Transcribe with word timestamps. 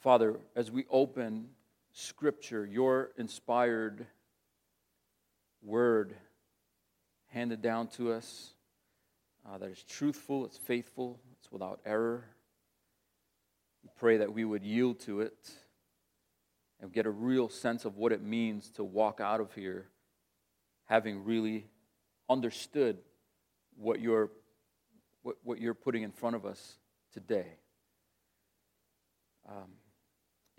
Father, 0.00 0.40
as 0.56 0.70
we 0.70 0.86
open 0.88 1.48
Scripture, 1.92 2.64
your 2.64 3.10
inspired 3.18 4.06
word 5.62 6.14
handed 7.26 7.60
down 7.60 7.86
to 7.88 8.10
us 8.10 8.54
uh, 9.46 9.58
that 9.58 9.68
is 9.68 9.82
truthful, 9.82 10.46
it's 10.46 10.56
faithful, 10.56 11.20
it's 11.38 11.52
without 11.52 11.80
error. 11.84 12.24
We 13.82 13.90
pray 13.98 14.16
that 14.18 14.32
we 14.32 14.44
would 14.44 14.64
yield 14.64 15.00
to 15.00 15.20
it 15.20 15.50
and 16.80 16.90
get 16.90 17.04
a 17.04 17.10
real 17.10 17.50
sense 17.50 17.84
of 17.84 17.98
what 17.98 18.10
it 18.10 18.22
means 18.22 18.70
to 18.70 18.84
walk 18.84 19.20
out 19.20 19.40
of 19.40 19.52
here 19.54 19.88
having 20.86 21.24
really 21.24 21.66
understood 22.30 22.96
what 23.76 24.00
you're, 24.00 24.30
what, 25.22 25.36
what 25.44 25.60
you're 25.60 25.74
putting 25.74 26.02
in 26.02 26.10
front 26.10 26.36
of 26.36 26.46
us 26.46 26.78
today. 27.12 27.46
Um, 29.46 29.68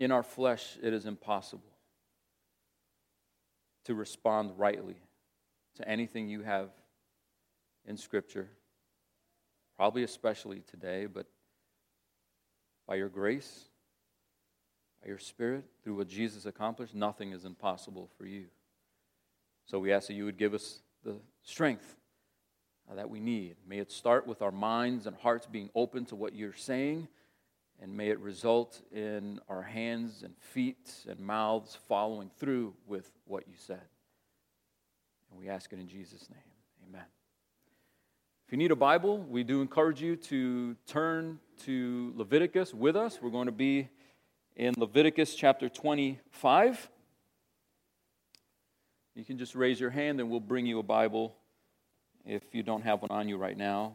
in 0.02 0.10
our 0.10 0.22
flesh, 0.22 0.78
it 0.82 0.92
is 0.92 1.06
impossible 1.06 1.62
to 3.84 3.94
respond 3.94 4.52
rightly 4.56 4.96
to 5.76 5.88
anything 5.88 6.28
you 6.28 6.42
have 6.42 6.70
in 7.86 7.96
Scripture, 7.96 8.48
probably 9.76 10.02
especially 10.02 10.62
today, 10.70 11.06
but 11.06 11.26
by 12.86 12.94
your 12.94 13.08
grace, 13.08 13.64
by 15.02 15.08
your 15.08 15.18
Spirit, 15.18 15.64
through 15.82 15.96
what 15.96 16.08
Jesus 16.08 16.46
accomplished, 16.46 16.94
nothing 16.94 17.32
is 17.32 17.44
impossible 17.44 18.08
for 18.16 18.26
you. 18.26 18.46
So 19.66 19.78
we 19.78 19.92
ask 19.92 20.08
that 20.08 20.14
you 20.14 20.24
would 20.24 20.38
give 20.38 20.54
us 20.54 20.80
the 21.04 21.16
strength 21.42 21.96
uh, 22.90 22.94
that 22.94 23.08
we 23.08 23.20
need. 23.20 23.56
May 23.66 23.78
it 23.78 23.90
start 23.90 24.26
with 24.26 24.42
our 24.42 24.52
minds 24.52 25.06
and 25.06 25.16
hearts 25.16 25.46
being 25.46 25.70
open 25.74 26.04
to 26.06 26.16
what 26.16 26.34
you're 26.34 26.54
saying, 26.54 27.08
and 27.82 27.96
may 27.96 28.10
it 28.10 28.20
result 28.20 28.80
in 28.92 29.40
our 29.48 29.62
hands 29.62 30.22
and 30.22 30.34
feet 30.38 30.88
and 31.08 31.18
mouths 31.18 31.76
following 31.88 32.30
through 32.38 32.74
with 32.86 33.10
what 33.26 33.48
you 33.48 33.54
said. 33.56 33.82
And 35.30 35.40
we 35.40 35.48
ask 35.48 35.72
it 35.72 35.80
in 35.80 35.88
Jesus' 35.88 36.30
name. 36.30 36.38
Amen. 36.88 37.04
If 38.46 38.52
you 38.52 38.58
need 38.58 38.70
a 38.70 38.76
Bible, 38.76 39.18
we 39.18 39.42
do 39.42 39.60
encourage 39.60 40.00
you 40.00 40.14
to 40.14 40.76
turn 40.86 41.40
to 41.64 42.12
Leviticus 42.14 42.72
with 42.72 42.94
us. 42.94 43.18
We're 43.20 43.30
going 43.30 43.46
to 43.46 43.52
be 43.52 43.88
in 44.54 44.74
Leviticus 44.78 45.34
chapter 45.34 45.68
25. 45.68 46.88
You 49.16 49.24
can 49.24 49.38
just 49.38 49.56
raise 49.56 49.80
your 49.80 49.90
hand 49.90 50.20
and 50.20 50.30
we'll 50.30 50.40
bring 50.40 50.66
you 50.66 50.78
a 50.78 50.84
Bible 50.84 51.34
if 52.24 52.42
you 52.52 52.62
don't 52.62 52.82
have 52.82 53.02
one 53.02 53.10
on 53.10 53.28
you 53.28 53.38
right 53.38 53.56
now. 53.56 53.94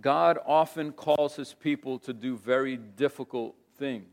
God 0.00 0.38
often 0.46 0.92
calls 0.92 1.36
his 1.36 1.54
people 1.54 1.98
to 2.00 2.12
do 2.12 2.36
very 2.36 2.76
difficult 2.76 3.54
things. 3.78 4.06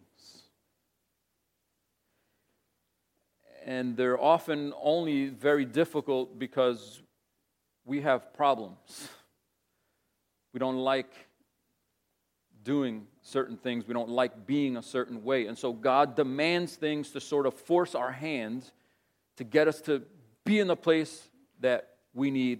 And 3.65 3.97
they're 3.97 4.19
often 4.19 4.73
only 4.81 5.27
very 5.27 5.65
difficult 5.65 6.37
because 6.37 7.01
we 7.83 8.01
have 8.01 8.33
problems. 8.33 9.09
We 10.53 10.59
don't 10.59 10.77
like 10.77 11.11
doing 12.63 13.07
certain 13.21 13.57
things. 13.57 13.87
We 13.87 13.93
don't 13.93 14.09
like 14.09 14.45
being 14.45 14.77
a 14.77 14.83
certain 14.83 15.23
way. 15.23 15.47
And 15.47 15.57
so 15.57 15.73
God 15.73 16.15
demands 16.15 16.75
things 16.75 17.11
to 17.11 17.21
sort 17.21 17.45
of 17.45 17.53
force 17.53 17.95
our 17.95 18.11
hands 18.11 18.71
to 19.37 19.43
get 19.43 19.67
us 19.67 19.81
to 19.81 20.03
be 20.43 20.59
in 20.59 20.67
the 20.67 20.75
place 20.75 21.27
that 21.59 21.89
we 22.13 22.31
need 22.31 22.59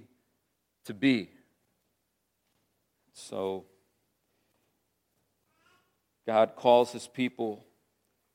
to 0.85 0.93
be. 0.93 1.29
So 3.15 3.65
God 6.27 6.55
calls 6.55 6.91
his 6.91 7.07
people 7.07 7.65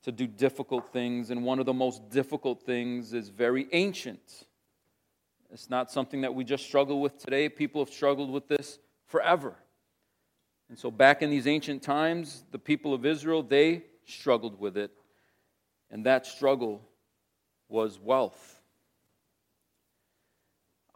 to 0.02 0.10
do 0.10 0.26
difficult 0.26 0.92
things, 0.92 1.30
and 1.30 1.44
one 1.44 1.58
of 1.58 1.66
the 1.66 1.74
most 1.74 2.08
difficult 2.08 2.62
things 2.62 3.12
is 3.12 3.28
very 3.28 3.68
ancient. 3.72 4.46
It's 5.52 5.68
not 5.68 5.90
something 5.90 6.22
that 6.22 6.34
we 6.34 6.44
just 6.44 6.64
struggle 6.64 7.00
with 7.02 7.18
today. 7.18 7.50
People 7.50 7.84
have 7.84 7.92
struggled 7.92 8.30
with 8.30 8.48
this 8.48 8.78
forever. 9.04 9.54
And 10.70 10.78
so, 10.78 10.90
back 10.90 11.20
in 11.20 11.28
these 11.28 11.46
ancient 11.46 11.82
times, 11.82 12.44
the 12.50 12.58
people 12.58 12.94
of 12.94 13.04
Israel, 13.04 13.42
they 13.42 13.82
struggled 14.06 14.58
with 14.58 14.78
it. 14.78 14.92
And 15.90 16.06
that 16.06 16.26
struggle 16.26 16.80
was 17.68 17.98
wealth. 17.98 18.59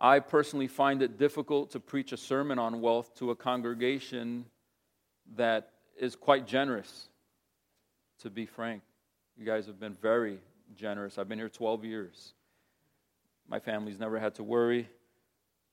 I 0.04 0.18
personally 0.18 0.66
find 0.66 1.00
it 1.00 1.16
difficult 1.16 1.70
to 1.70 1.80
preach 1.80 2.12
a 2.12 2.18
sermon 2.18 2.58
on 2.58 2.82
wealth 2.82 3.14
to 3.20 3.30
a 3.30 3.34
congregation 3.34 4.44
that 5.34 5.70
is 5.98 6.14
quite 6.14 6.46
generous, 6.46 7.08
to 8.18 8.28
be 8.28 8.44
frank. 8.44 8.82
You 9.38 9.46
guys 9.46 9.64
have 9.64 9.80
been 9.80 9.94
very 9.94 10.40
generous. 10.76 11.16
I've 11.16 11.26
been 11.26 11.38
here 11.38 11.48
12 11.48 11.86
years. 11.86 12.34
My 13.48 13.58
family's 13.58 13.98
never 13.98 14.18
had 14.18 14.34
to 14.34 14.42
worry. 14.42 14.90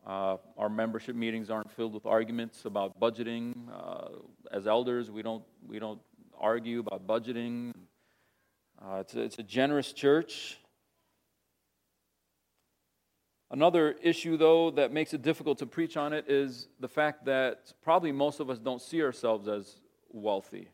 Uh, 0.08 0.38
our 0.58 0.70
membership 0.70 1.18
meetings 1.18 1.50
aren't 1.50 1.70
filled 1.70 1.94
with 1.94 2.06
arguments 2.06 2.64
about 2.64 2.98
budgeting. 3.02 3.54
Uh, 3.70 4.20
as 4.50 4.66
elders, 4.66 5.12
we 5.12 5.22
don't, 5.22 5.44
we 5.68 5.78
don't 5.78 6.00
argue 6.40 6.80
about 6.80 7.06
budgeting. 7.06 7.74
Uh, 8.82 9.00
it's, 9.02 9.14
a, 9.14 9.22
it's 9.24 9.40
a 9.40 9.44
generous 9.44 9.92
church. 9.92 10.58
Another 13.52 13.98
issue, 14.02 14.38
though, 14.38 14.72
that 14.72 14.94
makes 14.94 15.14
it 15.14 15.22
difficult 15.22 15.58
to 15.58 15.66
preach 15.66 15.98
on 15.98 16.14
it 16.14 16.30
is 16.30 16.70
the 16.80 16.88
fact 16.88 17.26
that 17.26 17.74
probably 17.84 18.14
most 18.14 18.40
of 18.40 18.50
us 18.50 18.58
don't 18.58 18.82
see 18.82 19.04
ourselves 19.04 19.50
as 19.50 19.76
wealthy. 20.10 20.70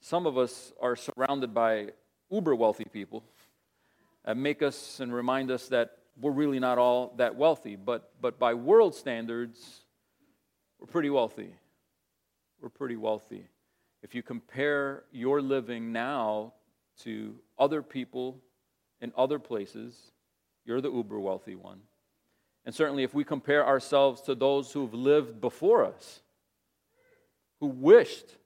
Some 0.00 0.26
of 0.26 0.38
us 0.38 0.72
are 0.80 0.94
surrounded 0.94 1.52
by 1.52 1.88
uber 2.30 2.54
wealthy 2.54 2.84
people 2.84 3.24
that 4.24 4.36
make 4.36 4.62
us 4.62 5.00
and 5.00 5.12
remind 5.12 5.50
us 5.50 5.66
that 5.68 5.96
we're 6.20 6.30
really 6.30 6.60
not 6.60 6.78
all 6.78 7.14
that 7.16 7.34
wealthy, 7.34 7.74
but, 7.74 8.12
but 8.20 8.38
by 8.38 8.54
world 8.54 8.94
standards, 8.94 9.80
we're 10.78 10.86
pretty 10.86 11.10
wealthy. 11.10 11.52
We're 12.60 12.68
pretty 12.68 12.96
wealthy. 12.96 13.48
If 14.04 14.14
you 14.14 14.22
compare 14.22 15.02
your 15.10 15.42
living 15.42 15.90
now 15.90 16.52
to 17.00 17.34
other 17.58 17.82
people 17.82 18.38
in 19.00 19.12
other 19.16 19.40
places, 19.40 20.12
you're 20.70 20.80
the 20.80 20.90
uber 20.90 21.20
wealthy 21.20 21.54
one. 21.54 21.80
And 22.64 22.74
certainly, 22.74 23.02
if 23.02 23.12
we 23.12 23.24
compare 23.24 23.66
ourselves 23.66 24.22
to 24.22 24.34
those 24.34 24.72
who've 24.72 24.94
lived 24.94 25.40
before 25.40 25.84
us, 25.84 26.20
who 27.60 27.66
wished 27.66 28.36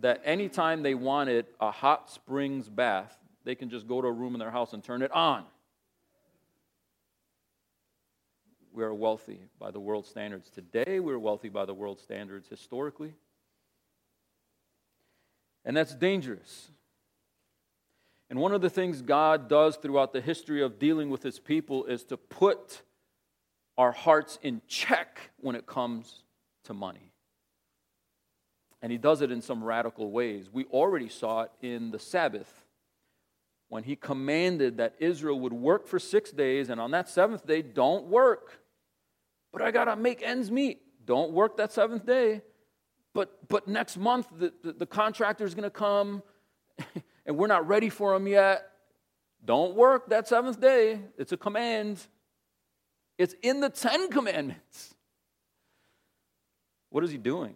that 0.00 0.20
anytime 0.24 0.82
they 0.82 0.94
wanted 0.94 1.46
a 1.60 1.70
hot 1.70 2.10
springs 2.10 2.68
bath, 2.68 3.16
they 3.44 3.54
can 3.54 3.70
just 3.70 3.86
go 3.86 4.00
to 4.00 4.08
a 4.08 4.12
room 4.12 4.34
in 4.34 4.40
their 4.40 4.50
house 4.50 4.72
and 4.72 4.82
turn 4.82 5.02
it 5.02 5.12
on 5.12 5.44
we 8.74 8.82
are 8.82 8.92
wealthy 8.92 9.38
by 9.58 9.70
the 9.70 9.78
world 9.78 10.04
standards. 10.04 10.50
Today, 10.50 10.98
we're 10.98 11.18
wealthy 11.18 11.48
by 11.48 11.64
the 11.64 11.72
world 11.72 12.00
standards 12.00 12.48
historically. 12.48 13.14
And 15.64 15.76
that's 15.76 15.94
dangerous. 15.94 16.68
And 18.34 18.40
one 18.40 18.50
of 18.50 18.62
the 18.62 18.68
things 18.68 19.00
God 19.00 19.48
does 19.48 19.76
throughout 19.76 20.12
the 20.12 20.20
history 20.20 20.60
of 20.60 20.80
dealing 20.80 21.08
with 21.08 21.22
his 21.22 21.38
people 21.38 21.84
is 21.84 22.02
to 22.06 22.16
put 22.16 22.82
our 23.78 23.92
hearts 23.92 24.40
in 24.42 24.60
check 24.66 25.30
when 25.40 25.54
it 25.54 25.66
comes 25.66 26.24
to 26.64 26.74
money. 26.74 27.12
And 28.82 28.90
he 28.90 28.98
does 28.98 29.20
it 29.20 29.30
in 29.30 29.40
some 29.40 29.62
radical 29.62 30.10
ways. 30.10 30.50
We 30.52 30.64
already 30.64 31.08
saw 31.08 31.42
it 31.42 31.52
in 31.62 31.92
the 31.92 32.00
Sabbath 32.00 32.66
when 33.68 33.84
he 33.84 33.94
commanded 33.94 34.78
that 34.78 34.96
Israel 34.98 35.38
would 35.38 35.52
work 35.52 35.86
for 35.86 36.00
six 36.00 36.32
days, 36.32 36.70
and 36.70 36.80
on 36.80 36.90
that 36.90 37.08
seventh 37.08 37.46
day, 37.46 37.62
don't 37.62 38.06
work 38.06 38.58
but 39.54 39.62
I 39.62 39.70
got 39.70 39.84
to 39.84 39.94
make 39.94 40.20
ends 40.20 40.50
meet. 40.50 40.82
Don't 41.06 41.30
work 41.30 41.58
that 41.58 41.70
seventh 41.70 42.04
day. 42.04 42.42
But, 43.14 43.46
but 43.46 43.68
next 43.68 43.96
month, 43.96 44.26
the, 44.36 44.52
the, 44.64 44.72
the 44.72 44.86
contractor 44.86 45.44
is 45.44 45.54
going 45.54 45.62
to 45.62 45.70
come 45.70 46.24
and 47.26 47.36
we're 47.36 47.46
not 47.46 47.66
ready 47.66 47.88
for 47.88 48.12
them 48.12 48.26
yet. 48.26 48.66
Don't 49.44 49.74
work 49.74 50.08
that 50.08 50.26
seventh 50.28 50.60
day. 50.60 51.00
It's 51.18 51.32
a 51.32 51.36
command, 51.36 52.00
it's 53.18 53.34
in 53.42 53.60
the 53.60 53.68
Ten 53.68 54.10
Commandments. 54.10 54.94
What 56.90 57.04
is 57.04 57.10
he 57.10 57.18
doing? 57.18 57.54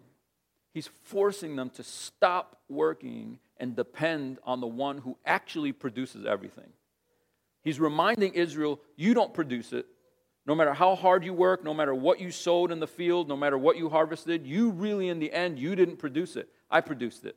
He's 0.73 0.89
forcing 1.03 1.55
them 1.55 1.69
to 1.71 1.83
stop 1.83 2.59
working 2.69 3.39
and 3.57 3.75
depend 3.75 4.39
on 4.43 4.61
the 4.61 4.67
one 4.67 4.99
who 4.99 5.17
actually 5.25 5.71
produces 5.71 6.25
everything. 6.25 6.69
He's 7.63 7.79
reminding 7.79 8.33
Israel, 8.33 8.79
you 8.95 9.13
don't 9.13 9.33
produce 9.33 9.73
it, 9.73 9.85
no 10.45 10.55
matter 10.55 10.73
how 10.73 10.95
hard 10.95 11.23
you 11.23 11.33
work, 11.33 11.63
no 11.63 11.73
matter 11.73 11.93
what 11.93 12.19
you 12.19 12.31
sowed 12.31 12.71
in 12.71 12.79
the 12.79 12.87
field, 12.87 13.27
no 13.27 13.35
matter 13.35 13.57
what 13.57 13.77
you 13.77 13.89
harvested, 13.89 14.47
you 14.47 14.71
really, 14.71 15.09
in 15.09 15.19
the 15.19 15.31
end, 15.31 15.59
you 15.59 15.75
didn't 15.75 15.97
produce 15.97 16.35
it. 16.35 16.49
I 16.71 16.81
produced 16.81 17.25
it. 17.25 17.35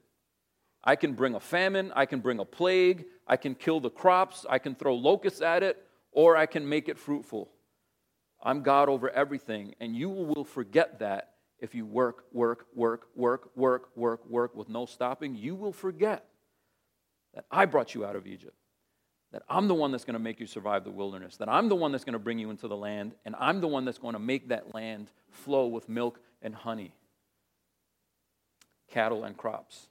I 0.85 0.97
can 0.97 1.13
bring 1.13 1.35
a 1.35 1.41
famine, 1.41 1.93
I 1.95 2.07
can 2.07 2.21
bring 2.21 2.41
a 2.41 2.45
plague, 2.45 3.05
I 3.27 3.37
can 3.37 3.55
kill 3.55 3.81
the 3.81 3.91
crops, 3.91 4.45
I 4.49 4.59
can 4.59 4.75
throw 4.75 4.95
locusts 4.95 5.41
at 5.41 5.63
it, 5.63 5.87
or 6.11 6.37
I 6.37 6.47
can 6.47 6.69
make 6.69 6.89
it 6.89 6.99
fruitful. 6.99 7.51
I'm 8.43 8.63
God 8.63 8.89
over 8.89 9.09
everything. 9.11 9.75
And 9.81 9.95
you 9.95 10.11
will 10.11 10.45
forget 10.45 10.99
that 10.99 11.35
if 11.61 11.75
you 11.75 11.87
work, 11.87 12.25
work, 12.33 12.67
work, 12.75 13.07
work, 13.15 13.51
work, 13.55 13.89
work, 13.95 14.29
work 14.29 14.57
with 14.57 14.69
no 14.69 14.85
stopping. 14.85 15.37
You 15.37 15.55
will 15.55 15.73
forget 15.73 16.25
that 17.35 17.45
I 17.51 17.67
brought 17.67 17.95
you 17.95 18.05
out 18.05 18.17
of 18.17 18.27
Egypt, 18.27 18.57
that 19.31 19.43
I'm 19.49 19.69
the 19.69 19.75
one 19.75 19.93
that's 19.93 20.05
going 20.05 20.15
to 20.15 20.21
make 20.21 20.41
you 20.41 20.47
survive 20.47 20.83
the 20.83 20.91
wilderness, 20.91 21.37
that 21.37 21.49
I'm 21.49 21.69
the 21.69 21.77
one 21.77 21.93
that's 21.93 22.05
going 22.05 22.15
to 22.15 22.19
bring 22.19 22.41
you 22.41 22.51
into 22.51 22.67
the 22.67 22.77
land, 22.77 23.15
and 23.25 23.37
I'm 23.39 23.61
the 23.61 23.69
one 23.69 23.85
that's 23.85 23.99
going 23.99 24.15
to 24.15 24.19
make 24.19 24.49
that 24.49 24.75
land 24.75 25.13
flow 25.31 25.69
with 25.69 25.89
milk 25.89 26.19
and 26.43 26.55
honey, 26.55 26.93
cattle 28.91 29.23
and 29.23 29.37
crops. 29.37 29.87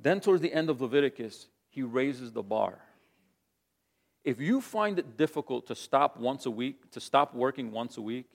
Then, 0.00 0.20
towards 0.20 0.42
the 0.42 0.52
end 0.52 0.70
of 0.70 0.80
Leviticus, 0.80 1.48
he 1.68 1.82
raises 1.82 2.32
the 2.32 2.42
bar. 2.42 2.78
If 4.24 4.40
you 4.40 4.60
find 4.60 4.98
it 4.98 5.16
difficult 5.16 5.66
to 5.68 5.74
stop 5.74 6.18
once 6.18 6.46
a 6.46 6.50
week, 6.50 6.90
to 6.92 7.00
stop 7.00 7.34
working 7.34 7.72
once 7.72 7.96
a 7.96 8.02
week, 8.02 8.26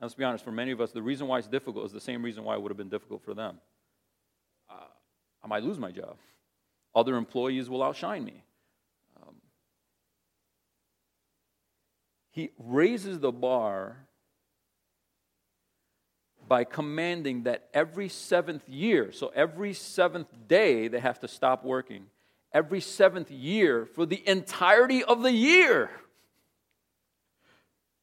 let's 0.00 0.14
be 0.14 0.24
honest, 0.24 0.44
for 0.44 0.52
many 0.52 0.70
of 0.70 0.80
us, 0.80 0.92
the 0.92 1.02
reason 1.02 1.26
why 1.26 1.38
it's 1.38 1.48
difficult 1.48 1.84
is 1.86 1.92
the 1.92 2.00
same 2.00 2.22
reason 2.22 2.44
why 2.44 2.54
it 2.54 2.62
would 2.62 2.70
have 2.70 2.76
been 2.76 2.88
difficult 2.88 3.22
for 3.22 3.34
them. 3.34 3.58
Uh, 4.70 4.88
I 5.42 5.46
might 5.46 5.62
lose 5.62 5.78
my 5.78 5.90
job. 5.90 6.16
Other 6.94 7.16
employees 7.16 7.68
will 7.68 7.82
outshine 7.82 8.24
me. 8.24 8.42
Um, 9.20 9.34
he 12.30 12.50
raises 12.58 13.18
the 13.18 13.32
bar 13.32 14.05
by 16.48 16.64
commanding 16.64 17.44
that 17.44 17.68
every 17.74 18.08
seventh 18.08 18.68
year, 18.68 19.10
so 19.12 19.32
every 19.34 19.72
seventh 19.72 20.28
day, 20.46 20.88
they 20.88 21.00
have 21.00 21.20
to 21.20 21.28
stop 21.28 21.64
working. 21.64 22.06
Every 22.52 22.80
seventh 22.80 23.30
year, 23.30 23.86
for 23.86 24.06
the 24.06 24.22
entirety 24.26 25.02
of 25.02 25.22
the 25.22 25.32
year, 25.32 25.90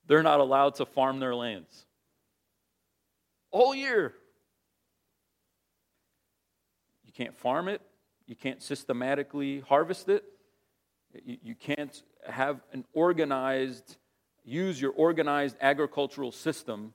they're 0.07 0.23
not 0.23 0.39
allowed 0.39 0.75
to 0.75 0.85
farm 0.85 1.19
their 1.19 1.33
lands. 1.33 1.85
All 3.51 3.73
year. 3.73 4.13
You 7.05 7.13
can't 7.13 7.37
farm 7.37 7.67
it, 7.67 7.81
you 8.25 8.35
can't 8.35 8.61
systematically 8.61 9.61
harvest 9.61 10.09
it, 10.09 10.23
you, 11.25 11.37
you 11.43 11.55
can't 11.55 12.01
have 12.27 12.61
an 12.73 12.85
organized, 12.93 13.97
use 14.43 14.81
your 14.81 14.91
organized 14.91 15.55
agricultural 15.61 16.31
system 16.31 16.93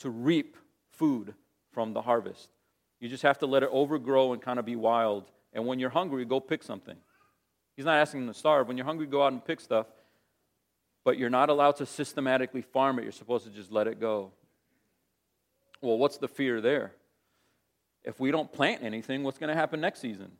to 0.00 0.10
reap 0.10 0.56
food 1.00 1.32
from 1.72 1.94
the 1.94 2.02
harvest. 2.02 2.50
You 3.00 3.08
just 3.08 3.22
have 3.22 3.38
to 3.38 3.46
let 3.46 3.62
it 3.62 3.70
overgrow 3.72 4.34
and 4.34 4.42
kind 4.42 4.58
of 4.58 4.66
be 4.66 4.76
wild. 4.76 5.24
And 5.54 5.66
when 5.66 5.78
you're 5.78 5.88
hungry, 5.88 6.26
go 6.26 6.40
pick 6.40 6.62
something. 6.62 6.96
He's 7.74 7.86
not 7.86 7.96
asking 7.96 8.26
them 8.26 8.34
to 8.34 8.38
starve. 8.38 8.68
When 8.68 8.76
you're 8.76 8.84
hungry, 8.84 9.06
go 9.06 9.22
out 9.24 9.32
and 9.32 9.42
pick 9.42 9.60
stuff. 9.60 9.86
But 11.02 11.16
you're 11.16 11.30
not 11.30 11.48
allowed 11.48 11.76
to 11.76 11.86
systematically 11.86 12.60
farm 12.60 12.98
it. 12.98 13.04
You're 13.04 13.12
supposed 13.12 13.46
to 13.46 13.50
just 13.50 13.72
let 13.72 13.86
it 13.86 13.98
go. 13.98 14.32
Well, 15.80 15.96
what's 15.96 16.18
the 16.18 16.28
fear 16.28 16.60
there? 16.60 16.92
If 18.04 18.20
we 18.20 18.30
don't 18.30 18.52
plant 18.52 18.84
anything, 18.84 19.22
what's 19.22 19.38
going 19.38 19.48
to 19.48 19.56
happen 19.56 19.80
next 19.80 20.00
season? 20.00 20.30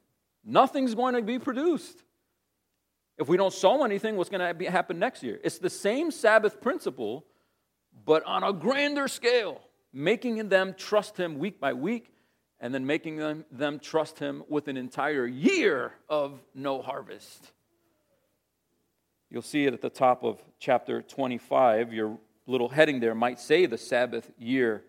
Nothing's 0.44 0.94
going 0.94 1.14
to 1.14 1.22
be 1.22 1.38
produced. 1.38 2.02
If 3.16 3.28
we 3.28 3.38
don't 3.38 3.52
sow 3.52 3.82
anything, 3.84 4.16
what's 4.16 4.30
going 4.30 4.58
to 4.58 4.70
happen 4.70 4.98
next 4.98 5.22
year? 5.22 5.40
It's 5.42 5.58
the 5.58 5.70
same 5.70 6.10
Sabbath 6.10 6.60
principle, 6.60 7.24
but 8.04 8.22
on 8.24 8.42
a 8.42 8.52
grander 8.52 9.08
scale 9.08 9.62
making 9.92 10.48
them 10.48 10.74
trust 10.76 11.16
him 11.16 11.38
week 11.38 11.60
by 11.60 11.72
week, 11.72 12.12
and 12.60 12.74
then 12.74 12.86
making 12.86 13.16
them, 13.16 13.44
them 13.50 13.78
trust 13.78 14.18
him 14.18 14.42
with 14.48 14.68
an 14.68 14.76
entire 14.76 15.26
year 15.26 15.92
of 16.08 16.40
no 16.54 16.82
harvest. 16.82 17.52
You'll 19.30 19.42
see 19.42 19.64
it 19.66 19.72
at 19.72 19.80
the 19.80 19.90
top 19.90 20.24
of 20.24 20.42
chapter 20.58 21.02
25. 21.02 21.92
Your 21.92 22.18
little 22.46 22.68
heading 22.68 23.00
there 23.00 23.14
might 23.14 23.40
say 23.40 23.66
the 23.66 23.78
Sabbath 23.78 24.30
year. 24.38 24.82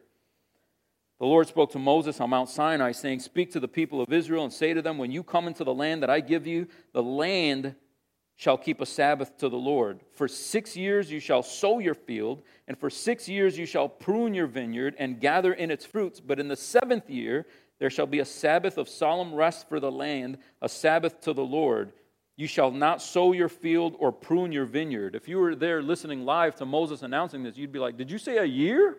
The 1.19 1.27
Lord 1.27 1.48
spoke 1.48 1.71
to 1.74 1.80
Moses 1.80 2.19
on 2.19 2.31
Mount 2.31 2.50
Sinai, 2.50 2.94
saying, 2.94 3.19
Speak 3.19 3.51
to 3.51 3.59
the 3.59 3.68
people 3.68 4.01
of 4.01 4.12
Israel 4.12 4.44
and 4.44 4.51
say 4.51 4.74
to 4.74 4.81
them, 4.81 4.98
When 4.98 5.12
you 5.12 5.21
come 5.21 5.48
into 5.48 5.63
the 5.63 5.74
land 5.74 6.01
that 6.01 6.09
I 6.09 6.19
give 6.19 6.48
you, 6.48 6.68
the 6.94 7.03
land 7.03 7.75
shall 8.42 8.58
keep 8.58 8.82
a 8.82 8.86
Sabbath 8.88 9.38
to 9.38 9.50
the 9.50 9.56
Lord. 9.56 10.00
For 10.14 10.28
six 10.28 10.76
years 10.76 11.12
you 11.12 11.20
shall 11.20 11.44
sow 11.44 11.78
your 11.78 11.94
field, 11.94 12.42
and 12.68 12.76
for 12.76 12.90
six 12.90 13.30
years 13.30 13.56
you 13.56 13.68
shall 13.68 13.88
prune 13.88 14.34
your 14.34 14.48
vineyard 14.48 14.96
and 14.98 15.22
gather 15.22 15.54
in 15.54 15.70
its 15.70 15.86
fruits. 15.86 16.20
But 16.20 16.40
in 16.40 16.48
the 16.48 16.56
seventh 16.56 17.08
year 17.08 17.46
there 17.78 17.92
shall 17.92 18.08
be 18.08 18.18
a 18.18 18.26
Sabbath 18.26 18.80
of 18.80 18.90
solemn 18.90 19.36
rest 19.36 19.70
for 19.70 19.80
the 19.80 19.92
land, 19.92 20.40
a 20.60 20.68
Sabbath 20.68 21.22
to 21.22 21.34
the 21.34 21.46
Lord. 21.46 21.94
You 22.36 22.48
shall 22.48 22.72
not 22.72 23.04
sow 23.04 23.32
your 23.32 23.48
field 23.48 23.96
or 24.00 24.12
prune 24.12 24.52
your 24.52 24.66
vineyard. 24.66 25.14
If 25.14 25.28
you 25.28 25.38
were 25.38 25.54
there 25.54 25.84
listening 25.84 26.26
live 26.26 26.56
to 26.56 26.66
Moses 26.66 27.04
announcing 27.04 27.44
this, 27.44 27.58
you'd 27.58 27.72
be 27.72 27.78
like, 27.78 27.96
Did 27.96 28.10
you 28.10 28.18
say 28.18 28.38
a 28.38 28.44
year? 28.44 28.98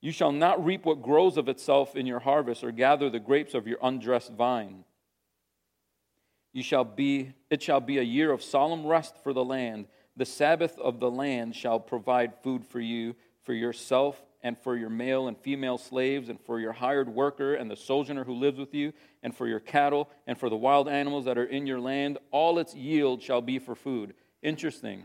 You 0.00 0.12
shall 0.12 0.32
not 0.32 0.64
reap 0.64 0.86
what 0.86 1.02
grows 1.02 1.36
of 1.36 1.50
itself 1.50 1.94
in 1.94 2.06
your 2.06 2.20
harvest, 2.20 2.64
or 2.64 2.72
gather 2.72 3.10
the 3.10 3.20
grapes 3.20 3.52
of 3.52 3.66
your 3.66 3.76
undressed 3.82 4.32
vine. 4.32 4.84
You 6.52 6.62
shall 6.62 6.84
be, 6.84 7.32
it 7.48 7.62
shall 7.62 7.80
be 7.80 7.98
a 7.98 8.02
year 8.02 8.30
of 8.30 8.42
solemn 8.42 8.86
rest 8.86 9.16
for 9.22 9.32
the 9.32 9.44
land. 9.44 9.86
The 10.16 10.26
Sabbath 10.26 10.78
of 10.78 11.00
the 11.00 11.10
land 11.10 11.56
shall 11.56 11.80
provide 11.80 12.34
food 12.42 12.66
for 12.66 12.80
you, 12.80 13.14
for 13.42 13.54
yourself, 13.54 14.22
and 14.42 14.58
for 14.58 14.76
your 14.76 14.90
male 14.90 15.28
and 15.28 15.38
female 15.38 15.78
slaves, 15.78 16.28
and 16.28 16.38
for 16.40 16.60
your 16.60 16.72
hired 16.72 17.08
worker 17.08 17.54
and 17.54 17.70
the 17.70 17.76
sojourner 17.76 18.24
who 18.24 18.34
lives 18.34 18.58
with 18.58 18.74
you, 18.74 18.92
and 19.22 19.34
for 19.34 19.46
your 19.46 19.60
cattle, 19.60 20.10
and 20.26 20.38
for 20.38 20.50
the 20.50 20.56
wild 20.56 20.88
animals 20.88 21.24
that 21.24 21.38
are 21.38 21.44
in 21.44 21.66
your 21.66 21.80
land. 21.80 22.18
All 22.30 22.58
its 22.58 22.74
yield 22.74 23.22
shall 23.22 23.40
be 23.40 23.58
for 23.58 23.74
food. 23.74 24.12
Interesting. 24.42 25.04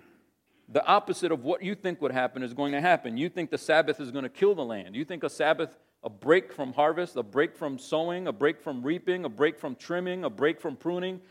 The 0.68 0.86
opposite 0.86 1.32
of 1.32 1.46
what 1.46 1.64
you 1.64 1.76
think 1.76 2.02
would 2.02 2.12
happen 2.12 2.44
is 2.44 2.54
going 2.54 2.74
to 2.74 2.82
happen. 2.82 3.16
You 3.16 3.30
think 3.30 3.52
the 3.52 3.58
Sabbath 3.58 4.02
is 4.02 4.12
going 4.12 4.24
to 4.24 4.30
kill 4.30 4.54
the 4.54 4.66
land. 4.66 4.98
You 4.98 5.06
think 5.06 5.24
a 5.24 5.30
Sabbath, 5.30 5.78
a 6.04 6.10
break 6.10 6.52
from 6.52 6.74
harvest, 6.74 7.16
a 7.16 7.24
break 7.24 7.56
from 7.56 7.80
sowing, 7.80 8.28
a 8.28 8.34
break 8.34 8.60
from 8.60 8.84
reaping, 8.84 9.24
a 9.24 9.30
break 9.30 9.58
from 9.58 9.76
trimming, 9.76 10.26
a 10.26 10.30
break 10.30 10.60
from 10.60 10.76
pruning 10.76 11.22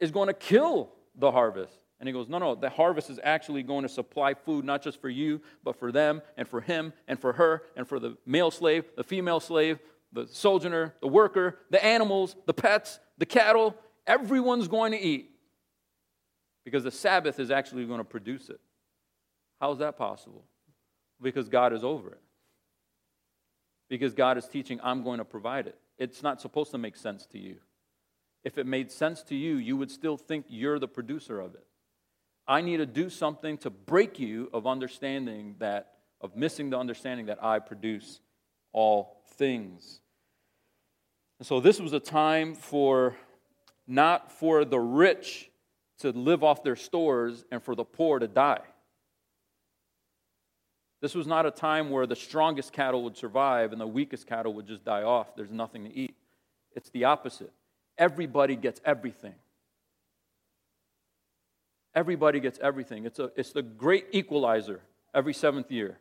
is 0.00 0.10
going 0.10 0.28
to 0.28 0.34
kill 0.34 0.90
the 1.14 1.30
harvest. 1.30 1.74
And 1.98 2.08
he 2.08 2.12
goes, 2.12 2.28
No, 2.28 2.38
no, 2.38 2.54
the 2.54 2.70
harvest 2.70 3.10
is 3.10 3.20
actually 3.22 3.62
going 3.62 3.82
to 3.82 3.88
supply 3.88 4.34
food 4.34 4.64
not 4.64 4.82
just 4.82 5.00
for 5.00 5.10
you, 5.10 5.40
but 5.62 5.78
for 5.78 5.92
them 5.92 6.22
and 6.36 6.48
for 6.48 6.60
him 6.60 6.92
and 7.06 7.20
for 7.20 7.34
her 7.34 7.62
and 7.76 7.86
for 7.86 8.00
the 8.00 8.16
male 8.24 8.50
slave, 8.50 8.84
the 8.96 9.04
female 9.04 9.38
slave, 9.38 9.78
the 10.12 10.26
sojourner, 10.26 10.94
the 11.00 11.08
worker, 11.08 11.58
the 11.70 11.84
animals, 11.84 12.34
the 12.46 12.54
pets, 12.54 12.98
the 13.18 13.26
cattle. 13.26 13.76
Everyone's 14.06 14.66
going 14.66 14.92
to 14.92 14.98
eat 14.98 15.30
because 16.64 16.84
the 16.84 16.90
Sabbath 16.90 17.38
is 17.38 17.50
actually 17.50 17.84
going 17.84 17.98
to 17.98 18.04
produce 18.04 18.48
it. 18.48 18.60
How 19.60 19.70
is 19.72 19.78
that 19.78 19.98
possible? 19.98 20.44
Because 21.20 21.50
God 21.50 21.74
is 21.74 21.84
over 21.84 22.12
it. 22.12 22.20
Because 23.90 24.14
God 24.14 24.38
is 24.38 24.46
teaching, 24.46 24.80
I'm 24.82 25.04
going 25.04 25.18
to 25.18 25.24
provide 25.24 25.66
it. 25.66 25.76
It's 25.98 26.22
not 26.22 26.40
supposed 26.40 26.70
to 26.70 26.78
make 26.78 26.96
sense 26.96 27.26
to 27.26 27.38
you 27.38 27.56
if 28.44 28.58
it 28.58 28.66
made 28.66 28.90
sense 28.90 29.22
to 29.24 29.34
you, 29.34 29.56
you 29.56 29.76
would 29.76 29.90
still 29.90 30.16
think 30.16 30.46
you're 30.48 30.78
the 30.78 30.88
producer 30.88 31.40
of 31.40 31.54
it. 31.54 31.66
I 32.48 32.62
need 32.62 32.78
to 32.78 32.86
do 32.86 33.10
something 33.10 33.58
to 33.58 33.70
break 33.70 34.18
you 34.18 34.50
of 34.52 34.66
understanding 34.66 35.56
that, 35.58 35.92
of 36.20 36.36
missing 36.36 36.70
the 36.70 36.78
understanding 36.78 37.26
that 37.26 37.42
I 37.44 37.58
produce 37.58 38.20
all 38.72 39.22
things. 39.34 40.00
And 41.38 41.46
so 41.46 41.60
this 41.60 41.80
was 41.80 41.92
a 41.92 42.00
time 42.00 42.54
for 42.54 43.16
not 43.86 44.32
for 44.32 44.64
the 44.64 44.80
rich 44.80 45.50
to 45.98 46.10
live 46.10 46.42
off 46.42 46.62
their 46.62 46.76
stores 46.76 47.44
and 47.50 47.62
for 47.62 47.74
the 47.74 47.84
poor 47.84 48.18
to 48.18 48.28
die. 48.28 48.62
This 51.02 51.14
was 51.14 51.26
not 51.26 51.46
a 51.46 51.50
time 51.50 51.90
where 51.90 52.06
the 52.06 52.16
strongest 52.16 52.72
cattle 52.72 53.04
would 53.04 53.16
survive 53.16 53.72
and 53.72 53.80
the 53.80 53.86
weakest 53.86 54.26
cattle 54.26 54.52
would 54.54 54.66
just 54.66 54.84
die 54.84 55.02
off. 55.02 55.34
There's 55.34 55.50
nothing 55.50 55.84
to 55.84 55.94
eat. 55.94 56.14
It's 56.74 56.90
the 56.90 57.04
opposite 57.04 57.52
everybody 58.00 58.56
gets 58.56 58.80
everything. 58.84 59.34
Everybody 61.94 62.40
gets 62.40 62.58
everything. 62.60 63.04
It's, 63.04 63.18
a, 63.18 63.30
it's 63.36 63.52
the 63.52 63.62
great 63.62 64.06
equalizer 64.12 64.80
every 65.14 65.34
seventh 65.34 65.70
year. 65.70 65.98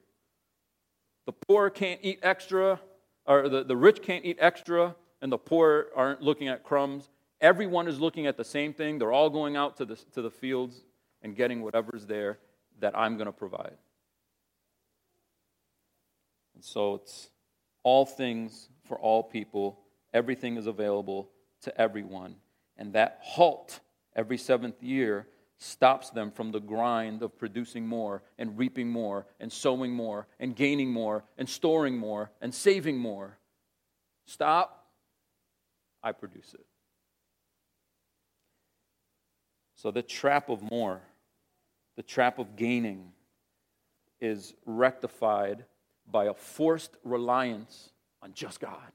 The 1.26 1.34
poor 1.34 1.70
can't 1.70 2.00
eat 2.02 2.20
extra, 2.24 2.80
or 3.26 3.50
the, 3.50 3.64
the 3.64 3.76
rich 3.76 4.02
can't 4.02 4.24
eat 4.24 4.38
extra, 4.40 4.96
and 5.22 5.32
the 5.32 5.38
poor 5.38 5.88
aren't 5.96 6.22
looking 6.22 6.48
at 6.48 6.64
crumbs. 6.64 7.10
Everyone 7.42 7.88
is 7.88 8.00
looking 8.00 8.28
at 8.28 8.38
the 8.38 8.44
same 8.44 8.74
thing. 8.74 8.98
They're 8.98 9.12
all 9.12 9.30
going 9.30 9.58
out 9.58 9.78
to 9.78 9.86
the, 9.86 9.96
to 10.14 10.22
the 10.22 10.32
fields 10.32 10.82
and 11.22 11.36
getting 11.36 11.62
whatever's 11.62 12.06
there 12.06 12.40
that 12.80 12.98
I'm 12.98 13.18
going 13.18 13.26
to 13.26 13.34
provide. 13.34 13.76
And 16.56 16.64
so 16.64 16.96
it's 16.96 17.30
all 17.84 18.06
things 18.06 18.70
for 18.86 18.98
all 18.98 19.22
people, 19.24 19.80
everything 20.14 20.58
is 20.58 20.68
available 20.68 21.30
to 21.62 21.82
everyone. 21.82 22.36
And 22.78 22.94
that 22.94 23.20
halt 23.22 23.80
every 24.16 24.38
seventh 24.38 24.82
year 24.82 25.28
stops 25.58 26.10
them 26.10 26.32
from 26.32 26.52
the 26.52 26.60
grind 26.60 27.22
of 27.22 27.38
producing 27.38 27.86
more 27.86 28.24
and 28.38 28.58
reaping 28.58 28.90
more 28.90 29.28
and 29.40 29.52
sowing 29.52 29.92
more 29.92 30.28
and 30.40 30.56
gaining 30.56 30.90
more 30.90 31.24
and 31.38 31.50
storing 31.50 31.98
more 31.98 32.32
and 32.42 32.54
saving 32.56 32.98
more. 32.98 33.38
Stop. 34.26 34.88
I 36.02 36.14
produce 36.14 36.54
it. 36.54 36.66
So 39.76 39.92
the 39.92 40.02
trap 40.02 40.50
of 40.50 40.62
more, 40.62 41.02
the 41.98 42.04
trap 42.04 42.40
of 42.40 42.56
gaining, 42.56 43.12
is 44.22 44.54
rectified 44.66 45.66
by 46.10 46.26
a 46.26 46.34
forced 46.34 46.98
reliance 47.04 47.92
on 48.22 48.34
just 48.34 48.60
God. 48.60 48.92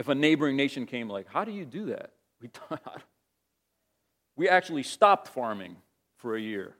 If 0.00 0.08
a 0.08 0.14
neighboring 0.14 0.56
nation 0.56 0.86
came, 0.86 1.10
like, 1.10 1.26
how 1.28 1.44
do 1.44 1.52
you 1.52 1.66
do 1.66 1.84
that? 1.86 2.12
We, 2.40 2.48
we 4.36 4.48
actually 4.48 4.82
stopped 4.82 5.28
farming 5.28 5.76
for 6.16 6.36
a 6.36 6.40
year, 6.40 6.74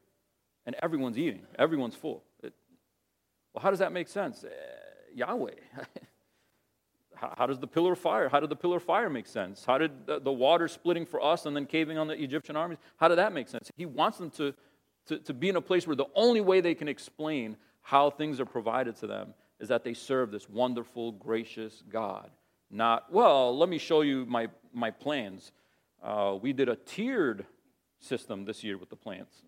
and 0.64 0.74
everyone's 0.82 1.18
eating, 1.18 1.42
everyone's 1.58 1.94
full. 1.94 2.24
It, 2.42 2.54
well, 3.52 3.62
how 3.62 3.68
does 3.68 3.80
that 3.80 3.92
make 3.92 4.08
sense? 4.08 4.42
Uh, 4.42 4.48
Yahweh. 5.14 5.50
how, 7.14 7.34
how, 7.36 7.46
does 7.46 7.58
the 7.58 7.66
pillar 7.66 7.92
of 7.92 7.98
fire, 7.98 8.30
how 8.30 8.40
did 8.40 8.48
the 8.48 8.56
pillar 8.56 8.78
of 8.78 8.84
fire 8.84 9.10
make 9.10 9.26
sense? 9.26 9.66
How 9.66 9.76
did 9.76 10.06
the, 10.06 10.18
the 10.18 10.32
water 10.32 10.66
splitting 10.66 11.04
for 11.04 11.22
us 11.22 11.44
and 11.44 11.54
then 11.54 11.66
caving 11.66 11.98
on 11.98 12.08
the 12.08 12.14
Egyptian 12.14 12.56
armies, 12.56 12.78
how 12.96 13.08
did 13.08 13.18
that 13.18 13.34
make 13.34 13.48
sense? 13.48 13.70
He 13.76 13.84
wants 13.84 14.16
them 14.16 14.30
to, 14.30 14.54
to, 15.08 15.18
to 15.18 15.34
be 15.34 15.50
in 15.50 15.56
a 15.56 15.60
place 15.60 15.86
where 15.86 15.94
the 15.94 16.08
only 16.14 16.40
way 16.40 16.62
they 16.62 16.74
can 16.74 16.88
explain 16.88 17.58
how 17.82 18.08
things 18.08 18.40
are 18.40 18.46
provided 18.46 18.96
to 18.96 19.06
them 19.06 19.34
is 19.58 19.68
that 19.68 19.84
they 19.84 19.92
serve 19.92 20.30
this 20.30 20.48
wonderful, 20.48 21.12
gracious 21.12 21.82
God. 21.90 22.30
Not, 22.70 23.12
well, 23.12 23.56
let 23.56 23.68
me 23.68 23.78
show 23.78 24.02
you 24.02 24.24
my, 24.26 24.48
my 24.72 24.90
plans. 24.90 25.52
Uh, 26.02 26.38
we 26.40 26.52
did 26.52 26.68
a 26.68 26.76
tiered 26.76 27.46
system 27.98 28.44
this 28.44 28.62
year 28.62 28.78
with 28.78 28.90
the 28.90 28.96
plants. 28.96 29.42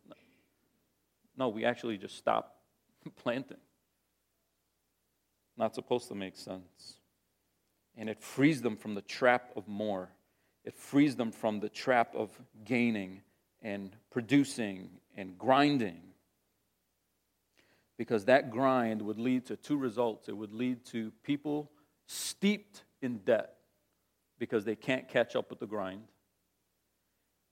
No, 1.37 1.49
we 1.49 1.65
actually 1.65 1.97
just 1.97 2.17
stopped 2.17 2.53
planting. 3.17 3.59
Not 5.57 5.75
supposed 5.75 6.09
to 6.09 6.15
make 6.15 6.37
sense. 6.37 6.97
And 7.97 8.09
it 8.09 8.21
frees 8.21 8.63
them 8.63 8.77
from 8.77 8.95
the 8.95 9.03
trap 9.03 9.51
of 9.57 9.69
more. 9.69 10.11
It 10.65 10.75
frees 10.75 11.17
them 11.17 11.31
from 11.31 11.61
the 11.61 11.69
trap 11.69 12.15
of 12.15 12.31
gaining 12.65 13.23
and 13.61 13.95
producing 14.11 14.89
and 15.17 15.39
grinding 15.39 16.01
because 17.99 18.25
that 18.25 18.51
grind 18.51 19.03
would 19.03 19.19
lead 19.19 19.47
to 19.47 19.57
two 19.57 19.77
results. 19.77 20.29
It 20.29 20.37
would 20.37 20.53
lead 20.53 20.85
to 20.87 21.13
people 21.23 21.71
steeped 22.07 22.83
in 23.03 23.19
debt 23.19 23.55
because 24.39 24.65
they 24.65 24.77
can't 24.77 25.09
catch 25.09 25.37
up 25.37 25.51
with 25.51 25.61
the 25.61 25.67
grind. 25.67 26.03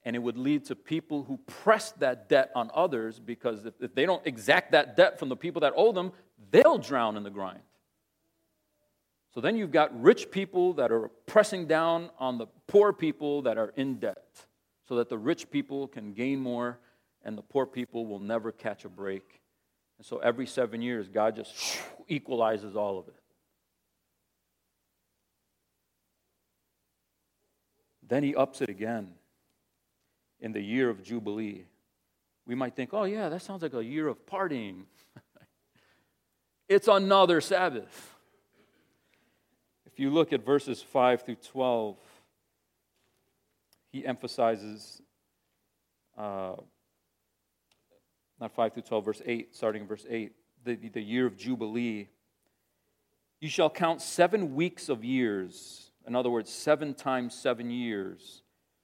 And 0.03 0.15
it 0.15 0.19
would 0.19 0.37
lead 0.37 0.65
to 0.65 0.75
people 0.75 1.23
who 1.23 1.37
press 1.37 1.91
that 1.99 2.27
debt 2.27 2.51
on 2.55 2.71
others 2.73 3.19
because 3.19 3.65
if, 3.65 3.73
if 3.79 3.93
they 3.93 4.05
don't 4.05 4.25
exact 4.25 4.71
that 4.71 4.95
debt 4.97 5.19
from 5.19 5.29
the 5.29 5.35
people 5.35 5.61
that 5.61 5.73
owe 5.75 5.91
them, 5.91 6.11
they'll 6.49 6.79
drown 6.79 7.17
in 7.17 7.23
the 7.23 7.29
grind. 7.29 7.61
So 9.33 9.39
then 9.39 9.55
you've 9.55 9.71
got 9.71 10.01
rich 10.01 10.31
people 10.31 10.73
that 10.73 10.91
are 10.91 11.09
pressing 11.27 11.67
down 11.67 12.09
on 12.17 12.37
the 12.37 12.47
poor 12.67 12.91
people 12.91 13.43
that 13.43 13.57
are 13.57 13.73
in 13.75 13.99
debt 13.99 14.45
so 14.87 14.95
that 14.95 15.07
the 15.07 15.17
rich 15.17 15.51
people 15.51 15.87
can 15.87 16.13
gain 16.13 16.39
more 16.39 16.79
and 17.23 17.37
the 17.37 17.43
poor 17.43 17.65
people 17.65 18.07
will 18.07 18.19
never 18.19 18.51
catch 18.51 18.83
a 18.83 18.89
break 18.89 19.41
and 20.01 20.05
so 20.07 20.17
every 20.17 20.47
seven 20.47 20.81
years, 20.81 21.09
God 21.09 21.35
just 21.35 21.53
equalizes 22.07 22.75
all 22.75 22.97
of 22.97 23.07
it. 23.07 23.20
Then 28.11 28.23
he 28.23 28.35
ups 28.35 28.59
it 28.59 28.67
again 28.67 29.07
in 30.41 30.51
the 30.51 30.59
year 30.59 30.89
of 30.89 31.01
Jubilee. 31.01 31.63
We 32.45 32.55
might 32.55 32.75
think, 32.75 32.89
oh, 32.91 33.05
yeah, 33.05 33.29
that 33.29 33.41
sounds 33.41 33.61
like 33.61 33.73
a 33.73 33.81
year 33.81 34.09
of 34.09 34.25
partying. 34.25 34.83
it's 36.67 36.89
another 36.89 37.39
Sabbath. 37.39 38.17
If 39.85 39.97
you 39.97 40.09
look 40.09 40.33
at 40.33 40.45
verses 40.45 40.81
5 40.81 41.21
through 41.21 41.35
12, 41.35 41.95
he 43.93 44.05
emphasizes 44.05 45.01
uh, 46.17 46.55
not 48.41 48.51
5 48.51 48.73
through 48.73 48.83
12, 48.83 49.05
verse 49.05 49.21
8, 49.25 49.55
starting 49.55 49.83
in 49.83 49.87
verse 49.87 50.05
8, 50.09 50.33
the, 50.65 50.75
the 50.75 51.01
year 51.01 51.25
of 51.25 51.37
Jubilee. 51.37 52.09
You 53.39 53.47
shall 53.47 53.69
count 53.69 54.01
seven 54.01 54.53
weeks 54.53 54.89
of 54.89 55.05
years, 55.05 55.90
in 56.11 56.15
other 56.17 56.29
words, 56.29 56.51
seven 56.51 56.93
times 56.93 57.33
seven 57.33 57.71
years, 57.71 58.43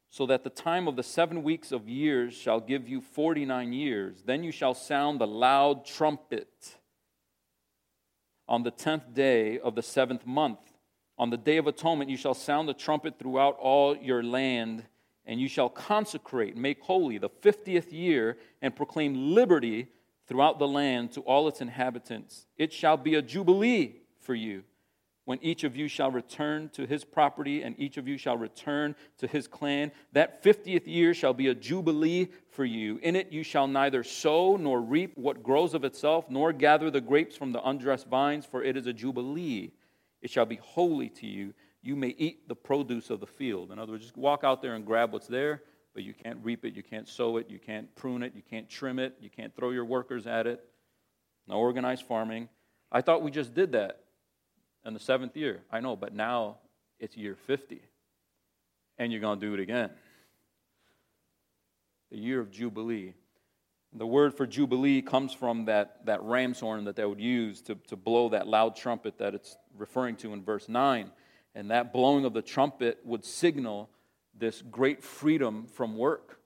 so 0.09 0.25
that 0.27 0.45
the 0.45 0.49
time 0.49 0.87
of 0.87 0.95
the 0.95 1.03
seven 1.03 1.43
weeks 1.43 1.73
of 1.73 1.89
years 1.89 2.33
shall 2.33 2.61
give 2.61 2.87
you 2.87 3.01
49 3.01 3.73
years. 3.73 4.23
Then 4.25 4.45
you 4.45 4.53
shall 4.53 4.73
sound 4.73 5.19
the 5.19 5.27
loud 5.27 5.85
trumpet 5.85 6.77
on 8.47 8.63
the 8.63 8.71
tenth 8.71 9.13
day 9.13 9.59
of 9.59 9.75
the 9.75 9.81
seventh 9.81 10.25
month. 10.25 10.59
On 11.17 11.29
the 11.29 11.35
day 11.35 11.57
of 11.57 11.67
atonement, 11.67 12.09
you 12.09 12.15
shall 12.15 12.33
sound 12.33 12.69
the 12.69 12.73
trumpet 12.73 13.19
throughout 13.19 13.57
all 13.59 13.97
your 13.97 14.23
land 14.23 14.85
and 15.25 15.41
you 15.41 15.49
shall 15.49 15.67
consecrate, 15.67 16.55
make 16.55 16.81
holy 16.81 17.17
the 17.17 17.27
fiftieth 17.27 17.91
year, 17.91 18.37
and 18.61 18.73
proclaim 18.73 19.35
liberty 19.35 19.87
throughout 20.27 20.59
the 20.59 20.67
land 20.67 21.11
to 21.11 21.21
all 21.23 21.49
its 21.49 21.59
inhabitants. 21.59 22.45
It 22.57 22.71
shall 22.71 22.95
be 22.95 23.15
a 23.15 23.21
jubilee 23.21 23.97
for 24.21 24.33
you, 24.33 24.63
when 25.27 25.39
each 25.41 25.65
of 25.65 25.75
you 25.75 25.89
shall 25.89 26.09
return 26.09 26.69
to 26.69 26.85
his 26.85 27.03
property, 27.03 27.61
and 27.61 27.77
each 27.77 27.97
of 27.97 28.07
you 28.07 28.17
shall 28.17 28.37
return 28.37 28.95
to 29.17 29.27
his 29.27 29.45
clan. 29.45 29.91
That 30.13 30.41
fiftieth 30.41 30.87
year 30.87 31.13
shall 31.13 31.33
be 31.33 31.49
a 31.49 31.53
jubilee 31.53 32.29
for 32.49 32.63
you. 32.63 32.97
In 33.03 33.17
it 33.17 33.29
you 33.29 33.43
shall 33.43 33.67
neither 33.67 34.05
sow 34.05 34.55
nor 34.55 34.79
reap 34.79 35.17
what 35.17 35.43
grows 35.43 35.73
of 35.73 35.83
itself, 35.83 36.29
nor 36.29 36.53
gather 36.53 36.89
the 36.89 37.01
grapes 37.01 37.35
from 37.35 37.51
the 37.51 37.61
undressed 37.67 38.07
vines, 38.07 38.45
for 38.45 38.63
it 38.63 38.77
is 38.77 38.87
a 38.87 38.93
jubilee. 38.93 39.73
It 40.21 40.29
shall 40.29 40.45
be 40.45 40.55
holy 40.55 41.09
to 41.09 41.27
you 41.27 41.53
you 41.81 41.95
may 41.95 42.15
eat 42.17 42.47
the 42.47 42.55
produce 42.55 43.09
of 43.09 43.19
the 43.19 43.27
field. 43.27 43.71
In 43.71 43.79
other 43.79 43.93
words, 43.93 44.03
just 44.03 44.17
walk 44.17 44.43
out 44.43 44.61
there 44.61 44.75
and 44.75 44.85
grab 44.85 45.13
what's 45.13 45.27
there, 45.27 45.61
but 45.93 46.03
you 46.03 46.13
can't 46.13 46.39
reap 46.41 46.65
it, 46.65 46.73
you 46.73 46.83
can't 46.83 47.07
sow 47.07 47.37
it, 47.37 47.49
you 47.49 47.59
can't 47.59 47.93
prune 47.95 48.23
it, 48.23 48.33
you 48.35 48.41
can't 48.41 48.69
trim 48.69 48.99
it, 48.99 49.15
you 49.21 49.29
can't 49.29 49.55
throw 49.55 49.71
your 49.71 49.85
workers 49.85 50.25
at 50.25 50.47
it. 50.47 50.63
No 51.47 51.55
organized 51.55 52.05
farming. 52.05 52.49
I 52.91 53.01
thought 53.01 53.21
we 53.21 53.31
just 53.31 53.53
did 53.53 53.73
that 53.73 54.01
in 54.87 54.93
the 54.93 54.99
seventh 54.99 55.35
year. 55.35 55.59
I 55.69 55.81
know, 55.81 55.95
but 55.95 56.13
now 56.13 56.57
it's 56.99 57.17
year 57.17 57.35
50, 57.35 57.81
and 58.97 59.11
you're 59.11 59.21
going 59.21 59.39
to 59.39 59.45
do 59.45 59.53
it 59.53 59.59
again. 59.59 59.91
The 62.09 62.17
year 62.17 62.39
of 62.39 62.49
Jubilee. 62.49 63.13
The 63.93 64.07
word 64.07 64.33
for 64.33 64.47
Jubilee 64.47 65.01
comes 65.01 65.33
from 65.33 65.65
that, 65.65 66.05
that 66.05 66.23
ram's 66.23 66.61
horn 66.61 66.85
that 66.85 66.95
they 66.95 67.05
would 67.05 67.19
use 67.19 67.61
to, 67.63 67.75
to 67.87 67.95
blow 67.95 68.29
that 68.29 68.47
loud 68.47 68.75
trumpet 68.75 69.17
that 69.17 69.35
it's 69.35 69.57
referring 69.77 70.15
to 70.17 70.33
in 70.33 70.43
verse 70.43 70.69
9. 70.69 71.11
And 71.53 71.71
that 71.71 71.91
blowing 71.91 72.23
of 72.23 72.33
the 72.33 72.41
trumpet 72.41 72.99
would 73.03 73.25
signal 73.25 73.89
this 74.37 74.61
great 74.61 75.03
freedom 75.03 75.67
from 75.67 75.97
work. 75.97 76.39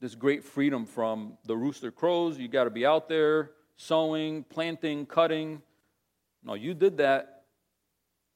This 0.00 0.14
great 0.14 0.44
freedom 0.44 0.86
from 0.86 1.38
the 1.44 1.56
rooster 1.56 1.90
crows. 1.90 2.38
You 2.38 2.48
got 2.48 2.64
to 2.64 2.70
be 2.70 2.86
out 2.86 3.08
there 3.08 3.50
sowing, 3.76 4.44
planting, 4.44 5.06
cutting. 5.06 5.62
No, 6.42 6.54
you 6.54 6.74
did 6.74 6.98
that 6.98 7.44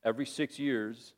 every 0.04 0.26
six 0.26 0.58
years, 0.58 1.14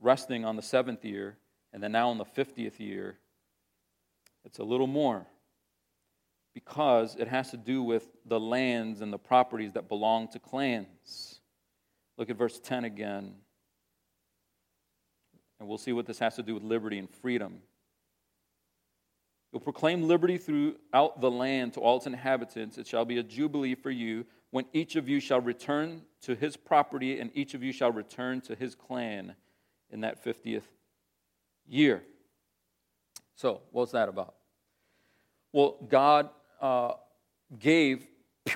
resting 0.00 0.44
on 0.44 0.56
the 0.56 0.62
seventh 0.62 1.04
year, 1.04 1.36
and 1.72 1.82
then 1.82 1.92
now 1.92 2.10
in 2.12 2.18
the 2.18 2.24
50th 2.24 2.78
year. 2.78 3.18
It's 4.44 4.58
a 4.60 4.64
little 4.64 4.86
more 4.86 5.26
because 6.54 7.16
it 7.16 7.28
has 7.28 7.50
to 7.50 7.56
do 7.56 7.82
with 7.82 8.08
the 8.24 8.40
lands 8.40 9.00
and 9.00 9.12
the 9.12 9.18
properties 9.18 9.72
that 9.72 9.88
belong 9.88 10.28
to 10.28 10.38
clans. 10.38 11.40
Look 12.16 12.30
at 12.30 12.36
verse 12.36 12.58
10 12.60 12.84
again. 12.84 13.34
And 15.58 15.68
we'll 15.68 15.78
see 15.78 15.92
what 15.92 16.06
this 16.06 16.18
has 16.20 16.36
to 16.36 16.42
do 16.42 16.54
with 16.54 16.62
liberty 16.62 16.98
and 16.98 17.10
freedom. 17.10 17.58
You'll 19.52 19.60
proclaim 19.60 20.02
liberty 20.06 20.38
throughout 20.38 21.20
the 21.20 21.30
land 21.30 21.74
to 21.74 21.80
all 21.80 21.96
its 21.96 22.06
inhabitants. 22.06 22.78
It 22.78 22.86
shall 22.86 23.04
be 23.04 23.18
a 23.18 23.22
jubilee 23.22 23.74
for 23.74 23.90
you 23.90 24.24
when 24.56 24.64
each 24.72 24.96
of 24.96 25.06
you 25.06 25.20
shall 25.20 25.42
return 25.42 26.00
to 26.22 26.34
his 26.34 26.56
property 26.56 27.20
and 27.20 27.30
each 27.34 27.52
of 27.52 27.62
you 27.62 27.72
shall 27.72 27.92
return 27.92 28.40
to 28.40 28.54
his 28.54 28.74
clan 28.74 29.34
in 29.90 30.00
that 30.00 30.24
50th 30.24 30.62
year. 31.68 32.02
So, 33.34 33.60
what's 33.70 33.92
that 33.92 34.08
about? 34.08 34.34
Well, 35.52 35.76
God 35.90 36.30
uh, 36.58 36.92
gave 37.58 38.06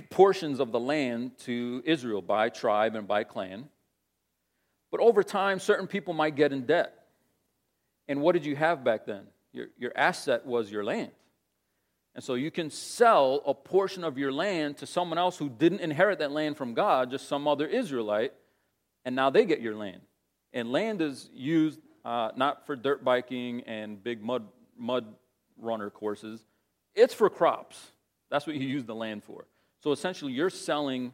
portions 0.09 0.59
of 0.59 0.73
the 0.73 0.81
land 0.81 1.33
to 1.41 1.83
Israel 1.85 2.23
by 2.23 2.49
tribe 2.49 2.95
and 2.95 3.07
by 3.07 3.23
clan. 3.23 3.69
But 4.91 5.01
over 5.01 5.23
time, 5.23 5.61
certain 5.61 5.87
people 5.87 6.15
might 6.15 6.35
get 6.35 6.51
in 6.51 6.65
debt. 6.65 6.95
And 8.09 8.23
what 8.23 8.33
did 8.33 8.47
you 8.47 8.57
have 8.57 8.83
back 8.83 9.05
then? 9.05 9.25
Your, 9.53 9.67
your 9.77 9.93
asset 9.95 10.47
was 10.47 10.73
your 10.73 10.83
land. 10.83 11.11
And 12.15 12.25
so 12.25 12.35
you 12.35 12.51
can 12.51 12.71
sell 12.71 13.43
a 13.47 13.55
portion 13.55 14.03
of 14.03 14.19
your 14.19 14.33
land 14.33 14.79
to 14.79 14.87
someone 14.87 15.19
else 15.19 15.39
who 15.39 15.49
didn't 15.49 15.81
inherit 15.81 16.19
that 16.19 16.33
land 16.33 16.57
from 16.57 16.75
God, 16.75 17.11
just 17.11 17.29
some 17.29 17.47
other 17.47 17.67
Israelite, 17.67 18.33
and 19.05 19.15
now 19.15 19.31
they 19.31 19.45
get 19.45 19.61
your 19.61 19.77
land. 19.77 20.01
And 20.53 20.73
land 20.73 21.01
is 21.01 21.31
used 21.33 21.81
uh, 22.05 22.31
not 22.37 22.67
for 22.67 22.77
dirt 22.77 23.05
biking 23.05 23.63
and 23.63 24.03
big 24.03 24.23
mud, 24.23 24.47
mud 24.77 25.07
runner 25.59 25.91
courses, 25.91 26.45
it's 26.95 27.15
for 27.15 27.31
crops. 27.31 27.93
That's 28.31 28.47
what 28.47 28.57
you 28.57 28.67
use 28.67 28.85
the 28.85 28.95
land 28.95 29.23
for. 29.25 29.47
So 29.83 29.93
essentially, 29.93 30.33
you're 30.33 30.51
selling 30.51 31.13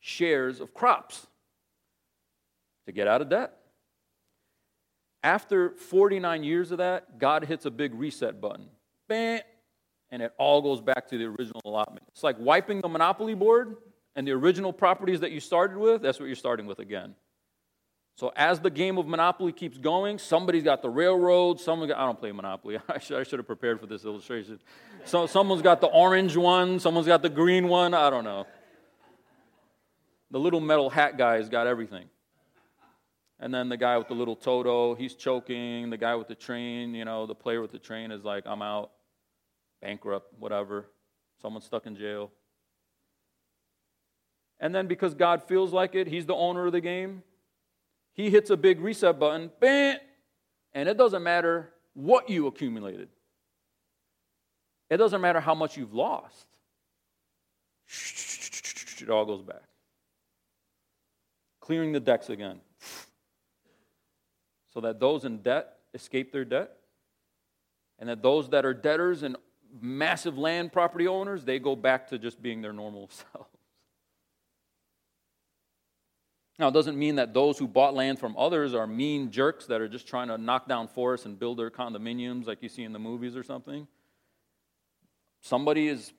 shares 0.00 0.60
of 0.60 0.72
crops 0.72 1.26
to 2.86 2.92
get 2.92 3.08
out 3.08 3.20
of 3.20 3.28
debt. 3.28 3.52
After 5.22 5.70
49 5.70 6.44
years 6.44 6.70
of 6.70 6.78
that, 6.78 7.18
God 7.18 7.44
hits 7.44 7.66
a 7.66 7.70
big 7.70 7.94
reset 7.94 8.40
button. 8.40 8.68
Bam! 9.08 9.40
And 10.10 10.22
it 10.22 10.32
all 10.38 10.62
goes 10.62 10.80
back 10.80 11.08
to 11.08 11.18
the 11.18 11.24
original 11.24 11.60
allotment. 11.64 12.04
It's 12.08 12.22
like 12.22 12.36
wiping 12.38 12.80
the 12.80 12.88
monopoly 12.88 13.34
board 13.34 13.76
and 14.14 14.26
the 14.26 14.32
original 14.32 14.72
properties 14.72 15.20
that 15.20 15.30
you 15.30 15.40
started 15.40 15.76
with, 15.76 16.02
that's 16.02 16.18
what 16.18 16.26
you're 16.26 16.36
starting 16.36 16.66
with 16.66 16.78
again. 16.78 17.14
So 18.16 18.32
as 18.34 18.60
the 18.60 18.70
game 18.70 18.96
of 18.96 19.06
Monopoly 19.06 19.52
keeps 19.52 19.76
going, 19.76 20.18
somebody's 20.18 20.62
got 20.62 20.80
the 20.80 20.88
railroad, 20.88 21.60
someone 21.60 21.88
got, 21.88 21.98
I 21.98 22.06
don't 22.06 22.18
play 22.18 22.32
Monopoly. 22.32 22.78
I 22.88 22.98
should, 22.98 23.20
I 23.20 23.22
should 23.24 23.38
have 23.38 23.46
prepared 23.46 23.78
for 23.78 23.86
this 23.86 24.06
illustration. 24.06 24.58
So 25.04 25.26
someone's 25.26 25.60
got 25.60 25.82
the 25.82 25.88
orange 25.88 26.34
one, 26.34 26.80
someone's 26.80 27.06
got 27.06 27.20
the 27.20 27.28
green 27.28 27.68
one, 27.68 27.92
I 27.92 28.08
don't 28.08 28.24
know. 28.24 28.46
The 30.30 30.40
little 30.40 30.60
metal 30.60 30.88
hat 30.88 31.18
guy's 31.18 31.50
got 31.50 31.66
everything. 31.66 32.06
And 33.38 33.52
then 33.52 33.68
the 33.68 33.76
guy 33.76 33.98
with 33.98 34.08
the 34.08 34.14
little 34.14 34.34
Toto, 34.34 34.94
he's 34.94 35.14
choking. 35.14 35.90
The 35.90 35.98
guy 35.98 36.14
with 36.14 36.26
the 36.26 36.34
train, 36.34 36.94
you 36.94 37.04
know, 37.04 37.26
the 37.26 37.34
player 37.34 37.60
with 37.60 37.70
the 37.70 37.78
train 37.78 38.10
is 38.10 38.24
like, 38.24 38.44
I'm 38.46 38.62
out, 38.62 38.92
bankrupt, 39.80 40.32
whatever. 40.38 40.86
someone 41.40 41.62
stuck 41.62 41.86
in 41.86 41.96
jail. 41.96 42.30
And 44.58 44.74
then 44.74 44.86
because 44.86 45.14
God 45.14 45.42
feels 45.42 45.72
like 45.72 45.94
it, 45.94 46.06
he's 46.06 46.26
the 46.26 46.34
owner 46.34 46.66
of 46.66 46.72
the 46.72 46.80
game 46.80 47.22
he 48.16 48.30
hits 48.30 48.48
a 48.48 48.56
big 48.56 48.80
reset 48.80 49.18
button, 49.18 49.50
bam, 49.60 49.98
and 50.72 50.88
it 50.88 50.96
doesn't 50.96 51.22
matter 51.22 51.68
what 51.92 52.30
you 52.30 52.46
accumulated. 52.46 53.10
It 54.88 54.96
doesn't 54.96 55.20
matter 55.20 55.38
how 55.38 55.54
much 55.54 55.76
you've 55.76 55.92
lost. 55.92 56.46
It 59.02 59.10
all 59.10 59.26
goes 59.26 59.42
back. 59.42 59.62
Clearing 61.60 61.92
the 61.92 62.00
decks 62.00 62.30
again. 62.30 62.60
So 64.72 64.80
that 64.80 64.98
those 64.98 65.26
in 65.26 65.42
debt 65.42 65.76
escape 65.92 66.32
their 66.32 66.46
debt. 66.46 66.70
And 67.98 68.08
that 68.08 68.22
those 68.22 68.48
that 68.50 68.64
are 68.64 68.72
debtors 68.72 69.22
and 69.22 69.36
massive 69.80 70.38
land 70.38 70.72
property 70.72 71.06
owners, 71.06 71.44
they 71.44 71.58
go 71.58 71.76
back 71.76 72.08
to 72.08 72.18
just 72.18 72.42
being 72.42 72.62
their 72.62 72.72
normal 72.72 73.08
selves. 73.32 73.50
Now, 76.58 76.68
it 76.68 76.72
doesn't 76.72 76.98
mean 76.98 77.16
that 77.16 77.34
those 77.34 77.58
who 77.58 77.68
bought 77.68 77.94
land 77.94 78.18
from 78.18 78.34
others 78.38 78.72
are 78.72 78.86
mean 78.86 79.30
jerks 79.30 79.66
that 79.66 79.82
are 79.82 79.88
just 79.88 80.08
trying 80.08 80.28
to 80.28 80.38
knock 80.38 80.66
down 80.68 80.88
forests 80.88 81.26
and 81.26 81.38
build 81.38 81.58
their 81.58 81.70
condominiums 81.70 82.46
like 82.46 82.62
you 82.62 82.70
see 82.70 82.82
in 82.82 82.94
the 82.94 82.98
movies 82.98 83.36
or 83.36 83.42
something. 83.42 83.86
Somebody 85.42 85.88
is 85.88 86.12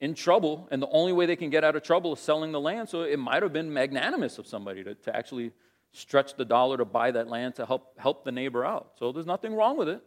in 0.00 0.14
trouble, 0.14 0.68
and 0.70 0.80
the 0.80 0.88
only 0.88 1.12
way 1.12 1.26
they 1.26 1.36
can 1.36 1.50
get 1.50 1.64
out 1.64 1.74
of 1.74 1.82
trouble 1.82 2.12
is 2.12 2.20
selling 2.20 2.52
the 2.52 2.60
land. 2.60 2.88
So 2.88 3.02
it 3.02 3.18
might 3.18 3.42
have 3.42 3.52
been 3.52 3.72
magnanimous 3.72 4.38
of 4.38 4.46
somebody 4.46 4.84
to, 4.84 4.94
to 4.94 5.16
actually 5.16 5.52
stretch 5.92 6.34
the 6.36 6.44
dollar 6.44 6.76
to 6.76 6.84
buy 6.84 7.10
that 7.10 7.28
land 7.28 7.56
to 7.56 7.66
help, 7.66 7.98
help 7.98 8.24
the 8.24 8.32
neighbor 8.32 8.64
out. 8.64 8.92
So 8.98 9.12
there's 9.12 9.26
nothing 9.26 9.54
wrong 9.54 9.76
with 9.76 9.88
it. 9.88 10.02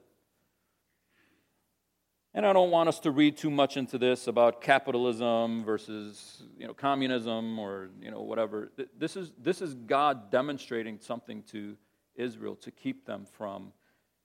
And 2.36 2.46
I 2.46 2.52
don't 2.52 2.70
want 2.70 2.90
us 2.90 3.00
to 3.00 3.12
read 3.12 3.38
too 3.38 3.50
much 3.50 3.78
into 3.78 3.98
this 3.98 4.28
about 4.28 4.60
capitalism 4.60 5.64
versus 5.64 6.44
you 6.58 6.68
know, 6.68 6.74
communism 6.74 7.58
or 7.58 7.92
you 8.02 8.12
know, 8.12 8.24
whatever. 8.24 8.74
This 8.98 9.16
is, 9.16 9.32
this 9.42 9.62
is 9.62 9.74
God 9.74 10.32
demonstrating 10.32 11.00
something 11.00 11.44
to 11.44 11.78
Israel 12.14 12.58
to 12.58 12.72
keep 12.72 13.06
them 13.06 13.26
from 13.26 13.72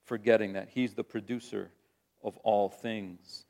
forgetting 0.07 0.55
that 0.55 0.71
He's 0.71 0.95
the 0.95 1.05
producer 1.05 1.71
of 2.25 2.37
all 2.39 2.69
things. 2.69 3.45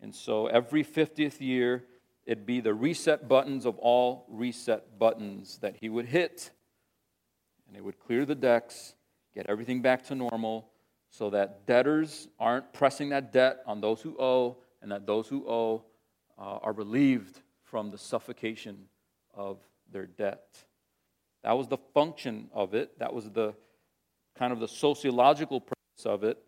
And 0.00 0.14
so 0.14 0.46
every 0.46 0.84
50th 0.84 1.40
year, 1.40 1.82
it'd 2.26 2.46
be 2.46 2.60
the 2.60 2.74
reset 2.74 3.26
buttons 3.26 3.66
of 3.66 3.76
all 3.78 4.24
reset 4.28 5.00
buttons 5.00 5.58
that 5.62 5.78
He 5.80 5.88
would 5.88 6.06
hit. 6.06 6.52
And 7.66 7.76
it 7.76 7.82
would 7.82 7.98
clear 7.98 8.24
the 8.24 8.36
decks, 8.36 8.94
get 9.34 9.46
everything 9.48 9.82
back 9.82 10.06
to 10.06 10.14
normal 10.14 10.68
so 11.10 11.30
that 11.30 11.66
debtors 11.66 12.28
aren't 12.38 12.72
pressing 12.72 13.10
that 13.10 13.32
debt 13.32 13.58
on 13.66 13.80
those 13.80 14.00
who 14.00 14.16
owe, 14.18 14.58
and 14.82 14.92
that 14.92 15.06
those 15.06 15.28
who 15.28 15.46
owe 15.48 15.84
uh, 16.38 16.58
are 16.62 16.72
relieved 16.72 17.40
from 17.64 17.90
the 17.90 17.98
suffocation 17.98 18.86
of 19.34 19.58
their 19.90 20.06
debt. 20.06 20.64
That 21.42 21.56
was 21.56 21.68
the 21.68 21.78
function 21.94 22.48
of 22.52 22.74
it. 22.74 22.98
That 22.98 23.14
was 23.14 23.30
the 23.30 23.54
kind 24.36 24.52
of 24.52 24.60
the 24.60 24.68
sociological 24.68 25.60
purpose 25.60 26.04
of 26.04 26.24
it, 26.24 26.38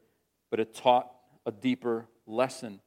but 0.50 0.60
it 0.60 0.74
taught 0.74 1.10
a 1.46 1.52
deeper 1.52 2.06
lesson 2.26 2.80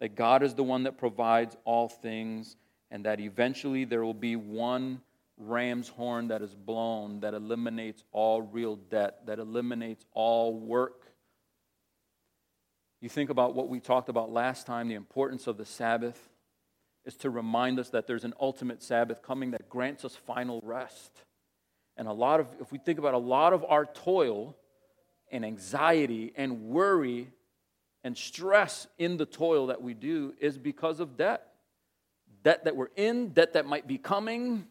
that 0.00 0.14
God 0.14 0.42
is 0.42 0.54
the 0.54 0.62
one 0.62 0.84
that 0.84 0.98
provides 0.98 1.56
all 1.64 1.88
things, 1.88 2.56
and 2.90 3.04
that 3.04 3.20
eventually 3.20 3.84
there 3.84 4.04
will 4.04 4.14
be 4.14 4.36
one 4.36 5.00
ram's 5.38 5.88
horn 5.88 6.28
that 6.28 6.40
is 6.40 6.54
blown 6.54 7.20
that 7.20 7.34
eliminates 7.34 8.04
all 8.12 8.42
real 8.42 8.76
debt, 8.76 9.26
that 9.26 9.38
eliminates 9.38 10.04
all 10.12 10.58
work 10.58 11.05
you 13.06 13.10
think 13.10 13.30
about 13.30 13.54
what 13.54 13.68
we 13.68 13.78
talked 13.78 14.08
about 14.08 14.32
last 14.32 14.66
time, 14.66 14.88
the 14.88 14.96
importance 14.96 15.46
of 15.46 15.56
the 15.56 15.64
Sabbath 15.64 16.28
is 17.04 17.14
to 17.14 17.30
remind 17.30 17.78
us 17.78 17.90
that 17.90 18.08
there's 18.08 18.24
an 18.24 18.34
ultimate 18.40 18.82
Sabbath 18.82 19.22
coming 19.22 19.52
that 19.52 19.68
grants 19.68 20.04
us 20.04 20.16
final 20.16 20.60
rest. 20.64 21.12
And 21.96 22.08
a 22.08 22.12
lot 22.12 22.40
of, 22.40 22.48
if 22.60 22.72
we 22.72 22.78
think 22.78 22.98
about 22.98 23.14
a 23.14 23.18
lot 23.18 23.52
of 23.52 23.64
our 23.68 23.86
toil 23.86 24.56
and 25.30 25.44
anxiety 25.44 26.32
and 26.36 26.62
worry 26.62 27.28
and 28.02 28.18
stress 28.18 28.88
in 28.98 29.18
the 29.18 29.26
toil 29.26 29.68
that 29.68 29.80
we 29.80 29.94
do 29.94 30.34
is 30.40 30.58
because 30.58 30.98
of 30.98 31.16
debt. 31.16 31.46
Debt 32.42 32.64
that 32.64 32.74
we're 32.74 32.90
in, 32.96 33.28
debt 33.28 33.52
that 33.52 33.66
might 33.66 33.86
be 33.86 33.98
coming. 33.98 34.66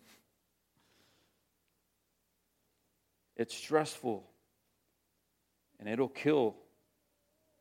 It's 3.38 3.56
stressful 3.56 4.30
and 5.80 5.88
it'll 5.88 6.10
kill 6.10 6.58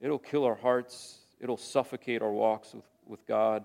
It'll 0.05 0.19
kill 0.19 0.45
our 0.45 0.55
hearts, 0.55 1.21
it'll 1.41 1.57
suffocate 1.57 2.21
our 2.21 2.31
walks 2.31 2.75
with, 2.75 2.85
with 3.07 3.27
God. 3.27 3.65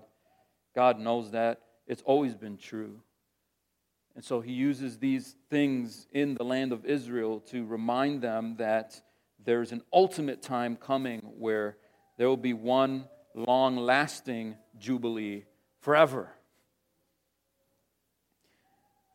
God 0.74 0.98
knows 0.98 1.32
that. 1.32 1.60
It's 1.86 2.00
always 2.06 2.34
been 2.34 2.56
true. 2.56 2.98
And 4.14 4.24
so 4.24 4.40
he 4.40 4.52
uses 4.52 4.96
these 4.96 5.36
things 5.50 6.06
in 6.12 6.36
the 6.36 6.44
land 6.44 6.72
of 6.72 6.86
Israel 6.86 7.40
to 7.50 7.66
remind 7.66 8.22
them 8.22 8.56
that 8.56 8.98
there's 9.44 9.70
an 9.70 9.82
ultimate 9.92 10.40
time 10.40 10.76
coming 10.76 11.20
where 11.36 11.76
there 12.16 12.26
will 12.26 12.38
be 12.38 12.54
one 12.54 13.04
long 13.34 13.76
lasting 13.76 14.56
Jubilee 14.78 15.44
forever. 15.80 16.30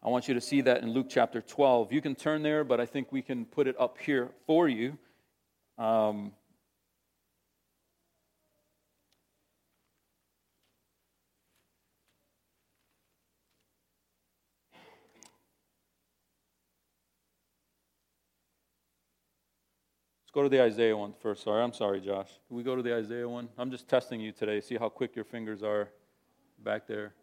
I 0.04 0.10
want 0.10 0.28
you 0.28 0.36
to 0.36 0.42
see 0.42 0.62
that 0.62 0.84
in 0.84 0.92
Luke 0.92 1.08
chapter 1.10 1.42
12. 1.42 1.92
You 1.92 2.02
can 2.02 2.14
turn 2.14 2.44
there, 2.44 2.64
but 2.64 2.80
I 2.80 2.86
think 2.86 3.12
we 3.12 3.24
can 3.24 3.46
put 3.46 3.66
it 3.66 3.76
up 3.80 3.98
here 3.98 4.30
for 4.46 4.70
you. 4.70 5.00
Um, 5.80 6.32
go 20.36 20.44
to 20.44 20.50
the 20.50 20.62
Isaiah 20.62 20.96
one 20.96 21.14
first. 21.22 21.44
Sorry, 21.44 21.64
I'm 21.64 21.72
sorry, 21.72 22.02
Josh. 22.02 22.28
Can 22.50 22.58
we 22.58 22.64
go 22.64 22.76
to 22.76 22.84
the 22.84 22.94
Isaiah 22.94 23.28
one? 23.28 23.48
I'm 23.58 23.72
just 23.72 23.88
testing 23.88 24.20
you 24.20 24.34
today. 24.34 24.60
See 24.60 24.76
how 24.76 24.90
quick 24.90 25.16
your 25.16 25.24
fingers 25.24 25.64
are 25.64 25.88
back 26.62 26.88
there. 26.88 27.14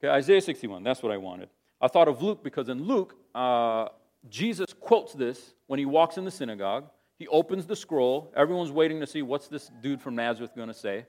Okay, 0.00 0.12
Isaiah 0.12 0.40
61. 0.40 0.82
That's 0.82 1.04
what 1.04 1.12
I 1.12 1.18
wanted. 1.18 1.50
I 1.80 1.86
thought 1.86 2.08
of 2.08 2.22
Luke 2.22 2.42
because 2.42 2.68
in 2.68 2.82
Luke, 2.82 3.14
uh, 3.32 3.90
Jesus 4.28 4.74
quotes 4.80 5.12
this 5.12 5.54
when 5.68 5.78
he 5.78 5.84
walks 5.84 6.16
in 6.18 6.24
the 6.24 6.30
synagogue. 6.32 6.90
He 7.16 7.28
opens 7.28 7.64
the 7.64 7.76
scroll. 7.76 8.32
Everyone's 8.36 8.72
waiting 8.72 8.98
to 8.98 9.06
see 9.06 9.22
what's 9.22 9.46
this 9.46 9.70
dude 9.80 10.02
from 10.02 10.16
Nazareth 10.16 10.50
going 10.56 10.68
to 10.68 10.74
say. 10.74 11.06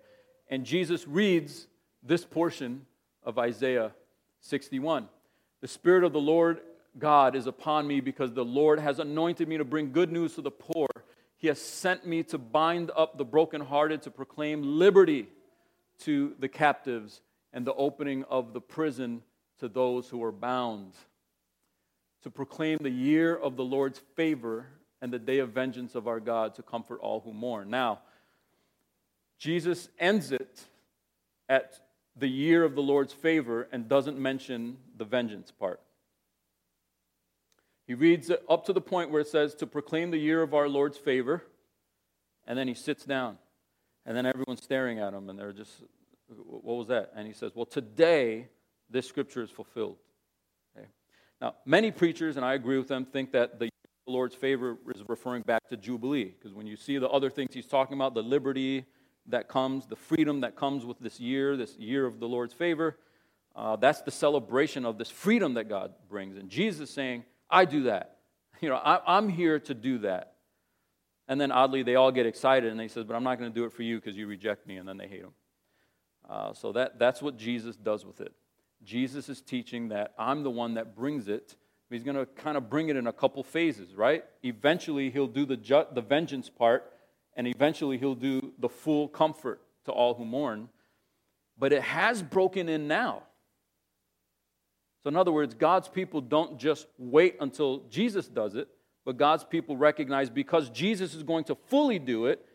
And 0.50 0.64
Jesus 0.64 1.08
reads 1.08 1.66
this 2.04 2.26
portion 2.26 2.86
of 3.24 3.40
Isaiah 3.40 3.92
61. 4.42 5.10
The 5.62 5.68
Spirit 5.68 6.04
of 6.04 6.14
the 6.14 6.22
Lord 6.22 6.62
God 7.00 7.36
is 7.36 7.48
upon 7.48 7.88
me 7.88 8.02
because 8.02 8.34
the 8.34 8.46
Lord 8.46 8.80
has 8.80 9.00
anointed 9.00 9.48
me 9.48 9.58
to 9.58 9.66
bring 9.66 9.92
good 9.92 10.12
news 10.12 10.36
to 10.36 10.42
the 10.42 10.52
poor. 10.52 10.88
He 11.38 11.47
has 11.47 11.62
sent 11.62 12.06
me 12.06 12.23
to 12.23 12.38
bind 12.38 12.91
up 12.95 13.17
the 13.17 13.26
brokenhearted, 13.26 14.02
to 14.04 14.12
proclaim 14.12 14.63
liberty 14.80 15.28
to 16.00 16.36
the 16.39 16.47
captives, 16.50 17.21
and 17.54 17.65
the 17.65 17.73
opening 17.73 18.23
of 18.30 18.54
the 18.54 18.62
prison 18.62 19.21
to 19.60 19.67
those 19.67 20.10
who 20.10 20.23
are 20.23 20.32
bound. 20.32 20.93
To 22.23 22.30
proclaim 22.30 22.80
the 22.82 22.89
year 22.89 23.36
of 23.36 23.56
the 23.56 23.63
Lord's 23.63 24.00
favor 24.15 24.67
and 25.02 25.13
the 25.13 25.19
day 25.19 25.39
of 25.39 25.52
vengeance 25.52 25.95
of 25.95 26.08
our 26.08 26.19
God 26.19 26.56
to 26.56 26.63
comfort 26.63 27.00
all 27.02 27.19
who 27.19 27.34
mourn. 27.34 27.69
Now, 27.69 28.00
Jesus 29.38 29.89
ends 30.00 30.32
it 30.32 30.65
at 31.47 31.80
the 32.15 32.28
year 32.28 32.63
of 32.63 32.73
the 32.73 32.82
Lord's 32.82 33.13
favor 33.13 33.67
and 33.71 33.88
doesn't 33.88 34.17
mention 34.17 34.78
the 34.97 35.06
vengeance 35.06 35.52
part. 35.52 35.80
He 37.88 37.93
reads 37.93 38.30
it 38.30 38.43
up 38.50 38.65
to 38.65 38.73
the 38.73 38.82
point 38.82 39.12
where 39.12 39.21
it 39.21 39.28
says, 39.28 39.56
to 39.56 39.65
proclaim 39.65 40.12
the 40.12 40.17
year 40.17 40.41
of 40.41 40.54
our 40.54 40.67
Lord's 40.67 40.97
favor, 40.97 41.43
and 42.45 42.60
then 42.60 42.67
he 42.67 42.73
sits 42.73 43.06
down. 43.06 43.38
And 44.06 44.15
then 44.15 44.26
everyone's 44.26 44.62
staring 44.62 45.00
at 45.00 45.13
him, 45.13 45.30
and 45.30 45.39
they're 45.39 45.54
just, 45.54 45.71
what 46.28 46.76
was 46.78 46.88
that? 46.88 47.12
And 47.15 47.26
he 47.26 47.34
says, 47.34 47.54
well, 47.56 47.65
today 47.65 48.50
this 48.89 49.08
scripture 49.08 49.41
is 49.41 49.50
fulfilled. 49.50 49.97
Okay. 50.78 50.88
Now, 51.41 51.56
many 51.65 51.91
preachers, 51.91 52.36
and 52.36 52.45
I 52.45 52.54
agree 52.56 52.78
with 52.78 52.89
them, 52.89 53.06
think 53.06 53.32
that 53.32 53.58
the 53.58 53.69
Lord's 54.06 54.36
favor 54.36 54.78
is 54.93 55.02
referring 55.08 55.43
back 55.43 55.67
to 55.69 55.78
Jubilee, 55.78 56.34
because 56.38 56.54
when 56.54 56.67
you 56.67 56.76
see 56.76 56.97
the 56.97 57.10
other 57.10 57.30
things 57.30 57.54
he's 57.54 57.67
talking 57.67 57.95
about, 57.95 58.13
the 58.13 58.23
liberty 58.23 58.86
that 59.28 59.47
comes, 59.47 59.86
the 59.86 59.95
freedom 59.95 60.41
that 60.41 60.56
comes 60.56 60.86
with 60.86 61.00
this 61.00 61.19
year, 61.19 61.58
this 61.58 61.76
year 61.78 62.06
of 62.06 62.19
the 62.19 62.28
Lord's 62.28 62.54
favor, 62.54 62.97
uh, 63.56 63.76
that's 63.76 64.02
the 64.02 64.12
celebration 64.12 64.86
of 64.86 64.97
this 64.97 65.10
freedom 65.10 65.56
that 65.56 65.67
God 65.67 65.93
brings. 66.10 66.38
And 66.38 66.50
Jesus 66.50 66.89
saying, 66.89 67.23
I 67.50 67.66
do 67.66 67.84
that. 67.84 68.14
You 68.60 68.70
know, 68.70 68.78
I, 68.78 69.18
I'm 69.18 69.30
here 69.30 69.60
to 69.60 69.76
do 69.76 70.00
that. 70.00 70.34
And 71.28 71.40
then 71.40 71.52
oddly, 71.52 71.84
they 71.84 71.94
all 71.94 72.12
get 72.12 72.26
excited 72.26 72.72
and 72.72 72.80
they 72.80 72.88
says, 72.88 73.04
But 73.04 73.16
I'm 73.16 73.24
not 73.24 73.38
going 73.38 73.52
to 73.52 73.56
do 73.56 73.66
it 73.66 73.72
for 73.72 73.84
you 73.84 74.00
because 74.00 74.18
you 74.18 74.26
reject 74.26 74.66
me, 74.66 74.78
and 74.78 74.90
then 74.90 74.98
they 74.98 75.08
hate 75.08 75.22
him. 75.22 75.34
Uh, 76.28 76.54
so 76.54 76.72
that, 76.72 76.98
that's 76.98 77.22
what 77.22 77.38
Jesus 77.38 77.76
does 77.76 78.04
with 78.04 78.20
it. 78.20 78.34
Jesus 78.84 79.30
is 79.30 79.42
teaching 79.42 79.90
that 79.90 80.14
I'm 80.18 80.42
the 80.42 80.50
one 80.50 80.74
that 80.76 80.96
brings 80.96 81.28
it. 81.28 81.56
He's 81.90 82.04
going 82.04 82.18
to 82.18 82.26
kind 82.26 82.58
of 82.58 82.70
bring 82.70 82.90
it 82.90 82.96
in 82.96 83.08
a 83.08 83.14
couple 83.14 83.44
phases, 83.44 83.96
right? 83.96 84.26
Eventually, 84.44 85.10
he'll 85.10 85.28
do 85.28 85.46
the, 85.46 85.56
ju- 85.56 85.86
the 85.92 86.02
vengeance 86.02 86.50
part, 86.50 86.92
and 87.36 87.48
eventually, 87.48 87.98
he'll 87.98 88.16
do 88.16 88.54
the 88.60 88.70
full 88.70 89.08
comfort 89.08 89.62
to 89.86 89.92
all 89.92 90.16
who 90.16 90.26
mourn. 90.26 90.70
But 91.58 91.74
it 91.74 91.82
has 91.82 92.22
broken 92.22 92.70
in 92.70 92.88
now. 92.88 93.24
So, 95.08 95.10
in 95.10 95.15
other 95.15 95.32
words, 95.32 95.54
God's 95.54 95.88
people 95.88 96.20
don't 96.20 96.60
just 96.60 96.86
wait 96.98 97.38
until 97.39 97.84
Jesus 97.89 98.28
does 98.28 98.56
it, 98.56 98.67
but 99.06 99.15
God's 99.15 99.46
people 99.46 99.78
recognize 99.78 100.30
because 100.30 100.70
Jesus 100.70 101.13
is 101.13 101.24
going 101.24 101.46
to 101.46 101.56
fully 101.56 101.98
do 101.98 102.26
it, 102.26 102.46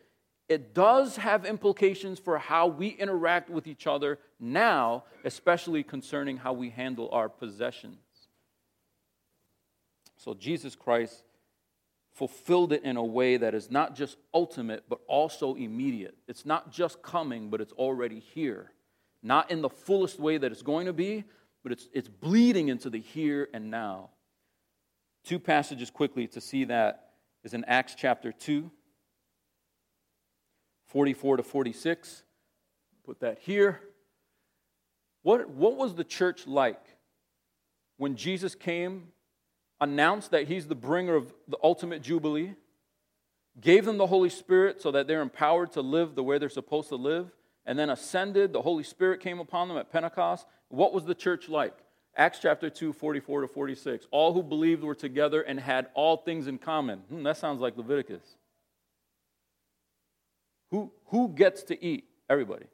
it 0.47 0.75
does 0.75 1.17
have 1.17 1.47
implications 1.47 2.19
for 2.19 2.37
how 2.37 2.67
we 2.67 2.89
interact 2.89 3.49
with 3.49 3.65
each 3.65 3.87
other 3.87 4.19
now, 4.39 5.05
especially 5.25 5.81
concerning 5.81 6.37
how 6.37 6.53
we 6.53 6.69
handle 6.69 7.09
our 7.11 7.27
possessions. 7.27 7.97
So, 10.17 10.35
Jesus 10.35 10.75
Christ 10.75 11.23
fulfilled 12.11 12.71
it 12.71 12.83
in 12.83 12.97
a 12.97 13.03
way 13.03 13.35
that 13.35 13.55
is 13.55 13.71
not 13.71 13.95
just 13.95 14.15
ultimate, 14.31 14.83
but 14.87 14.99
also 15.07 15.55
immediate. 15.55 16.15
It's 16.27 16.45
not 16.45 16.71
just 16.71 17.01
coming, 17.01 17.49
but 17.49 17.61
it's 17.61 17.73
already 17.73 18.19
here. 18.19 18.73
Not 19.23 19.49
in 19.49 19.63
the 19.63 19.69
fullest 19.69 20.19
way 20.19 20.37
that 20.37 20.51
it's 20.51 20.61
going 20.61 20.85
to 20.85 20.93
be, 20.93 21.23
but 21.63 21.71
it's, 21.71 21.87
it's 21.93 22.09
bleeding 22.09 22.67
into 22.67 22.89
the 22.89 22.99
here 22.99 23.49
and 23.53 23.71
now. 23.71 24.09
Two 25.23 25.39
passages 25.39 25.89
quickly 25.89 26.27
to 26.27 26.41
see 26.41 26.65
that 26.65 27.13
is 27.43 27.53
in 27.53 27.63
Acts 27.65 27.95
chapter 27.97 28.31
2, 28.31 28.69
44 30.87 31.37
to 31.37 31.43
46. 31.43 32.23
Put 33.05 33.19
that 33.21 33.39
here. 33.39 33.79
What, 35.23 35.49
what 35.49 35.77
was 35.77 35.95
the 35.95 36.03
church 36.03 36.45
like 36.45 36.81
when 37.97 38.15
Jesus 38.15 38.55
came, 38.55 39.07
announced 39.79 40.31
that 40.31 40.47
he's 40.47 40.67
the 40.67 40.75
bringer 40.75 41.15
of 41.15 41.33
the 41.47 41.57
ultimate 41.63 42.01
Jubilee, 42.01 42.53
gave 43.59 43.85
them 43.85 43.97
the 43.97 44.07
Holy 44.07 44.29
Spirit 44.29 44.81
so 44.81 44.91
that 44.91 45.07
they're 45.07 45.21
empowered 45.21 45.71
to 45.73 45.81
live 45.81 46.15
the 46.15 46.23
way 46.23 46.37
they're 46.37 46.49
supposed 46.49 46.89
to 46.89 46.95
live, 46.95 47.31
and 47.65 47.79
then 47.79 47.89
ascended? 47.89 48.51
The 48.51 48.61
Holy 48.61 48.83
Spirit 48.83 49.21
came 49.21 49.39
upon 49.39 49.69
them 49.69 49.77
at 49.77 49.91
Pentecost. 49.91 50.45
What 50.73 50.91
was 50.91 51.05
the 51.05 51.13
church 51.13 51.49
like? 51.49 51.75
Acts 52.17 52.39
chapter 52.41 52.67
2, 52.67 52.93
44 52.93 53.41
to 53.41 53.47
46. 53.47 54.07
All 54.09 54.33
who 54.33 54.41
believed 54.41 54.83
were 54.83 54.95
together 54.95 55.43
and 55.43 55.59
had 55.59 55.85
all 55.93 56.17
things 56.17 56.47
in 56.47 56.57
common. 56.57 57.01
Hmm, 57.09 57.21
that 57.21 57.37
sounds 57.37 57.61
like 57.61 57.77
Leviticus. 57.77 58.23
Who, 60.71 60.91
who 61.09 61.29
gets 61.29 61.61
to 61.65 61.85
eat? 61.85 62.05
Everybody. 62.27 62.65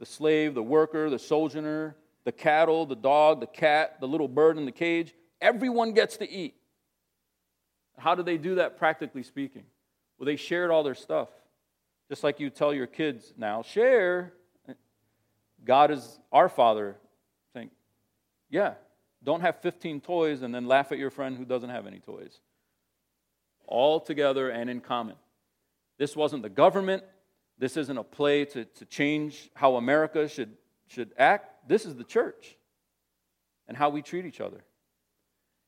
The 0.00 0.06
slave, 0.06 0.54
the 0.54 0.62
worker, 0.62 1.08
the 1.08 1.20
sojourner, 1.20 1.94
the 2.24 2.32
cattle, 2.32 2.84
the 2.84 2.96
dog, 2.96 3.38
the 3.38 3.46
cat, 3.46 4.00
the 4.00 4.08
little 4.08 4.26
bird 4.26 4.58
in 4.58 4.64
the 4.64 4.72
cage. 4.72 5.14
Everyone 5.40 5.92
gets 5.92 6.16
to 6.16 6.28
eat. 6.28 6.56
How 7.96 8.16
do 8.16 8.24
they 8.24 8.38
do 8.38 8.56
that, 8.56 8.76
practically 8.76 9.22
speaking? 9.22 9.62
Well, 10.18 10.26
they 10.26 10.34
shared 10.34 10.72
all 10.72 10.82
their 10.82 10.96
stuff. 10.96 11.28
Just 12.08 12.24
like 12.24 12.40
you 12.40 12.50
tell 12.50 12.74
your 12.74 12.88
kids 12.88 13.32
now, 13.36 13.62
share. 13.62 14.32
God 15.64 15.90
is 15.90 16.18
our 16.32 16.48
Father. 16.48 16.96
Think, 17.52 17.70
yeah, 18.50 18.74
don't 19.22 19.40
have 19.40 19.60
15 19.60 20.00
toys 20.00 20.42
and 20.42 20.54
then 20.54 20.66
laugh 20.66 20.92
at 20.92 20.98
your 20.98 21.10
friend 21.10 21.36
who 21.36 21.44
doesn't 21.44 21.70
have 21.70 21.86
any 21.86 21.98
toys. 21.98 22.40
All 23.66 23.98
together 23.98 24.50
and 24.50 24.68
in 24.68 24.80
common. 24.80 25.16
This 25.98 26.14
wasn't 26.14 26.42
the 26.42 26.50
government. 26.50 27.02
This 27.58 27.76
isn't 27.76 27.96
a 27.96 28.04
play 28.04 28.44
to, 28.46 28.64
to 28.64 28.84
change 28.84 29.50
how 29.54 29.76
America 29.76 30.28
should, 30.28 30.56
should 30.88 31.12
act. 31.16 31.68
This 31.68 31.86
is 31.86 31.96
the 31.96 32.04
church 32.04 32.56
and 33.66 33.76
how 33.76 33.88
we 33.88 34.02
treat 34.02 34.26
each 34.26 34.40
other. 34.40 34.64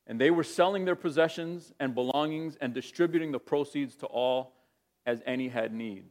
And 0.05 0.21
they 0.21 0.29
were 0.31 0.43
selling 0.43 0.85
their 0.85 0.95
possessions 0.95 1.73
and 1.79 1.95
belongings 1.95 2.57
and 2.61 2.73
distributing 2.73 3.31
the 3.31 3.39
proceeds 3.39 3.95
to 3.97 4.05
all 4.05 4.53
as 5.05 5.21
any 5.25 5.47
had 5.47 5.73
need. 5.73 6.05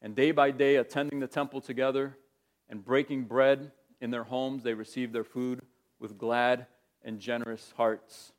And 0.00 0.14
day 0.14 0.30
by 0.30 0.50
day, 0.50 0.76
attending 0.76 1.20
the 1.20 1.26
temple 1.26 1.60
together 1.60 2.16
and 2.72 2.82
breaking 2.82 3.24
bread 3.24 3.70
in 4.00 4.10
their 4.10 4.24
homes, 4.24 4.62
they 4.62 4.72
received 4.72 5.12
their 5.12 5.24
food 5.24 5.60
with 6.00 6.16
glad 6.16 6.66
and 7.04 7.20
generous 7.20 7.70
hearts. 7.76 8.32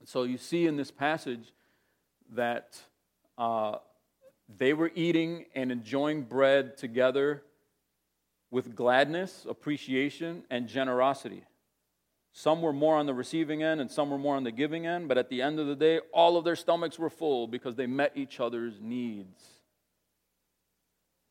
And 0.00 0.08
so 0.08 0.22
you 0.22 0.38
see 0.38 0.66
in 0.66 0.78
this 0.78 0.90
passage 0.90 1.52
that 2.32 2.80
uh, 3.36 3.76
they 4.48 4.72
were 4.72 4.90
eating 4.94 5.44
and 5.54 5.70
enjoying 5.70 6.22
bread 6.22 6.78
together 6.78 7.42
with 8.50 8.74
gladness, 8.74 9.44
appreciation, 9.46 10.44
and 10.48 10.66
generosity. 10.66 11.44
Some 12.32 12.62
were 12.62 12.72
more 12.72 12.96
on 12.96 13.04
the 13.04 13.12
receiving 13.12 13.62
end 13.62 13.82
and 13.82 13.90
some 13.90 14.08
were 14.08 14.16
more 14.16 14.36
on 14.36 14.44
the 14.44 14.50
giving 14.50 14.86
end, 14.86 15.06
but 15.06 15.18
at 15.18 15.28
the 15.28 15.42
end 15.42 15.60
of 15.60 15.66
the 15.66 15.76
day, 15.76 16.00
all 16.14 16.38
of 16.38 16.44
their 16.44 16.56
stomachs 16.56 16.98
were 16.98 17.10
full 17.10 17.46
because 17.46 17.76
they 17.76 17.86
met 17.86 18.12
each 18.14 18.40
other's 18.40 18.80
needs. 18.80 19.61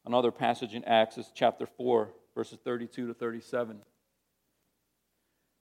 Another 0.06 0.32
passage 0.32 0.74
in 0.74 0.84
Acts 0.86 1.18
is 1.18 1.32
chapter 1.34 1.66
4, 1.66 2.10
verses 2.36 2.60
32 2.64 3.08
to 3.08 3.14
37. 3.14 3.82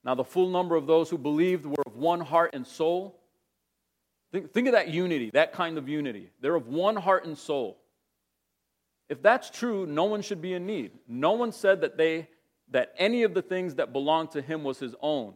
Now, 0.02 0.14
the 0.14 0.24
full 0.24 0.48
number 0.48 0.76
of 0.76 0.86
those 0.86 1.10
who 1.10 1.18
believed 1.18 1.66
were 1.66 1.82
of 1.86 1.96
one 1.96 2.20
heart 2.20 2.54
and 2.54 2.66
soul. 2.66 3.20
Think, 4.32 4.52
think 4.52 4.66
of 4.68 4.72
that 4.72 4.88
unity, 4.88 5.30
that 5.34 5.52
kind 5.52 5.76
of 5.76 5.88
unity. 5.88 6.30
They're 6.40 6.54
of 6.54 6.68
one 6.68 6.96
heart 6.96 7.26
and 7.26 7.36
soul. 7.36 7.78
If 9.10 9.22
that's 9.22 9.50
true, 9.50 9.86
no 9.86 10.04
one 10.04 10.22
should 10.22 10.40
be 10.40 10.54
in 10.54 10.66
need. 10.66 10.92
No 11.06 11.32
one 11.32 11.52
said 11.52 11.82
that 11.82 11.98
they 11.98 12.28
that 12.70 12.94
any 12.96 13.24
of 13.24 13.34
the 13.34 13.42
things 13.42 13.74
that 13.76 13.92
belonged 13.92 14.30
to 14.32 14.42
him 14.42 14.62
was 14.62 14.78
his 14.78 14.94
own. 15.00 15.34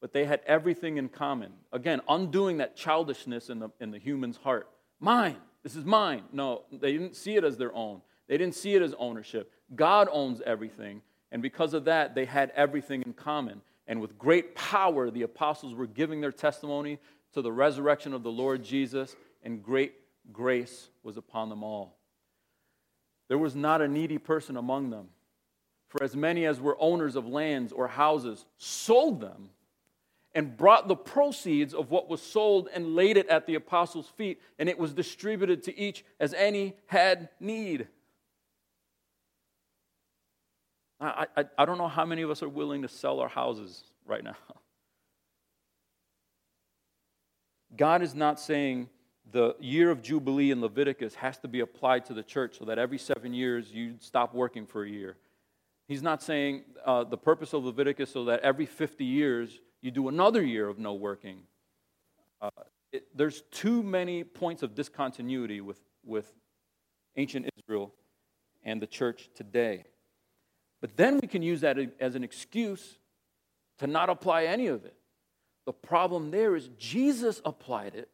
But 0.00 0.12
they 0.12 0.24
had 0.24 0.40
everything 0.46 0.96
in 0.96 1.08
common. 1.08 1.52
Again, 1.72 2.00
undoing 2.08 2.58
that 2.58 2.76
childishness 2.76 3.48
in 3.48 3.60
the, 3.60 3.70
in 3.80 3.92
the 3.92 3.98
human's 3.98 4.36
heart. 4.36 4.68
Mine. 4.98 5.36
This 5.62 5.76
is 5.76 5.84
mine. 5.84 6.22
No, 6.32 6.62
they 6.72 6.92
didn't 6.92 7.16
see 7.16 7.36
it 7.36 7.44
as 7.44 7.56
their 7.56 7.74
own. 7.74 8.02
They 8.28 8.36
didn't 8.36 8.54
see 8.54 8.74
it 8.74 8.82
as 8.82 8.94
ownership. 8.98 9.52
God 9.74 10.08
owns 10.10 10.40
everything. 10.44 11.02
And 11.30 11.42
because 11.42 11.74
of 11.74 11.84
that, 11.84 12.14
they 12.14 12.24
had 12.24 12.52
everything 12.54 13.02
in 13.02 13.12
common. 13.12 13.62
And 13.86 14.00
with 14.00 14.18
great 14.18 14.54
power, 14.54 15.10
the 15.10 15.22
apostles 15.22 15.74
were 15.74 15.86
giving 15.86 16.20
their 16.20 16.32
testimony 16.32 16.98
to 17.32 17.42
the 17.42 17.52
resurrection 17.52 18.12
of 18.12 18.22
the 18.22 18.30
Lord 18.30 18.62
Jesus, 18.62 19.16
and 19.42 19.62
great 19.62 19.94
grace 20.32 20.88
was 21.02 21.16
upon 21.16 21.48
them 21.48 21.62
all. 21.62 21.96
There 23.28 23.38
was 23.38 23.56
not 23.56 23.80
a 23.80 23.88
needy 23.88 24.18
person 24.18 24.56
among 24.56 24.90
them. 24.90 25.08
For 25.88 26.02
as 26.02 26.16
many 26.16 26.46
as 26.46 26.60
were 26.60 26.76
owners 26.80 27.16
of 27.16 27.26
lands 27.26 27.72
or 27.72 27.88
houses 27.88 28.46
sold 28.56 29.20
them 29.20 29.50
and 30.34 30.56
brought 30.56 30.88
the 30.88 30.96
proceeds 30.96 31.74
of 31.74 31.90
what 31.90 32.08
was 32.08 32.22
sold 32.22 32.68
and 32.74 32.94
laid 32.96 33.16
it 33.16 33.28
at 33.28 33.46
the 33.46 33.54
apostles' 33.54 34.08
feet, 34.16 34.40
and 34.58 34.68
it 34.68 34.78
was 34.78 34.92
distributed 34.92 35.62
to 35.64 35.78
each 35.78 36.04
as 36.18 36.32
any 36.34 36.74
had 36.86 37.28
need. 37.38 37.88
I, 41.00 41.26
I, 41.36 41.44
I 41.58 41.64
don't 41.64 41.78
know 41.78 41.88
how 41.88 42.04
many 42.04 42.22
of 42.22 42.30
us 42.30 42.42
are 42.42 42.48
willing 42.48 42.82
to 42.82 42.88
sell 42.88 43.20
our 43.20 43.28
houses 43.28 43.84
right 44.06 44.22
now. 44.22 44.36
God 47.76 48.02
is 48.02 48.14
not 48.14 48.38
saying 48.38 48.88
the 49.30 49.56
year 49.60 49.90
of 49.90 50.02
Jubilee 50.02 50.50
in 50.50 50.60
Leviticus 50.60 51.14
has 51.16 51.38
to 51.38 51.48
be 51.48 51.60
applied 51.60 52.04
to 52.06 52.14
the 52.14 52.22
church 52.22 52.58
so 52.58 52.64
that 52.66 52.78
every 52.78 52.98
seven 52.98 53.32
years 53.32 53.70
you 53.72 53.94
stop 53.98 54.34
working 54.34 54.66
for 54.66 54.84
a 54.84 54.88
year. 54.88 55.16
He's 55.88 56.02
not 56.02 56.22
saying 56.22 56.62
uh, 56.84 57.04
the 57.04 57.16
purpose 57.18 57.52
of 57.52 57.64
Leviticus 57.64 58.10
so 58.10 58.26
that 58.26 58.40
every 58.40 58.66
50 58.66 59.04
years 59.04 59.60
you 59.82 59.90
do 59.90 60.08
another 60.08 60.42
year 60.42 60.68
of 60.68 60.78
no 60.78 60.94
working. 60.94 61.42
Uh, 62.40 62.50
it, 62.92 63.06
there's 63.14 63.42
too 63.50 63.82
many 63.82 64.24
points 64.24 64.62
of 64.62 64.74
discontinuity 64.74 65.60
with, 65.60 65.80
with 66.04 66.32
ancient 67.16 67.48
Israel 67.58 67.92
and 68.62 68.80
the 68.80 68.86
church 68.86 69.28
today. 69.34 69.84
But 70.80 70.96
then 70.96 71.18
we 71.20 71.28
can 71.28 71.42
use 71.42 71.60
that 71.60 71.78
as 72.00 72.14
an 72.14 72.24
excuse 72.24 72.98
to 73.78 73.86
not 73.86 74.08
apply 74.08 74.44
any 74.44 74.68
of 74.68 74.84
it. 74.84 74.94
The 75.66 75.72
problem 75.72 76.30
there 76.30 76.56
is 76.56 76.68
Jesus 76.78 77.40
applied 77.44 77.94
it 77.94 78.08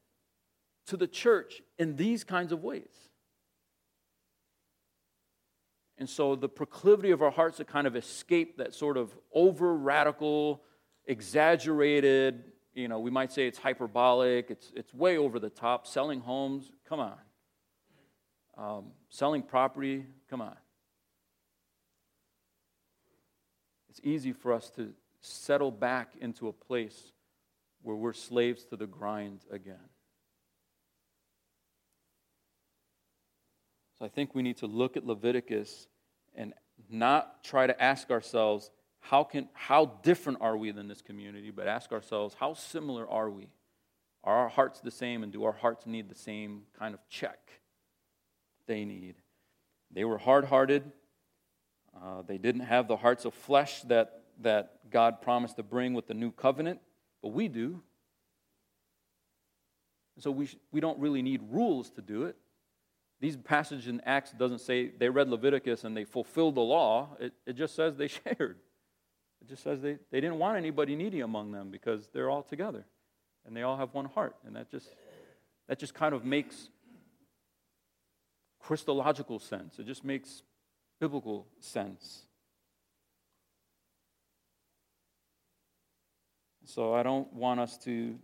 to 0.87 0.97
the 0.97 1.07
church 1.07 1.63
in 1.79 1.97
these 1.97 2.25
kinds 2.25 2.53
of 2.53 2.63
ways. 2.63 3.09
And 5.99 6.09
so 6.09 6.37
the 6.37 6.49
proclivity 6.49 7.11
of 7.11 7.23
our 7.23 7.31
hearts 7.31 7.57
to 7.57 7.65
kind 7.65 7.87
of 7.87 7.97
escape 7.97 8.59
that 8.59 8.75
sort 8.75 8.97
of 8.97 9.17
over 9.33 9.75
radical 9.75 10.63
exaggerated, 11.09 12.45
you 12.75 12.87
know, 12.87 13.01
we 13.01 13.11
might 13.11 13.33
say 13.33 13.49
it's 13.49 13.59
hyperbolic, 13.59 14.51
it's, 14.51 14.73
it's 14.77 14.95
way 14.95 15.17
over 15.17 15.41
the 15.41 15.51
top. 15.51 15.87
Selling 15.87 16.21
homes, 16.21 16.71
come 16.89 17.01
on. 17.01 17.19
Um, 18.57 18.85
selling 19.09 19.43
property, 19.43 20.07
come 20.31 20.41
on. 20.41 20.57
It's 23.89 24.01
easy 24.05 24.33
for 24.33 24.53
us 24.53 24.71
to 24.77 24.93
settle 25.21 25.73
back 25.73 26.13
into 26.21 26.47
a 26.47 26.53
place 26.53 27.13
where 27.83 27.97
we're 27.97 28.13
slaves 28.13 28.65
to 28.67 28.77
the 28.77 28.87
grind 28.87 29.41
again. 29.51 29.77
So 33.99 34.05
I 34.05 34.09
think 34.09 34.35
we 34.35 34.43
need 34.43 34.59
to 34.59 34.67
look 34.67 34.97
at 34.97 35.05
Leviticus 35.05 35.89
and 36.35 36.55
not 36.89 37.43
try 37.43 37.67
to 37.67 37.83
ask 37.83 38.11
ourselves, 38.11 38.71
how, 39.09 39.25
can, 39.25 39.49
how 39.55 39.87
different 40.03 40.39
are 40.43 40.57
we 40.57 40.71
than 40.71 40.87
this 40.87 41.01
community, 41.01 41.51
but 41.51 41.67
ask 41.67 41.93
ourselves, 41.93 42.37
how 42.39 42.53
similar 42.53 43.09
are 43.09 43.31
we? 43.31 43.49
Are 44.23 44.37
our 44.37 44.49
hearts 44.49 44.81
the 44.81 44.91
same, 44.91 45.23
and 45.23 45.33
do 45.33 45.45
our 45.45 45.53
hearts 45.53 45.87
need 45.87 46.11
the 46.11 46.15
same 46.15 46.63
kind 46.79 46.93
of 46.93 47.01
check 47.09 47.39
they 48.67 48.85
need? 48.85 49.15
They 49.91 50.05
were 50.05 50.19
hard 50.19 50.45
hearted. 50.45 50.93
Uh, 51.97 52.21
they 52.27 52.37
didn't 52.37 52.63
have 52.63 52.87
the 52.87 52.99
hearts 52.99 53.25
of 53.25 53.33
flesh 53.33 53.81
that, 53.83 54.25
that 54.43 54.91
God 54.91 55.23
promised 55.23 55.57
to 55.57 55.63
bring 55.63 55.95
with 55.95 56.07
the 56.07 56.15
new 56.15 56.31
covenant, 56.31 56.81
but 57.23 57.33
we 57.33 57.49
do. 57.49 57.81
So 60.19 60.31
we, 60.31 60.51
we 60.71 60.81
don't 60.81 60.99
really 60.99 61.23
need 61.23 61.41
rules 61.49 61.89
to 61.93 62.03
do 62.03 62.25
it. 62.25 62.37
These 63.21 63.39
passages 63.39 63.89
in 63.89 64.03
Acts 64.03 64.33
doesn't 64.33 64.61
say 64.61 64.89
they 64.89 65.09
read 65.09 65.31
Leviticus 65.31 65.85
and 65.85 65.97
they 65.97 66.05
fulfilled 66.05 66.57
the 66.57 66.61
law. 66.61 67.17
It, 67.19 67.33
it 67.47 67.55
just 67.55 67.75
says 67.75 67.97
they 67.97 68.09
shared. 68.09 68.59
It 69.41 69.49
just 69.49 69.63
says 69.63 69.81
they, 69.81 69.99
they 70.11 70.21
didn't 70.21 70.39
want 70.39 70.57
anybody 70.57 70.97
needy 70.97 71.21
among 71.21 71.53
them 71.53 71.71
because 71.71 72.09
they're 72.13 72.31
all 72.31 72.43
together 72.43 72.85
and 73.47 73.57
they 73.57 73.63
all 73.63 73.77
have 73.77 73.95
one 73.95 74.05
heart. 74.05 74.37
And 74.47 74.57
that 74.57 74.71
just, 74.71 74.89
that 75.69 75.79
just 75.79 75.95
kind 75.95 76.15
of 76.15 76.25
makes 76.25 76.69
Christological 78.61 79.39
sense. 79.39 79.79
It 79.79 79.87
just 79.87 80.05
makes 80.05 80.43
biblical 81.01 81.47
sense. 81.61 82.27
So 86.65 86.93
I 86.93 87.03
don't 87.03 87.33
want 87.33 87.61
us 87.61 87.79
to 87.79 88.19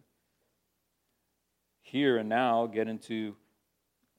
here 1.81 2.18
and 2.18 2.29
now 2.29 2.66
get 2.66 2.88
into 2.88 3.37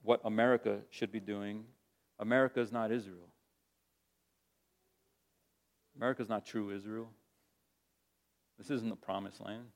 what 0.02 0.20
America 0.24 0.78
should 0.90 1.12
be 1.12 1.20
doing. 1.20 1.64
America 2.18 2.60
is 2.60 2.72
not 2.72 2.90
Israel. 2.90 3.28
America 5.96 6.22
is 6.22 6.28
not 6.28 6.44
true 6.44 6.70
Israel. 6.70 7.08
This 8.58 8.70
isn't 8.70 8.88
the 8.88 8.96
promised 8.96 9.40
land. 9.40 9.66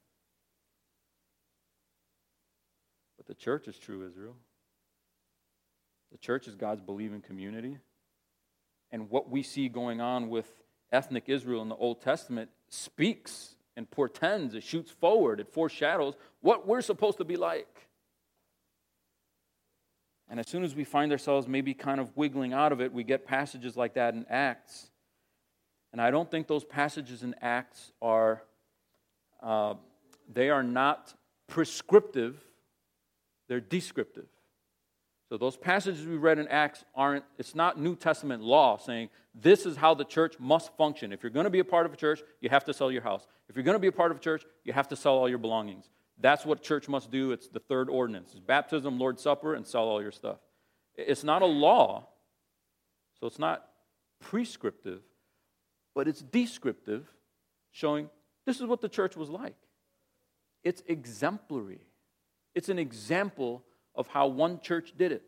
But 3.17 3.27
the 3.27 3.35
church 3.35 3.69
is 3.69 3.79
true 3.79 4.07
Israel. 4.07 4.37
The 6.13 6.19
church 6.19 6.49
is 6.49 6.55
God's 6.55 6.81
believing 6.81 7.21
community. 7.21 7.79
And 8.91 9.11
what 9.11 9.31
we 9.31 9.43
see 9.43 9.69
going 9.69 10.01
on 10.01 10.29
with 10.29 10.47
ethnic 10.93 11.25
Israel 11.29 11.63
in 11.63 11.69
the 11.69 11.77
Old 11.77 12.01
Testament 12.01 12.51
speaks 12.69 13.55
and 13.77 13.91
portends, 13.91 14.55
it 14.55 14.65
shoots 14.65 14.91
forward, 14.91 15.41
it 15.41 15.49
foreshadows 15.49 16.15
what 16.41 16.67
we're 16.67 16.81
supposed 16.81 17.19
to 17.19 17.25
be 17.25 17.37
like. 17.37 17.89
And 20.29 20.39
as 20.39 20.49
soon 20.49 20.65
as 20.65 20.75
we 20.75 20.85
find 20.85 21.13
ourselves 21.13 21.49
maybe 21.49 21.75
kind 21.75 22.01
of 22.01 22.17
wiggling 22.17 22.53
out 22.53 22.73
of 22.73 22.81
it, 22.81 22.93
we 22.93 23.05
get 23.05 23.27
passages 23.27 23.77
like 23.77 23.95
that 23.95 24.15
in 24.15 24.27
Acts. 24.29 24.90
And 25.93 26.01
I 26.01 26.11
don't 26.11 26.31
think 26.31 26.47
those 26.47 26.65
passages 26.65 27.23
in 27.23 27.35
Acts 27.41 27.93
are, 28.01 28.43
uh, 29.43 29.75
they 30.33 30.51
are 30.51 30.63
not 30.63 31.15
prescriptive, 31.49 32.41
they're 33.49 33.61
descriptive. 33.61 34.27
So 35.29 35.37
those 35.37 35.57
passages 35.57 36.05
we 36.07 36.17
read 36.17 36.39
in 36.39 36.49
Acts 36.49 36.85
aren't, 36.95 37.25
it's 37.39 37.55
not 37.55 37.81
New 37.81 37.95
Testament 37.95 38.43
law 38.43 38.77
saying 38.77 39.11
this 39.35 39.65
is 39.65 39.77
how 39.77 39.95
the 39.95 40.05
church 40.05 40.35
must 40.41 40.77
function. 40.77 41.13
If 41.13 41.23
you're 41.23 41.31
going 41.31 41.45
to 41.45 41.51
be 41.51 41.61
a 41.61 41.65
part 41.65 41.87
of 41.87 41.93
a 41.93 41.97
church, 41.97 42.21
you 42.41 42.49
have 42.51 42.65
to 42.65 42.75
sell 42.75 42.91
your 42.91 43.03
house. 43.03 43.27
If 43.49 43.55
you're 43.55 43.65
going 43.65 43.77
to 43.77 43.81
be 43.81 43.87
a 43.87 43.93
part 43.93 44.11
of 44.11 44.17
a 44.17 44.21
church, 44.21 44.45
you 44.65 44.73
have 44.73 44.89
to 44.89 44.97
sell 44.97 45.15
all 45.15 45.29
your 45.29 45.39
belongings. 45.39 45.89
That's 46.19 46.45
what 46.45 46.63
church 46.63 46.89
must 46.89 47.11
do. 47.11 47.31
It's 47.33 47.49
the 47.49 47.61
third 47.61 47.89
ordinance. 47.89 48.33
It's 48.33 48.41
baptism, 48.41 48.99
Lord's 48.99 49.23
Supper, 49.23 49.55
and 49.55 49.67
sell 49.67 49.85
all 49.85 50.03
your 50.03 50.13
stuff. 50.13 50.39
It's 50.97 51.25
not 51.25 51.43
a 51.43 51.47
law, 51.47 52.09
so 53.21 53.27
it's 53.27 53.39
not 53.39 53.67
prescriptive, 54.21 55.01
but 55.95 56.09
it's 56.09 56.21
descriptive, 56.21 57.07
showing 57.73 58.09
this 58.47 58.61
is 58.61 58.67
what 58.67 58.81
the 58.81 58.89
church 58.89 59.17
was 59.17 59.29
like. 59.29 59.57
It's 60.63 60.83
exemplary. 60.87 61.81
It's 62.55 62.69
an 62.69 62.79
example 62.79 63.65
of 63.95 64.07
how 64.09 64.27
one 64.27 64.61
church 64.61 64.93
did 64.97 65.13
it. 65.13 65.23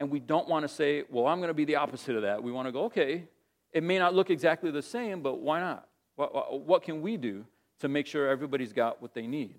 And 0.00 0.10
we 0.10 0.18
don't 0.18 0.48
want 0.48 0.64
to 0.64 0.68
say, 0.68 1.04
well, 1.10 1.26
I'm 1.26 1.38
going 1.38 1.48
to 1.48 1.54
be 1.54 1.64
the 1.64 1.76
opposite 1.76 2.16
of 2.16 2.22
that. 2.22 2.42
We 2.42 2.50
want 2.50 2.66
to 2.66 2.72
go, 2.72 2.84
okay, 2.84 3.28
it 3.72 3.82
may 3.82 3.98
not 3.98 4.14
look 4.14 4.30
exactly 4.30 4.70
the 4.70 4.82
same, 4.82 5.22
but 5.22 5.38
why 5.40 5.60
not? 5.60 5.88
What, 6.16 6.60
what 6.66 6.82
can 6.82 7.02
we 7.02 7.16
do 7.16 7.44
to 7.80 7.88
make 7.88 8.06
sure 8.06 8.28
everybody's 8.28 8.72
got 8.72 9.00
what 9.00 9.14
they 9.14 9.26
need? 9.26 9.56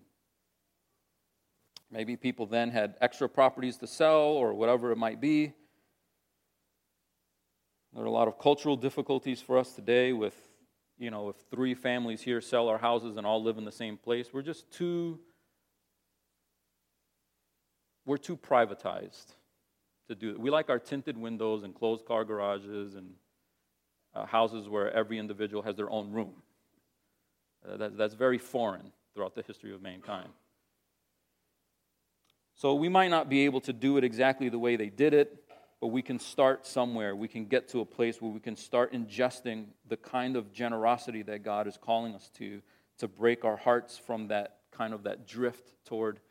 Maybe 1.90 2.16
people 2.16 2.46
then 2.46 2.72
had 2.72 2.96
extra 3.02 3.30
properties 3.30 3.78
to 3.78 3.88
sell 3.88 4.22
or 4.22 4.54
whatever 4.54 4.92
it 4.92 4.98
might 4.98 5.22
be. 5.22 5.54
There 7.94 8.04
are 8.04 8.08
a 8.08 8.12
lot 8.12 8.28
of 8.28 8.40
cultural 8.40 8.76
difficulties 8.76 9.40
for 9.40 9.58
us 9.58 9.74
today 9.74 10.14
with, 10.14 10.36
you 10.98 11.12
know, 11.12 11.30
if 11.30 11.36
three 11.52 11.76
families 11.76 12.22
here 12.22 12.42
sell 12.42 12.68
our 12.68 12.80
houses 12.80 13.18
and 13.18 13.26
all 13.26 13.44
live 13.44 13.58
in 13.58 13.66
the 13.66 13.72
same 13.72 13.98
place, 13.98 14.30
we're 14.34 14.42
just 14.42 14.72
too 14.72 15.20
we're 18.06 18.18
too 18.18 18.36
privatized 18.36 19.36
to 20.08 20.16
do 20.16 20.32
it. 20.32 20.40
We 20.40 20.50
like 20.50 20.70
our 20.70 20.80
tinted 20.80 21.18
windows 21.18 21.64
and 21.64 21.74
closed 21.74 22.06
car 22.06 22.26
garages 22.26 22.96
and 22.96 23.14
uh, 24.14 24.26
houses 24.26 24.68
where 24.68 24.92
every 24.92 25.20
individual 25.20 25.64
has 25.64 25.76
their 25.78 25.90
own 25.90 26.12
room. 26.12 26.34
Uh, 27.66 27.78
that, 27.78 27.98
that's 27.98 28.14
very 28.14 28.38
foreign 28.38 28.92
throughout 29.14 29.36
the 29.36 29.44
history 29.44 29.74
of 29.74 29.82
mankind. 29.82 30.30
So 32.56 32.76
we 32.76 32.90
might 32.90 33.10
not 33.10 33.30
be 33.30 33.46
able 33.46 33.62
to 33.62 33.74
do 33.74 33.98
it 33.98 34.04
exactly 34.04 34.50
the 34.50 34.60
way 34.60 34.76
they 34.76 34.90
did 34.90 35.14
it, 35.14 35.43
but 35.84 35.90
we 35.90 36.02
can 36.02 36.18
start 36.18 36.66
somewhere. 36.66 37.14
We 37.14 37.28
can 37.28 37.44
get 37.44 37.68
to 37.72 37.82
a 37.82 37.86
place 37.86 38.22
where 38.22 38.32
we 38.32 38.40
can 38.40 38.56
start 38.56 38.94
ingesting 38.94 39.66
the 39.90 39.98
kind 39.98 40.38
of 40.38 40.54
generosity 40.54 41.24
that 41.24 41.44
God 41.44 41.68
is 41.68 41.78
calling 41.78 42.16
us 42.16 42.32
to, 42.38 42.62
to 43.00 43.10
break 43.10 43.44
our 43.44 43.58
hearts 43.58 43.98
from 43.98 44.30
that 44.30 44.60
kind 44.72 44.94
of 44.94 45.04
that 45.04 45.28
drift 45.28 45.74
toward 45.84 46.22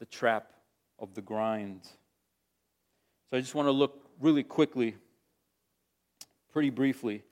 the 0.00 0.04
trap 0.04 0.52
of 0.98 1.14
the 1.14 1.22
grind. 1.22 1.80
So 3.30 3.38
I 3.38 3.40
just 3.40 3.54
want 3.54 3.68
to 3.68 3.72
look 3.72 4.06
really 4.20 4.42
quickly, 4.42 4.96
pretty 6.52 6.68
briefly, 6.68 7.22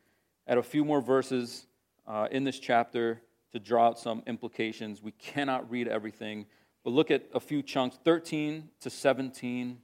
at 0.47 0.57
a 0.57 0.62
few 0.62 0.87
more 0.87 1.03
verses 1.03 1.67
uh, 2.07 2.29
in 2.31 2.45
this 2.45 2.59
chapter 2.61 3.21
to 3.51 3.59
draw 3.59 3.88
out 3.88 3.99
some 3.99 4.23
implications. 4.27 5.03
We 5.03 5.12
cannot 5.12 5.71
read 5.71 5.87
everything, 5.87 6.47
but 6.83 6.95
look 6.95 7.11
at 7.11 7.27
a 7.35 7.41
few 7.41 7.62
chunks 7.62 7.99
13 8.05 8.71
to 8.81 8.88
17. 8.88 9.77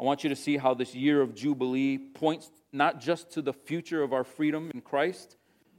I 0.00 0.04
want 0.04 0.22
you 0.22 0.30
to 0.30 0.36
see 0.36 0.56
how 0.56 0.74
this 0.74 0.94
year 0.94 1.20
of 1.20 1.34
Jubilee 1.34 1.98
points 1.98 2.50
not 2.72 3.00
just 3.00 3.32
to 3.32 3.42
the 3.42 3.52
future 3.52 4.02
of 4.02 4.12
our 4.12 4.24
freedom 4.24 4.70
in 4.72 4.80
Christ, 4.80 5.36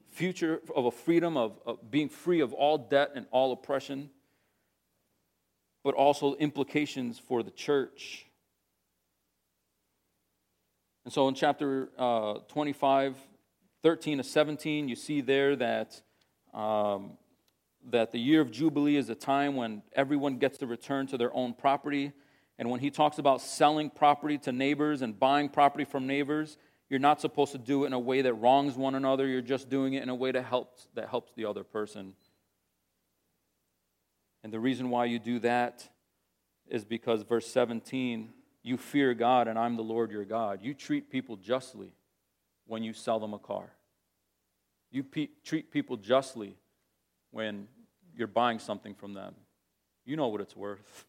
future 0.09 0.61
of 0.75 0.85
a 0.85 0.91
freedom 0.91 1.37
of, 1.37 1.59
of 1.65 1.89
being 1.89 2.09
free 2.09 2.41
of 2.41 2.53
all 2.53 2.77
debt 2.77 3.11
and 3.15 3.27
all 3.31 3.53
oppression, 3.53 4.09
but 5.83 5.93
also 5.93 6.35
implications 6.35 7.17
for 7.17 7.43
the 7.43 7.51
church. 7.51 8.25
And 11.05 11.13
so 11.13 11.27
in 11.27 11.33
chapter 11.33 11.89
uh, 11.97 12.39
25, 12.49 13.15
13 13.81 14.17
to 14.17 14.23
17, 14.23 14.89
you 14.89 14.95
see 14.95 15.21
there 15.21 15.55
that, 15.55 16.01
um, 16.53 17.11
that 17.89 18.11
the 18.11 18.19
year 18.19 18.41
of 18.41 18.51
Jubilee 18.51 18.97
is 18.97 19.09
a 19.09 19.15
time 19.15 19.55
when 19.55 19.81
everyone 19.93 20.37
gets 20.37 20.57
to 20.57 20.67
return 20.67 21.07
to 21.07 21.17
their 21.17 21.33
own 21.33 21.53
property. 21.53 22.11
And 22.59 22.69
when 22.69 22.81
he 22.81 22.91
talks 22.91 23.17
about 23.17 23.41
selling 23.41 23.89
property 23.89 24.37
to 24.39 24.51
neighbors 24.51 25.01
and 25.01 25.17
buying 25.17 25.47
property 25.47 25.85
from 25.85 26.05
neighbors, 26.05 26.57
you're 26.89 26.99
not 26.99 27.21
supposed 27.21 27.53
to 27.53 27.57
do 27.57 27.85
it 27.85 27.87
in 27.87 27.93
a 27.93 27.99
way 27.99 28.21
that 28.21 28.33
wrongs 28.33 28.75
one 28.75 28.95
another. 28.95 29.25
You're 29.25 29.41
just 29.41 29.69
doing 29.69 29.93
it 29.93 30.03
in 30.03 30.09
a 30.09 30.15
way 30.15 30.33
that 30.33 30.43
helps, 30.43 30.89
that 30.93 31.07
helps 31.07 31.31
the 31.33 31.45
other 31.45 31.63
person. 31.63 32.13
And 34.43 34.51
the 34.51 34.59
reason 34.59 34.89
why 34.89 35.05
you 35.05 35.19
do 35.19 35.39
that 35.39 35.87
is 36.67 36.83
because, 36.83 37.23
verse 37.23 37.47
17, 37.47 38.29
you 38.61 38.75
fear 38.75 39.13
God 39.13 39.47
and 39.47 39.57
I'm 39.57 39.77
the 39.77 39.81
Lord 39.81 40.11
your 40.11 40.25
God. 40.25 40.59
You 40.61 40.73
treat 40.73 41.09
people 41.09 41.37
justly 41.37 41.93
when 42.67 42.83
you 42.83 42.91
sell 42.91 43.19
them 43.21 43.33
a 43.33 43.39
car. 43.39 43.71
You 44.91 45.03
pe- 45.03 45.29
treat 45.45 45.71
people 45.71 45.95
justly 45.95 46.57
when 47.31 47.69
you're 48.13 48.27
buying 48.27 48.59
something 48.59 48.95
from 48.95 49.13
them. 49.13 49.33
You 50.05 50.17
know 50.17 50.27
what 50.27 50.41
it's 50.41 50.57
worth. 50.57 51.05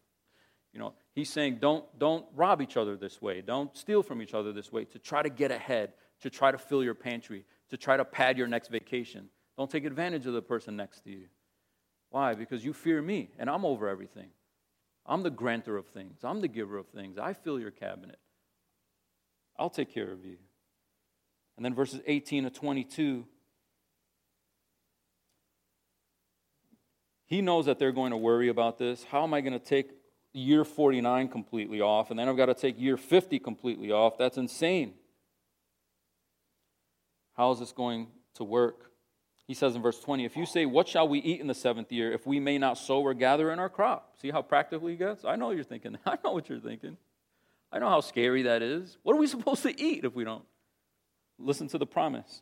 You 0.73 0.79
know, 0.79 0.93
he's 1.13 1.29
saying 1.29 1.57
don't, 1.59 1.85
don't 1.99 2.25
rob 2.35 2.61
each 2.61 2.77
other 2.77 2.95
this 2.95 3.21
way. 3.21 3.41
Don't 3.41 3.75
steal 3.75 4.03
from 4.03 4.21
each 4.21 4.33
other 4.33 4.53
this 4.53 4.71
way 4.71 4.85
to 4.85 4.99
try 4.99 5.21
to 5.21 5.29
get 5.29 5.51
ahead, 5.51 5.93
to 6.21 6.29
try 6.29 6.51
to 6.51 6.57
fill 6.57 6.83
your 6.83 6.95
pantry, 6.95 7.45
to 7.69 7.77
try 7.77 7.97
to 7.97 8.05
pad 8.05 8.37
your 8.37 8.47
next 8.47 8.69
vacation. 8.69 9.29
Don't 9.57 9.69
take 9.69 9.85
advantage 9.85 10.25
of 10.25 10.33
the 10.33 10.41
person 10.41 10.75
next 10.75 11.01
to 11.01 11.11
you. 11.11 11.25
Why? 12.09 12.33
Because 12.33 12.63
you 12.63 12.73
fear 12.73 13.01
me, 13.01 13.29
and 13.37 13.49
I'm 13.49 13.65
over 13.65 13.87
everything. 13.87 14.29
I'm 15.05 15.23
the 15.23 15.29
granter 15.29 15.77
of 15.77 15.87
things, 15.87 16.19
I'm 16.23 16.41
the 16.41 16.47
giver 16.47 16.77
of 16.77 16.87
things. 16.87 17.17
I 17.17 17.33
fill 17.33 17.59
your 17.59 17.71
cabinet. 17.71 18.19
I'll 19.57 19.69
take 19.69 19.93
care 19.93 20.11
of 20.11 20.25
you. 20.25 20.37
And 21.57 21.65
then 21.65 21.75
verses 21.75 22.01
18 22.07 22.45
to 22.45 22.49
22. 22.49 23.25
He 27.25 27.41
knows 27.41 27.65
that 27.65 27.77
they're 27.79 27.91
going 27.91 28.11
to 28.11 28.17
worry 28.17 28.49
about 28.49 28.77
this. 28.77 29.03
How 29.03 29.23
am 29.23 29.33
I 29.33 29.41
going 29.41 29.53
to 29.53 29.59
take 29.59 29.91
year 30.33 30.63
49 30.63 31.27
completely 31.27 31.81
off, 31.81 32.09
and 32.09 32.19
then 32.19 32.29
I've 32.29 32.37
got 32.37 32.47
to 32.47 32.53
take 32.53 32.79
year 32.79 32.97
50 32.97 33.39
completely 33.39 33.91
off? 33.91 34.17
That's 34.17 34.37
insane. 34.37 34.93
How 37.33 37.51
is 37.51 37.59
this 37.59 37.71
going 37.71 38.07
to 38.35 38.43
work? 38.43 38.91
He 39.47 39.53
says 39.53 39.75
in 39.75 39.81
verse 39.81 39.99
20, 39.99 40.25
If 40.25 40.37
you 40.37 40.45
say, 40.45 40.65
What 40.65 40.87
shall 40.87 41.07
we 41.07 41.19
eat 41.19 41.41
in 41.41 41.47
the 41.47 41.53
seventh 41.53 41.91
year 41.91 42.11
if 42.11 42.25
we 42.25 42.39
may 42.39 42.57
not 42.57 42.77
sow 42.77 43.01
or 43.01 43.13
gather 43.13 43.51
in 43.51 43.59
our 43.59 43.69
crop? 43.69 44.13
See 44.21 44.31
how 44.31 44.41
practical 44.41 44.87
he 44.87 44.95
gets? 44.95 45.25
I 45.25 45.35
know 45.35 45.51
you're 45.51 45.63
thinking. 45.63 45.97
I 46.05 46.17
know 46.23 46.31
what 46.31 46.49
you're 46.49 46.59
thinking. 46.59 46.97
I 47.71 47.79
know 47.79 47.89
how 47.89 48.01
scary 48.01 48.43
that 48.43 48.61
is. 48.61 48.97
What 49.03 49.15
are 49.15 49.19
we 49.19 49.27
supposed 49.35 49.63
to 49.63 49.81
eat 49.81 50.05
if 50.05 50.13
we 50.13 50.23
don't? 50.23 50.45
Listen 51.39 51.67
to 51.69 51.77
the 51.77 51.85
promise. 51.85 52.41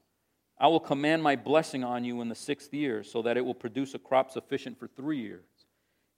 I 0.60 0.68
will 0.68 0.80
command 0.80 1.24
my 1.24 1.36
blessing 1.38 1.84
on 1.84 2.04
you 2.04 2.22
in 2.22 2.28
the 2.28 2.36
sixth 2.36 2.74
year 2.74 3.04
so 3.04 3.22
that 3.22 3.38
it 3.38 3.46
will 3.46 3.56
produce 3.56 3.94
a 3.94 4.00
crop 4.00 4.30
sufficient 4.30 4.78
for 4.78 4.88
three 4.88 5.20
years. 5.20 5.46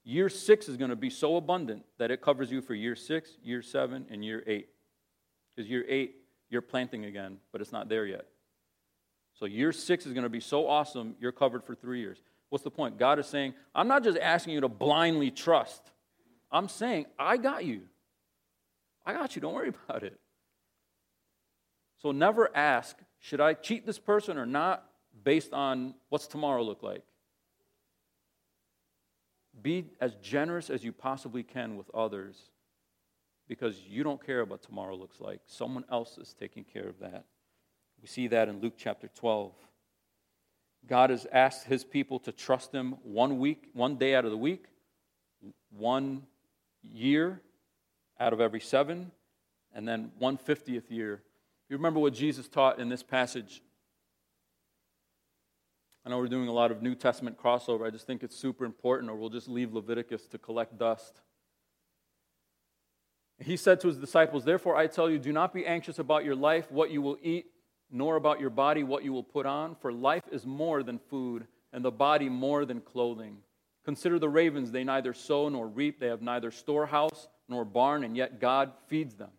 Year 0.03 0.29
six 0.29 0.67
is 0.67 0.77
going 0.77 0.89
to 0.89 0.95
be 0.95 1.09
so 1.09 1.35
abundant 1.35 1.83
that 1.99 2.09
it 2.09 2.21
covers 2.21 2.51
you 2.51 2.61
for 2.61 2.73
year 2.73 2.95
six, 2.95 3.31
year 3.43 3.61
seven, 3.61 4.05
and 4.09 4.25
year 4.25 4.43
eight. 4.47 4.69
Because 5.55 5.69
year 5.69 5.85
eight, 5.87 6.15
you're 6.49 6.61
planting 6.61 7.05
again, 7.05 7.37
but 7.51 7.61
it's 7.61 7.71
not 7.71 7.87
there 7.87 8.05
yet. 8.05 8.25
So 9.33 9.45
year 9.45 9.71
six 9.71 10.05
is 10.05 10.13
going 10.13 10.23
to 10.23 10.29
be 10.29 10.39
so 10.39 10.67
awesome, 10.67 11.15
you're 11.19 11.31
covered 11.31 11.63
for 11.63 11.75
three 11.75 11.99
years. 11.99 12.21
What's 12.49 12.63
the 12.63 12.71
point? 12.71 12.97
God 12.97 13.19
is 13.19 13.27
saying, 13.27 13.53
I'm 13.73 13.87
not 13.87 14.03
just 14.03 14.17
asking 14.17 14.53
you 14.53 14.61
to 14.61 14.67
blindly 14.67 15.31
trust. 15.31 15.81
I'm 16.51 16.67
saying, 16.67 17.05
I 17.17 17.37
got 17.37 17.63
you. 17.63 17.83
I 19.05 19.13
got 19.13 19.35
you. 19.35 19.41
Don't 19.41 19.53
worry 19.53 19.69
about 19.89 20.03
it. 20.03 20.19
So 22.01 22.11
never 22.11 22.55
ask, 22.55 22.97
should 23.19 23.39
I 23.39 23.53
cheat 23.53 23.85
this 23.85 23.99
person 23.99 24.37
or 24.37 24.45
not, 24.45 24.83
based 25.23 25.53
on 25.53 25.93
what's 26.09 26.27
tomorrow 26.27 26.63
look 26.63 26.81
like. 26.83 27.03
Be 29.61 29.85
as 29.99 30.15
generous 30.15 30.69
as 30.69 30.83
you 30.83 30.91
possibly 30.91 31.43
can 31.43 31.75
with 31.75 31.89
others 31.93 32.49
because 33.47 33.81
you 33.87 34.03
don't 34.03 34.25
care 34.25 34.43
what 34.45 34.61
tomorrow 34.61 34.95
looks 34.95 35.19
like. 35.19 35.41
Someone 35.45 35.83
else 35.91 36.17
is 36.17 36.33
taking 36.33 36.63
care 36.63 36.87
of 36.87 36.99
that. 36.99 37.25
We 38.01 38.07
see 38.07 38.27
that 38.27 38.47
in 38.47 38.61
Luke 38.61 38.75
chapter 38.77 39.09
12. 39.13 39.53
God 40.87 41.09
has 41.09 41.27
asked 41.31 41.65
his 41.65 41.83
people 41.83 42.19
to 42.19 42.31
trust 42.31 42.73
him 42.73 42.95
one 43.03 43.39
week, 43.39 43.69
one 43.73 43.97
day 43.97 44.15
out 44.15 44.25
of 44.25 44.31
the 44.31 44.37
week, 44.37 44.65
one 45.69 46.23
year 46.91 47.41
out 48.19 48.33
of 48.33 48.41
every 48.41 48.59
seven, 48.59 49.11
and 49.73 49.87
then 49.87 50.11
one 50.17 50.37
fiftieth 50.37 50.89
year. 50.89 51.21
You 51.69 51.77
remember 51.77 51.99
what 51.99 52.13
Jesus 52.13 52.47
taught 52.47 52.79
in 52.79 52.89
this 52.89 53.03
passage? 53.03 53.61
I 56.05 56.09
know 56.09 56.17
we're 56.17 56.27
doing 56.27 56.47
a 56.47 56.53
lot 56.53 56.71
of 56.71 56.81
New 56.81 56.95
Testament 56.95 57.37
crossover. 57.37 57.85
I 57.85 57.91
just 57.91 58.07
think 58.07 58.23
it's 58.23 58.35
super 58.35 58.65
important, 58.65 59.11
or 59.11 59.15
we'll 59.15 59.29
just 59.29 59.47
leave 59.47 59.73
Leviticus 59.73 60.25
to 60.27 60.37
collect 60.37 60.77
dust. 60.77 61.21
He 63.39 63.57
said 63.57 63.79
to 63.81 63.87
his 63.87 63.97
disciples, 63.97 64.43
Therefore 64.43 64.75
I 64.75 64.87
tell 64.87 65.09
you, 65.09 65.19
do 65.19 65.31
not 65.31 65.53
be 65.53 65.65
anxious 65.65 65.99
about 65.99 66.25
your 66.25 66.35
life, 66.35 66.71
what 66.71 66.91
you 66.91 67.01
will 67.01 67.17
eat 67.21 67.47
nor 67.91 68.15
about 68.15 68.39
your 68.39 68.49
body 68.49 68.83
what 68.83 69.03
you 69.03 69.11
will 69.11 69.23
put 69.23 69.45
on, 69.45 69.75
for 69.75 69.91
life 69.91 70.23
is 70.31 70.45
more 70.45 70.81
than 70.81 70.97
food, 70.97 71.45
and 71.73 71.83
the 71.83 71.91
body 71.91 72.29
more 72.29 72.65
than 72.65 72.79
clothing. 72.79 73.37
Consider 73.83 74.17
the 74.17 74.29
ravens, 74.29 74.71
they 74.71 74.83
neither 74.83 75.13
sow 75.13 75.49
nor 75.49 75.67
reap, 75.67 75.99
they 75.99 76.07
have 76.07 76.21
neither 76.21 76.51
storehouse 76.51 77.27
nor 77.49 77.65
barn, 77.65 78.03
and 78.03 78.15
yet 78.15 78.39
God 78.39 78.71
feeds 78.87 79.15
them. 79.15 79.31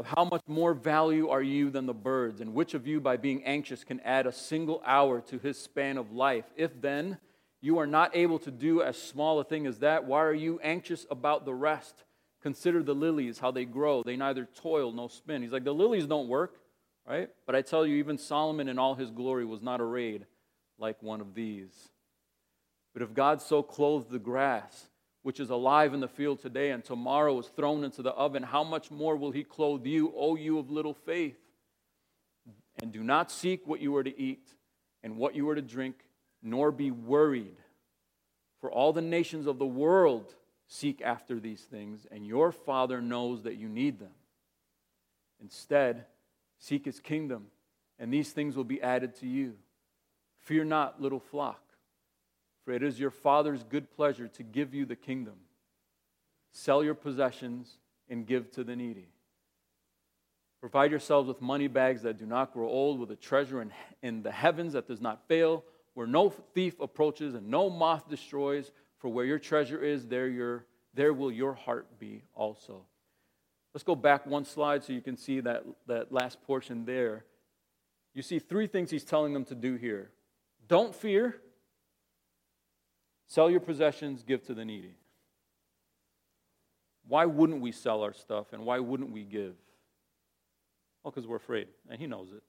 Of 0.00 0.06
how 0.06 0.24
much 0.24 0.42
more 0.48 0.74
value 0.74 1.28
are 1.28 1.42
you 1.42 1.70
than 1.70 1.86
the 1.86 1.94
birds? 1.94 2.40
And 2.40 2.54
which 2.54 2.74
of 2.74 2.86
you, 2.86 3.00
by 3.00 3.16
being 3.16 3.44
anxious, 3.44 3.84
can 3.84 4.00
add 4.00 4.26
a 4.26 4.32
single 4.32 4.82
hour 4.84 5.20
to 5.20 5.38
his 5.38 5.56
span 5.56 5.96
of 5.96 6.10
life? 6.10 6.46
If 6.56 6.80
then 6.80 7.18
you 7.60 7.78
are 7.78 7.86
not 7.86 8.16
able 8.16 8.40
to 8.40 8.50
do 8.50 8.82
as 8.82 9.00
small 9.00 9.38
a 9.38 9.44
thing 9.44 9.66
as 9.66 9.78
that, 9.78 10.04
why 10.06 10.24
are 10.24 10.34
you 10.34 10.58
anxious 10.64 11.06
about 11.10 11.44
the 11.44 11.54
rest? 11.54 12.02
Consider 12.42 12.82
the 12.82 12.94
lilies, 12.94 13.38
how 13.38 13.52
they 13.52 13.64
grow. 13.64 14.02
They 14.02 14.16
neither 14.16 14.46
toil 14.46 14.90
nor 14.90 15.10
spin. 15.10 15.42
He's 15.42 15.52
like, 15.52 15.64
the 15.64 15.74
lilies 15.74 16.06
don't 16.06 16.28
work 16.28 16.56
right? 17.10 17.28
But 17.46 17.56
I 17.56 17.62
tell 17.62 17.84
you, 17.84 17.96
even 17.96 18.18
Solomon 18.18 18.68
in 18.68 18.78
all 18.78 18.94
his 18.94 19.10
glory 19.10 19.44
was 19.44 19.62
not 19.62 19.80
arrayed 19.80 20.26
like 20.78 21.02
one 21.02 21.20
of 21.20 21.34
these. 21.34 21.90
But 22.92 23.02
if 23.02 23.14
God 23.14 23.42
so 23.42 23.62
clothed 23.62 24.10
the 24.10 24.18
grass, 24.18 24.88
which 25.22 25.40
is 25.40 25.50
alive 25.50 25.94
in 25.94 26.00
the 26.00 26.08
field 26.08 26.40
today 26.40 26.70
and 26.70 26.84
tomorrow 26.84 27.38
is 27.38 27.46
thrown 27.48 27.84
into 27.84 28.02
the 28.02 28.12
oven, 28.12 28.42
how 28.42 28.64
much 28.64 28.90
more 28.90 29.16
will 29.16 29.30
he 29.30 29.44
clothe 29.44 29.86
you, 29.86 30.12
O 30.16 30.36
you 30.36 30.58
of 30.58 30.70
little 30.70 30.94
faith? 30.94 31.38
And 32.82 32.92
do 32.92 33.02
not 33.02 33.30
seek 33.30 33.66
what 33.66 33.80
you 33.80 33.94
are 33.96 34.04
to 34.04 34.18
eat 34.18 34.48
and 35.02 35.16
what 35.16 35.34
you 35.34 35.48
are 35.48 35.54
to 35.54 35.62
drink, 35.62 35.96
nor 36.42 36.72
be 36.72 36.90
worried. 36.90 37.56
For 38.60 38.70
all 38.70 38.92
the 38.92 39.02
nations 39.02 39.46
of 39.46 39.58
the 39.58 39.66
world 39.66 40.34
seek 40.66 41.02
after 41.02 41.40
these 41.40 41.62
things, 41.62 42.06
and 42.10 42.26
your 42.26 42.52
Father 42.52 43.00
knows 43.00 43.42
that 43.42 43.56
you 43.56 43.68
need 43.68 43.98
them. 43.98 44.12
Instead, 45.42 46.06
Seek 46.60 46.84
his 46.84 47.00
kingdom, 47.00 47.46
and 47.98 48.12
these 48.12 48.32
things 48.32 48.54
will 48.54 48.64
be 48.64 48.82
added 48.82 49.16
to 49.16 49.26
you. 49.26 49.54
Fear 50.40 50.64
not, 50.64 51.00
little 51.00 51.18
flock, 51.18 51.62
for 52.64 52.72
it 52.72 52.82
is 52.82 53.00
your 53.00 53.10
Father's 53.10 53.62
good 53.64 53.90
pleasure 53.90 54.28
to 54.28 54.42
give 54.42 54.74
you 54.74 54.84
the 54.84 54.96
kingdom. 54.96 55.34
Sell 56.52 56.82
your 56.82 56.94
possessions 56.94 57.78
and 58.08 58.26
give 58.26 58.50
to 58.52 58.64
the 58.64 58.76
needy. 58.76 59.08
Provide 60.60 60.90
yourselves 60.90 61.26
with 61.26 61.40
money 61.40 61.68
bags 61.68 62.02
that 62.02 62.18
do 62.18 62.26
not 62.26 62.52
grow 62.52 62.68
old, 62.68 63.00
with 63.00 63.10
a 63.10 63.16
treasure 63.16 63.62
in, 63.62 63.72
in 64.02 64.22
the 64.22 64.30
heavens 64.30 64.74
that 64.74 64.86
does 64.86 65.00
not 65.00 65.26
fail, 65.26 65.64
where 65.94 66.06
no 66.06 66.28
thief 66.28 66.78
approaches 66.80 67.34
and 67.34 67.48
no 67.48 67.70
moth 67.70 68.08
destroys. 68.08 68.70
For 68.98 69.08
where 69.08 69.24
your 69.24 69.38
treasure 69.38 69.82
is, 69.82 70.06
there, 70.06 70.28
your, 70.28 70.66
there 70.92 71.14
will 71.14 71.32
your 71.32 71.54
heart 71.54 71.98
be 71.98 72.22
also. 72.34 72.84
Let's 73.72 73.84
go 73.84 73.94
back 73.94 74.26
one 74.26 74.44
slide 74.44 74.84
so 74.84 74.92
you 74.92 75.00
can 75.00 75.16
see 75.16 75.40
that, 75.40 75.64
that 75.86 76.12
last 76.12 76.42
portion 76.42 76.84
there. 76.84 77.24
You 78.12 78.22
see 78.22 78.38
three 78.38 78.66
things 78.66 78.90
he's 78.90 79.04
telling 79.04 79.32
them 79.32 79.44
to 79.46 79.54
do 79.54 79.76
here 79.76 80.10
don't 80.68 80.94
fear, 80.94 81.40
sell 83.30 83.50
your 83.50 83.60
possessions, 83.60 84.22
give 84.22 84.44
to 84.46 84.54
the 84.54 84.64
needy. 84.64 84.94
Why 87.06 87.24
wouldn't 87.24 87.60
we 87.60 87.72
sell 87.72 88.02
our 88.02 88.12
stuff 88.12 88.52
and 88.52 88.66
why 88.66 88.78
wouldn't 88.80 89.10
we 89.10 89.22
give? 89.22 89.54
Well, 91.02 91.12
because 91.12 91.26
we're 91.26 91.36
afraid, 91.36 91.68
and 91.88 91.98
he 91.98 92.06
knows 92.06 92.28
it. 92.32 92.42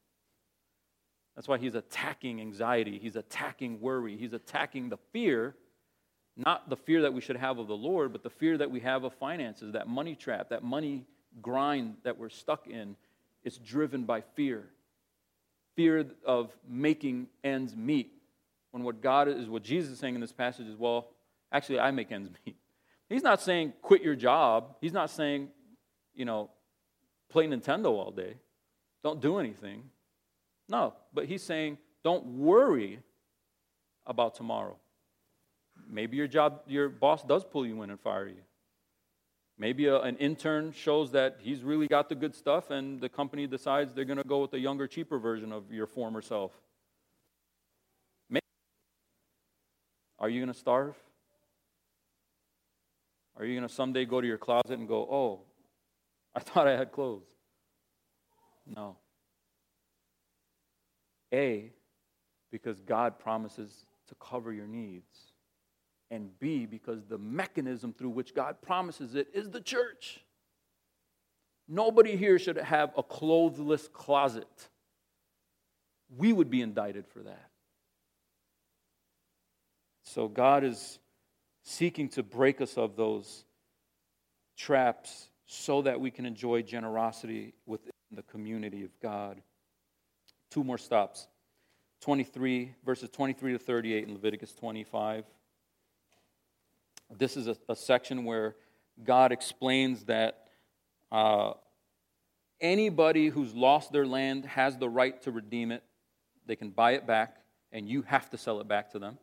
That's 1.35 1.47
why 1.47 1.57
he's 1.57 1.75
attacking 1.75 2.41
anxiety, 2.41 2.99
he's 2.99 3.15
attacking 3.15 3.79
worry, 3.79 4.17
he's 4.17 4.33
attacking 4.33 4.89
the 4.89 4.97
fear 5.13 5.55
not 6.37 6.69
the 6.69 6.77
fear 6.77 7.01
that 7.01 7.13
we 7.13 7.21
should 7.21 7.35
have 7.35 7.57
of 7.59 7.67
the 7.67 7.75
Lord, 7.75 8.13
but 8.13 8.23
the 8.23 8.29
fear 8.29 8.57
that 8.57 8.71
we 8.71 8.79
have 8.79 9.03
of 9.03 9.13
finances, 9.15 9.73
that 9.73 9.87
money 9.87 10.15
trap, 10.15 10.49
that 10.49 10.63
money 10.63 11.05
grind 11.41 11.95
that 12.03 12.17
we're 12.17 12.29
stuck 12.29 12.67
in. 12.67 12.95
It's 13.43 13.57
driven 13.57 14.03
by 14.05 14.21
fear 14.21 14.65
fear 15.75 16.05
of 16.25 16.51
making 16.67 17.27
ends 17.43 17.75
meet. 17.75 18.11
When 18.71 18.83
what 18.83 19.01
God 19.01 19.27
is, 19.27 19.49
what 19.49 19.63
Jesus 19.63 19.91
is 19.93 19.99
saying 19.99 20.15
in 20.15 20.21
this 20.21 20.31
passage 20.31 20.67
is, 20.67 20.77
well, 20.77 21.09
actually, 21.51 21.79
I 21.79 21.91
make 21.91 22.11
ends 22.11 22.29
meet. 22.45 22.55
He's 23.09 23.23
not 23.23 23.41
saying 23.41 23.73
quit 23.81 24.01
your 24.01 24.15
job. 24.15 24.75
He's 24.79 24.93
not 24.93 25.09
saying, 25.09 25.49
you 26.13 26.23
know, 26.23 26.49
play 27.29 27.45
Nintendo 27.45 27.87
all 27.87 28.11
day. 28.11 28.35
Don't 29.03 29.19
do 29.19 29.37
anything. 29.37 29.83
No, 30.69 30.93
but 31.13 31.25
he's 31.25 31.43
saying, 31.43 31.77
don't 32.03 32.25
worry 32.25 32.99
about 34.05 34.35
tomorrow. 34.35 34.77
Maybe 35.89 36.15
your 36.15 36.27
job, 36.27 36.61
your 36.67 36.87
boss 36.87 37.23
does 37.23 37.43
pull 37.43 37.65
you 37.65 37.81
in 37.81 37.89
and 37.89 37.99
fire 37.99 38.27
you. 38.27 38.41
Maybe 39.57 39.87
a, 39.87 39.99
an 39.99 40.15
intern 40.17 40.71
shows 40.71 41.11
that 41.11 41.37
he's 41.41 41.63
really 41.63 41.87
got 41.87 42.09
the 42.09 42.15
good 42.15 42.33
stuff, 42.33 42.71
and 42.71 43.01
the 43.01 43.09
company 43.09 43.47
decides 43.47 43.93
they're 43.93 44.05
going 44.05 44.17
to 44.17 44.23
go 44.23 44.39
with 44.39 44.51
the 44.51 44.59
younger, 44.59 44.87
cheaper 44.87 45.19
version 45.19 45.51
of 45.51 45.71
your 45.71 45.87
former 45.87 46.21
self. 46.21 46.51
Are 50.21 50.29
you 50.29 50.39
going 50.39 50.53
to 50.53 50.57
starve? 50.57 50.95
Are 53.35 53.43
you 53.43 53.55
going 53.55 53.67
to 53.67 53.73
someday 53.73 54.05
go 54.05 54.21
to 54.21 54.27
your 54.27 54.37
closet 54.37 54.77
and 54.77 54.87
go, 54.87 54.99
oh, 55.11 55.39
I 56.35 56.39
thought 56.41 56.67
I 56.67 56.77
had 56.77 56.91
clothes? 56.91 57.25
No. 58.67 58.97
A, 61.33 61.71
because 62.51 62.79
God 62.81 63.17
promises 63.17 63.85
to 64.09 64.15
cover 64.15 64.53
your 64.53 64.67
needs 64.67 65.33
and 66.11 66.37
B, 66.39 66.65
because 66.67 67.05
the 67.05 67.17
mechanism 67.17 67.93
through 67.93 68.09
which 68.09 68.35
God 68.35 68.61
promises 68.61 69.15
it 69.15 69.29
is 69.33 69.49
the 69.49 69.61
church. 69.61 70.19
Nobody 71.67 72.15
here 72.17 72.37
should 72.37 72.57
have 72.57 72.91
a 72.97 73.01
clothless 73.01 73.87
closet. 73.87 74.69
We 76.15 76.33
would 76.33 76.51
be 76.51 76.61
indicted 76.61 77.07
for 77.07 77.23
that. 77.23 77.50
So 80.03 80.27
God 80.27 80.63
is 80.63 80.99
seeking 81.63 82.09
to 82.09 82.23
break 82.23 82.61
us 82.61 82.77
of 82.77 82.95
those 82.95 83.45
traps 84.57 85.29
so 85.45 85.81
that 85.81 85.99
we 85.99 86.11
can 86.11 86.25
enjoy 86.25 86.61
generosity 86.61 87.53
within 87.65 87.91
the 88.11 88.23
community 88.23 88.83
of 88.83 88.91
God. 89.01 89.41
Two 90.49 90.63
more 90.63 90.77
stops 90.77 91.27
23, 92.01 92.73
verses 92.85 93.09
23 93.09 93.53
to 93.53 93.59
38 93.59 94.07
in 94.07 94.13
Leviticus 94.13 94.53
25. 94.53 95.25
This 97.17 97.37
is 97.37 97.47
a, 97.47 97.55
a 97.69 97.75
section 97.75 98.25
where 98.25 98.55
God 99.03 99.31
explains 99.31 100.05
that 100.05 100.47
uh, 101.11 101.53
anybody 102.59 103.27
who's 103.27 103.53
lost 103.53 103.91
their 103.91 104.05
land 104.05 104.45
has 104.45 104.77
the 104.77 104.89
right 104.89 105.21
to 105.23 105.31
redeem 105.31 105.71
it. 105.71 105.83
They 106.45 106.55
can 106.55 106.69
buy 106.69 106.93
it 106.93 107.05
back, 107.05 107.37
and 107.71 107.87
you 107.87 108.01
have 108.03 108.29
to 108.31 108.37
sell 108.37 108.59
it 108.61 108.67
back 108.67 108.91
to 108.91 108.99
them. 108.99 109.17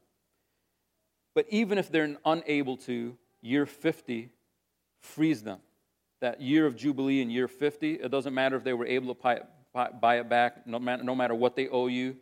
But 1.39 1.47
even 1.51 1.79
if 1.79 1.89
they're 1.89 2.17
unable 2.25 2.77
to, 2.79 3.17
year 3.43 3.65
50 3.65 4.29
frees 4.99 5.45
them. 5.45 5.61
That 6.21 6.41
year 6.41 6.67
of 6.67 6.75
Jubilee 6.75 7.23
in 7.23 7.31
year 7.31 7.47
50, 7.47 7.93
it 7.93 8.11
doesn't 8.11 8.35
matter 8.35 8.57
if 8.57 8.65
they 8.65 8.73
were 8.73 8.87
able 8.87 9.15
to 9.15 9.47
buy 10.01 10.17
it, 10.17 10.29
back, 10.29 10.67
no 10.67 10.81
matter 10.81 11.37
what 11.37 11.55
they 11.55 11.69
owe 11.69 11.87
you. 11.87 12.17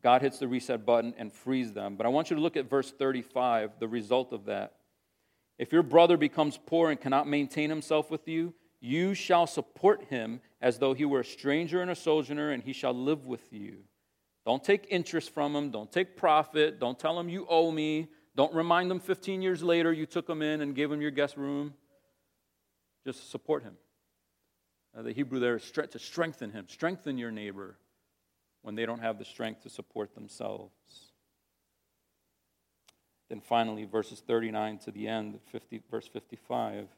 God 0.00 0.22
hits 0.22 0.38
the 0.38 0.46
reset 0.46 0.86
button 0.86 1.12
and 1.18 1.32
frees 1.32 1.72
them. 1.72 1.96
But 1.96 2.06
I 2.06 2.10
want 2.10 2.30
you 2.30 2.36
to 2.36 2.40
look 2.40 2.56
at 2.56 2.70
verse 2.70 2.92
35, 2.92 3.80
the 3.80 3.88
result 3.88 4.32
of 4.32 4.44
that. 4.44 4.74
If 5.58 5.72
your 5.72 5.82
brother 5.82 6.16
becomes 6.16 6.56
poor 6.56 6.92
and 6.92 7.00
cannot 7.00 7.26
maintain 7.26 7.68
himself 7.68 8.12
with 8.12 8.28
you, 8.28 8.54
you 8.80 9.12
shall 9.14 9.48
support 9.48 10.04
him 10.04 10.40
as 10.60 10.78
though 10.78 10.94
he 10.94 11.04
were 11.04 11.18
a 11.18 11.24
stranger 11.24 11.82
and 11.82 11.90
a 11.90 11.96
sojourner, 11.96 12.52
and 12.52 12.62
he 12.62 12.72
shall 12.72 12.94
live 12.94 13.26
with 13.26 13.52
you. 13.52 13.78
Don't 14.46 14.62
take 14.62 14.86
interest 14.88 15.30
from 15.30 15.56
him. 15.56 15.72
Don't 15.72 15.90
take 15.90 16.16
profit. 16.16 16.78
Don't 16.78 16.96
tell 16.96 17.18
him 17.18 17.28
you 17.28 17.44
owe 17.48 17.72
me. 17.72 18.06
Don't 18.34 18.54
remind 18.54 18.90
them 18.90 19.00
15 19.00 19.42
years 19.42 19.62
later 19.62 19.92
you 19.92 20.06
took 20.06 20.26
them 20.26 20.42
in 20.42 20.60
and 20.60 20.74
gave 20.74 20.90
them 20.90 21.00
your 21.00 21.10
guest 21.10 21.36
room. 21.36 21.74
Just 23.04 23.30
support 23.30 23.62
him. 23.62 23.76
Uh, 24.96 25.02
the 25.02 25.12
Hebrew 25.12 25.40
there 25.40 25.56
is 25.56 25.70
to 25.70 25.98
strengthen 25.98 26.50
him. 26.50 26.66
Strengthen 26.68 27.18
your 27.18 27.30
neighbor 27.30 27.76
when 28.62 28.74
they 28.74 28.86
don't 28.86 29.00
have 29.00 29.18
the 29.18 29.24
strength 29.24 29.62
to 29.62 29.70
support 29.70 30.14
themselves. 30.14 30.72
Then 33.28 33.40
finally, 33.40 33.84
verses 33.84 34.22
39 34.26 34.78
to 34.80 34.90
the 34.90 35.08
end, 35.08 35.40
50, 35.50 35.82
verse 35.90 36.06
55. 36.06 36.88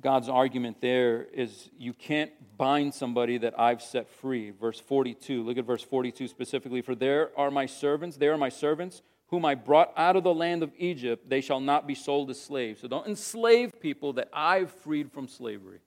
God's 0.00 0.28
argument 0.28 0.80
there 0.80 1.26
is 1.34 1.68
you 1.76 1.92
can't 1.92 2.32
bind 2.56 2.94
somebody 2.94 3.36
that 3.38 3.58
I've 3.60 3.82
set 3.82 4.08
free. 4.08 4.50
Verse 4.50 4.80
42, 4.80 5.42
look 5.42 5.58
at 5.58 5.66
verse 5.66 5.82
42 5.82 6.28
specifically. 6.28 6.80
For 6.80 6.94
there 6.94 7.30
are 7.36 7.50
my 7.50 7.66
servants, 7.66 8.16
there 8.16 8.32
are 8.32 8.38
my 8.38 8.48
servants, 8.48 9.02
whom 9.32 9.46
I 9.46 9.54
brought 9.54 9.94
out 9.96 10.14
of 10.14 10.24
the 10.24 10.34
land 10.34 10.62
of 10.62 10.72
Egypt. 10.76 11.30
They 11.30 11.40
shall 11.40 11.58
not 11.58 11.86
be 11.86 11.94
sold 11.94 12.28
as 12.28 12.38
slaves. 12.38 12.82
So 12.82 12.86
don't 12.86 13.06
enslave 13.06 13.72
people 13.80 14.12
that 14.12 14.28
I've 14.30 14.70
freed 14.70 15.10
from 15.10 15.26
slavery. 15.26 15.80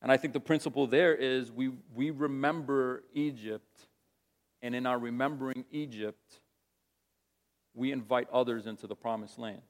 And 0.00 0.10
I 0.10 0.16
think 0.16 0.32
the 0.32 0.40
principle 0.40 0.86
there 0.86 1.14
is 1.14 1.52
we, 1.52 1.72
we 1.94 2.10
remember 2.10 3.04
Egypt, 3.12 3.86
and 4.62 4.74
in 4.74 4.86
our 4.86 4.98
remembering 4.98 5.66
Egypt, 5.70 6.40
we 7.74 7.92
invite 7.92 8.26
others 8.32 8.66
into 8.66 8.86
the 8.86 8.96
promised 8.96 9.38
land. 9.38 9.60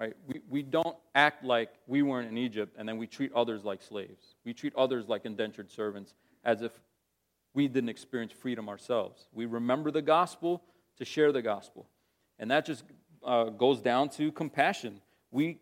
Right? 0.00 0.14
We, 0.26 0.40
we 0.50 0.62
don't 0.62 0.96
act 1.14 1.44
like 1.44 1.70
we 1.86 2.02
weren't 2.02 2.28
in 2.28 2.38
Egypt 2.38 2.74
and 2.76 2.88
then 2.88 2.98
we 2.98 3.06
treat 3.06 3.32
others 3.34 3.64
like 3.64 3.82
slaves. 3.82 4.34
We 4.44 4.52
treat 4.52 4.74
others 4.74 5.08
like 5.08 5.24
indentured 5.24 5.70
servants 5.70 6.14
as 6.44 6.62
if 6.62 6.72
we 7.54 7.68
didn't 7.68 7.88
experience 7.88 8.32
freedom 8.32 8.68
ourselves. 8.68 9.28
We 9.32 9.46
remember 9.46 9.92
the 9.92 10.02
gospel 10.02 10.62
to 10.98 11.04
share 11.04 11.32
the 11.32 11.42
gospel. 11.42 11.88
And 12.38 12.50
that 12.50 12.66
just 12.66 12.84
uh, 13.24 13.44
goes 13.44 13.80
down 13.80 14.10
to 14.10 14.30
compassion. 14.32 15.00
We, 15.30 15.58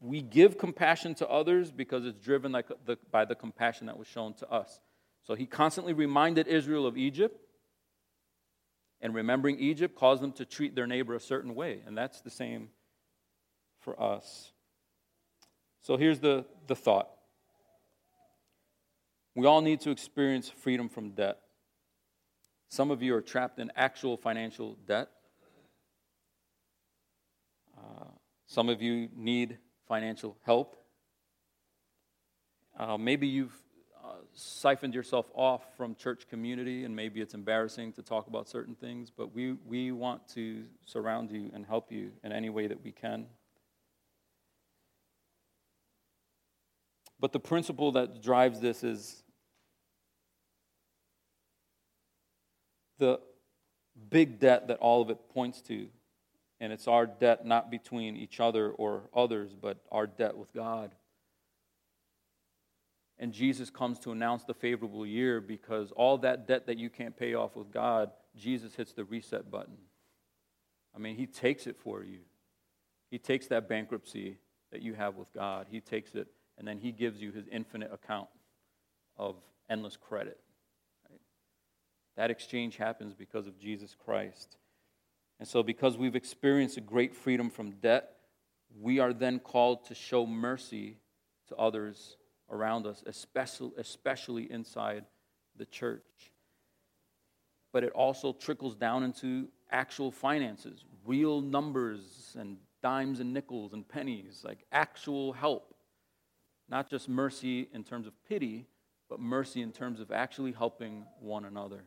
we 0.00 0.22
give 0.22 0.58
compassion 0.58 1.14
to 1.16 1.28
others 1.28 1.70
because 1.70 2.04
it's 2.04 2.18
driven 2.18 2.52
like 2.52 2.68
the, 2.84 2.98
by 3.10 3.24
the 3.24 3.34
compassion 3.34 3.86
that 3.86 3.98
was 3.98 4.06
shown 4.06 4.34
to 4.34 4.50
us. 4.50 4.80
So 5.24 5.34
he 5.34 5.46
constantly 5.46 5.92
reminded 5.92 6.46
Israel 6.46 6.86
of 6.86 6.96
Egypt 6.96 7.40
and 9.00 9.14
remembering 9.14 9.58
Egypt 9.58 9.96
caused 9.96 10.22
them 10.22 10.32
to 10.32 10.44
treat 10.44 10.74
their 10.74 10.86
neighbor 10.86 11.14
a 11.14 11.20
certain 11.20 11.54
way. 11.54 11.80
And 11.86 11.96
that's 11.96 12.20
the 12.20 12.30
same 12.30 12.68
for 13.80 14.00
us. 14.00 14.52
So 15.82 15.96
here's 15.96 16.20
the, 16.20 16.44
the 16.66 16.76
thought 16.76 17.10
we 19.36 19.46
all 19.46 19.60
need 19.60 19.82
to 19.82 19.90
experience 19.90 20.48
freedom 20.48 20.88
from 20.88 21.10
debt. 21.10 21.38
Some 22.68 22.90
of 22.90 23.02
you 23.02 23.14
are 23.14 23.22
trapped 23.22 23.58
in 23.58 23.70
actual 23.76 24.16
financial 24.16 24.76
debt. 24.86 25.08
Uh, 27.76 28.04
some 28.46 28.68
of 28.68 28.82
you 28.82 29.08
need 29.14 29.58
financial 29.88 30.36
help. 30.44 30.76
Uh, 32.78 32.96
maybe 32.98 33.26
you've 33.26 33.56
siphoned 34.36 34.94
yourself 34.94 35.30
off 35.34 35.62
from 35.76 35.94
church 35.94 36.28
community, 36.28 36.84
and 36.84 36.94
maybe 36.94 37.20
it's 37.20 37.34
embarrassing 37.34 37.92
to 37.94 38.02
talk 38.02 38.26
about 38.26 38.48
certain 38.48 38.74
things, 38.74 39.10
but 39.10 39.34
we, 39.34 39.52
we 39.66 39.92
want 39.92 40.28
to 40.28 40.64
surround 40.84 41.30
you 41.30 41.50
and 41.54 41.64
help 41.64 41.90
you 41.90 42.10
in 42.22 42.32
any 42.32 42.50
way 42.50 42.66
that 42.66 42.82
we 42.84 42.92
can. 42.92 43.26
But 47.18 47.32
the 47.32 47.40
principle 47.40 47.92
that 47.92 48.22
drives 48.22 48.60
this 48.60 48.84
is 48.84 49.22
the 52.98 53.20
big 54.10 54.38
debt 54.38 54.68
that 54.68 54.78
all 54.78 55.02
of 55.02 55.10
it 55.10 55.28
points 55.30 55.60
to. 55.62 55.88
And 56.60 56.72
it's 56.72 56.88
our 56.88 57.06
debt 57.06 57.44
not 57.44 57.70
between 57.70 58.16
each 58.16 58.40
other 58.40 58.70
or 58.70 59.10
others, 59.14 59.50
but 59.60 59.78
our 59.92 60.06
debt 60.06 60.36
with 60.36 60.52
God. 60.54 60.92
And 63.18 63.32
Jesus 63.32 63.70
comes 63.70 63.98
to 64.00 64.12
announce 64.12 64.44
the 64.44 64.54
favorable 64.54 65.06
year 65.06 65.40
because 65.40 65.90
all 65.92 66.18
that 66.18 66.46
debt 66.46 66.66
that 66.66 66.78
you 66.78 66.90
can't 66.90 67.16
pay 67.16 67.34
off 67.34 67.56
with 67.56 67.70
God, 67.70 68.10
Jesus 68.36 68.74
hits 68.74 68.92
the 68.92 69.04
reset 69.04 69.50
button. 69.50 69.76
I 70.94 70.98
mean, 70.98 71.16
He 71.16 71.26
takes 71.26 71.66
it 71.66 71.76
for 71.76 72.02
you. 72.02 72.20
He 73.10 73.18
takes 73.18 73.46
that 73.48 73.68
bankruptcy 73.68 74.36
that 74.72 74.82
you 74.82 74.94
have 74.94 75.16
with 75.16 75.32
God, 75.32 75.66
He 75.70 75.80
takes 75.80 76.14
it, 76.14 76.28
and 76.58 76.66
then 76.66 76.78
He 76.78 76.92
gives 76.92 77.20
you 77.20 77.32
His 77.32 77.46
infinite 77.50 77.92
account 77.92 78.28
of 79.16 79.36
endless 79.70 79.96
credit. 79.96 80.38
That 82.16 82.30
exchange 82.30 82.76
happens 82.76 83.14
because 83.14 83.46
of 83.46 83.58
Jesus 83.58 83.94
Christ. 84.04 84.56
And 85.38 85.46
so, 85.46 85.62
because 85.62 85.98
we've 85.98 86.16
experienced 86.16 86.78
a 86.78 86.80
great 86.80 87.14
freedom 87.14 87.50
from 87.50 87.72
debt, 87.72 88.12
we 88.80 88.98
are 88.98 89.12
then 89.12 89.38
called 89.38 89.84
to 89.86 89.94
show 89.94 90.26
mercy 90.26 90.98
to 91.48 91.56
others 91.56 92.16
around 92.50 92.86
us, 92.86 93.02
especially, 93.06 93.72
especially 93.76 94.50
inside 94.50 95.04
the 95.56 95.66
church. 95.66 96.32
But 97.72 97.84
it 97.84 97.92
also 97.92 98.32
trickles 98.32 98.74
down 98.74 99.02
into 99.02 99.48
actual 99.70 100.10
finances, 100.10 100.84
real 101.04 101.40
numbers 101.40 102.34
and 102.38 102.56
dimes 102.82 103.20
and 103.20 103.34
nickels 103.34 103.72
and 103.72 103.86
pennies, 103.86 104.42
like 104.44 104.64
actual 104.72 105.32
help. 105.32 105.74
Not 106.68 106.88
just 106.88 107.08
mercy 107.08 107.68
in 107.72 107.84
terms 107.84 108.06
of 108.06 108.12
pity, 108.28 108.66
but 109.08 109.20
mercy 109.20 109.62
in 109.62 109.72
terms 109.72 110.00
of 110.00 110.10
actually 110.10 110.52
helping 110.52 111.04
one 111.20 111.44
another. 111.44 111.84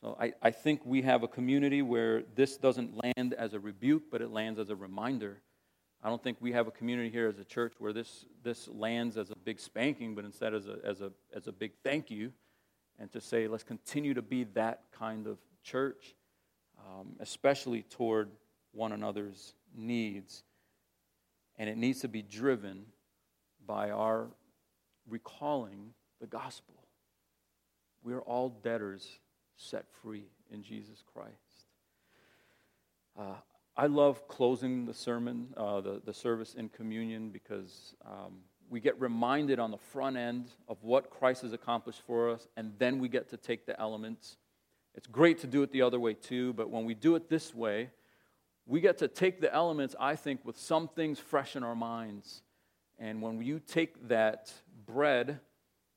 So 0.00 0.16
I, 0.20 0.32
I 0.42 0.50
think 0.50 0.84
we 0.84 1.02
have 1.02 1.22
a 1.22 1.28
community 1.28 1.82
where 1.82 2.22
this 2.34 2.56
doesn't 2.56 2.94
land 3.02 3.34
as 3.34 3.54
a 3.54 3.60
rebuke, 3.60 4.04
but 4.10 4.20
it 4.20 4.30
lands 4.30 4.58
as 4.58 4.70
a 4.70 4.76
reminder 4.76 5.42
I 6.02 6.08
don't 6.08 6.22
think 6.22 6.38
we 6.40 6.52
have 6.52 6.68
a 6.68 6.70
community 6.70 7.10
here 7.10 7.26
as 7.26 7.38
a 7.38 7.44
church 7.44 7.74
where 7.78 7.92
this, 7.92 8.26
this 8.44 8.68
lands 8.68 9.16
as 9.16 9.30
a 9.30 9.36
big 9.36 9.58
spanking, 9.58 10.14
but 10.14 10.24
instead 10.24 10.54
as 10.54 10.68
a, 10.68 10.78
as, 10.84 11.00
a, 11.00 11.10
as 11.34 11.48
a 11.48 11.52
big 11.52 11.72
thank 11.82 12.10
you, 12.10 12.32
and 12.98 13.10
to 13.12 13.20
say, 13.20 13.48
let's 13.48 13.64
continue 13.64 14.14
to 14.14 14.22
be 14.22 14.44
that 14.54 14.82
kind 14.96 15.26
of 15.26 15.38
church, 15.64 16.14
um, 16.78 17.16
especially 17.18 17.82
toward 17.82 18.30
one 18.72 18.92
another's 18.92 19.54
needs. 19.74 20.44
And 21.58 21.68
it 21.68 21.76
needs 21.76 22.00
to 22.02 22.08
be 22.08 22.22
driven 22.22 22.86
by 23.66 23.90
our 23.90 24.28
recalling 25.08 25.90
the 26.20 26.26
gospel. 26.26 26.74
We 28.04 28.12
are 28.12 28.20
all 28.20 28.50
debtors 28.50 29.18
set 29.56 29.84
free 30.02 30.24
in 30.50 30.62
Jesus 30.62 31.02
Christ. 31.12 31.34
Uh, 33.18 33.34
I 33.76 33.86
love 33.86 34.26
closing 34.28 34.86
the 34.86 34.94
sermon, 34.94 35.48
uh, 35.56 35.80
the, 35.80 36.00
the 36.04 36.14
service 36.14 36.54
in 36.54 36.68
communion, 36.68 37.30
because 37.30 37.94
um, 38.04 38.38
we 38.70 38.80
get 38.80 38.98
reminded 39.00 39.58
on 39.58 39.70
the 39.70 39.78
front 39.78 40.16
end 40.16 40.50
of 40.68 40.82
what 40.82 41.10
Christ 41.10 41.42
has 41.42 41.52
accomplished 41.52 42.00
for 42.06 42.30
us, 42.30 42.48
and 42.56 42.72
then 42.78 42.98
we 42.98 43.08
get 43.08 43.28
to 43.30 43.36
take 43.36 43.66
the 43.66 43.78
elements. 43.80 44.36
It's 44.94 45.06
great 45.06 45.38
to 45.40 45.46
do 45.46 45.62
it 45.62 45.72
the 45.72 45.82
other 45.82 46.00
way 46.00 46.14
too, 46.14 46.52
but 46.54 46.70
when 46.70 46.84
we 46.84 46.94
do 46.94 47.16
it 47.16 47.28
this 47.28 47.54
way, 47.54 47.90
we 48.66 48.80
get 48.80 48.98
to 48.98 49.08
take 49.08 49.40
the 49.40 49.54
elements, 49.54 49.94
I 50.00 50.16
think, 50.16 50.44
with 50.44 50.58
some 50.58 50.88
things 50.88 51.18
fresh 51.18 51.54
in 51.54 51.62
our 51.62 51.76
minds. 51.76 52.42
And 52.98 53.22
when 53.22 53.40
you 53.42 53.60
take 53.60 54.08
that 54.08 54.52
bread 54.86 55.40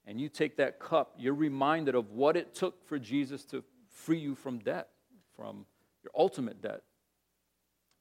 and 0.10 0.20
you 0.20 0.28
take 0.28 0.58
that 0.58 0.80
cup, 0.80 1.14
you're 1.20 1.36
reminded 1.36 1.94
of 1.94 2.10
what 2.10 2.36
it 2.36 2.56
took 2.56 2.84
for 2.88 2.98
Jesus 2.98 3.46
to 3.46 3.64
free 3.92 4.18
you 4.18 4.34
from 4.34 4.58
debt, 4.58 4.88
from 5.36 5.68
your 6.04 6.12
ultimate 6.18 6.64
debt 6.64 6.82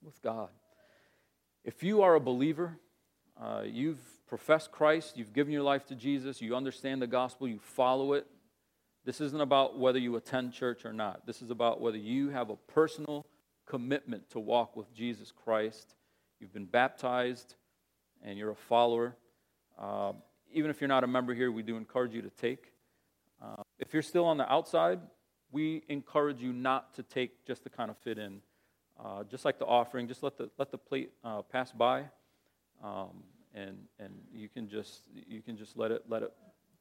with 0.02 0.20
God. 0.22 0.48
If 1.66 1.82
you 1.82 2.00
are 2.00 2.14
a 2.14 2.20
believer, 2.20 2.78
uh, 3.38 3.64
you've 3.66 4.00
professed 4.26 4.72
Christ, 4.72 5.18
you've 5.18 5.34
given 5.34 5.52
your 5.52 5.62
life 5.62 5.84
to 5.88 5.94
Jesus, 5.94 6.40
you 6.40 6.56
understand 6.56 7.02
the 7.02 7.06
gospel, 7.06 7.46
you 7.46 7.58
follow 7.58 8.14
it. 8.14 8.26
This 9.04 9.20
isn't 9.20 9.42
about 9.42 9.78
whether 9.78 9.98
you 9.98 10.16
attend 10.16 10.54
church 10.54 10.86
or 10.86 10.94
not. 10.94 11.26
This 11.26 11.42
is 11.42 11.50
about 11.50 11.78
whether 11.78 11.98
you 11.98 12.30
have 12.30 12.48
a 12.48 12.56
personal 12.56 13.26
commitment 13.66 14.30
to 14.30 14.40
walk 14.40 14.76
with 14.76 14.94
Jesus 14.94 15.30
Christ. 15.30 15.94
You've 16.40 16.54
been 16.54 16.64
baptized 16.64 17.56
and 18.24 18.38
you're 18.38 18.52
a 18.52 18.56
follower. 18.56 19.14
Uh, 19.78 20.12
even 20.52 20.70
if 20.70 20.80
you're 20.80 20.88
not 20.88 21.04
a 21.04 21.06
member 21.06 21.34
here, 21.34 21.50
we 21.50 21.62
do 21.62 21.76
encourage 21.76 22.14
you 22.14 22.22
to 22.22 22.30
take. 22.30 22.72
Uh, 23.42 23.62
if 23.78 23.92
you're 23.92 24.02
still 24.02 24.24
on 24.24 24.36
the 24.36 24.50
outside, 24.50 25.00
we 25.50 25.82
encourage 25.88 26.40
you 26.40 26.52
not 26.52 26.94
to 26.94 27.02
take 27.02 27.46
just 27.46 27.62
to 27.64 27.70
kind 27.70 27.90
of 27.90 27.96
fit 27.98 28.18
in. 28.18 28.40
Uh, 29.02 29.22
just 29.24 29.44
like 29.44 29.58
the 29.58 29.64
offering, 29.64 30.08
just 30.08 30.22
let 30.22 30.36
the, 30.36 30.50
let 30.58 30.72
the 30.72 30.78
plate 30.78 31.12
uh, 31.22 31.40
pass 31.42 31.70
by, 31.70 32.02
um, 32.82 33.22
and, 33.54 33.76
and 34.00 34.12
you, 34.32 34.48
can 34.48 34.68
just, 34.68 35.02
you 35.14 35.40
can 35.40 35.56
just 35.56 35.76
let 35.76 35.92
it, 35.92 36.02
let 36.08 36.22
it 36.22 36.32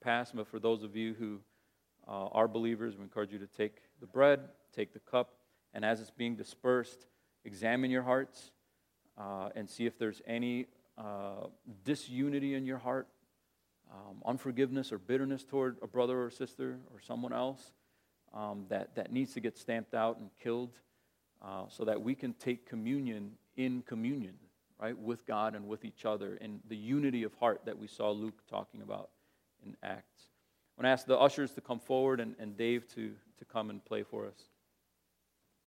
pass. 0.01 0.31
But 0.31 0.47
for 0.47 0.59
those 0.59 0.81
of 0.81 0.95
you 0.95 1.13
who 1.13 1.39
uh, 2.07 2.27
are 2.29 2.47
believers, 2.47 2.97
we 2.97 3.03
encourage 3.03 3.31
you 3.31 3.37
to 3.37 3.45
take 3.45 3.75
the 3.99 4.07
bread, 4.07 4.39
take 4.75 4.93
the 4.93 4.99
cup, 4.99 5.35
and 5.75 5.85
as 5.85 6.01
it's 6.01 6.09
being 6.09 6.35
dispersed, 6.35 7.05
examine 7.45 7.91
your 7.91 8.01
hearts 8.01 8.49
uh, 9.15 9.49
and 9.55 9.69
see 9.69 9.85
if 9.85 9.99
there's 9.99 10.21
any 10.25 10.65
uh, 10.97 11.47
disunity 11.83 12.55
in 12.55 12.65
your 12.65 12.79
heart, 12.79 13.07
um, 13.91 14.21
unforgiveness 14.25 14.91
or 14.91 14.97
bitterness 14.97 15.43
toward 15.43 15.77
a 15.81 15.87
brother 15.87 16.23
or 16.23 16.29
sister 16.29 16.77
or 16.93 16.99
someone 16.99 17.33
else 17.33 17.71
um, 18.33 18.65
that, 18.69 18.95
that 18.95 19.11
needs 19.11 19.33
to 19.33 19.39
get 19.39 19.57
stamped 19.57 19.93
out 19.93 20.19
and 20.19 20.29
killed 20.41 20.79
uh, 21.41 21.63
so 21.69 21.85
that 21.85 22.01
we 22.01 22.15
can 22.15 22.33
take 22.33 22.67
communion 22.67 23.31
in 23.55 23.81
communion, 23.83 24.35
right, 24.79 24.97
with 24.97 25.25
God 25.25 25.55
and 25.55 25.67
with 25.67 25.85
each 25.85 26.05
other 26.05 26.37
in 26.41 26.59
the 26.67 26.75
unity 26.75 27.23
of 27.23 27.33
heart 27.35 27.61
that 27.65 27.77
we 27.77 27.87
saw 27.87 28.11
Luke 28.11 28.41
talking 28.49 28.81
about 28.81 29.09
in 29.65 29.75
Acts. 29.83 30.29
I 30.77 30.81
want 30.81 30.85
to 30.85 30.89
ask 30.89 31.07
the 31.07 31.17
ushers 31.17 31.53
to 31.53 31.61
come 31.61 31.79
forward 31.79 32.19
and, 32.19 32.35
and 32.39 32.55
Dave 32.55 32.87
to, 32.95 33.13
to 33.39 33.45
come 33.45 33.69
and 33.69 33.83
play 33.83 34.03
for 34.03 34.27
us. 34.27 34.49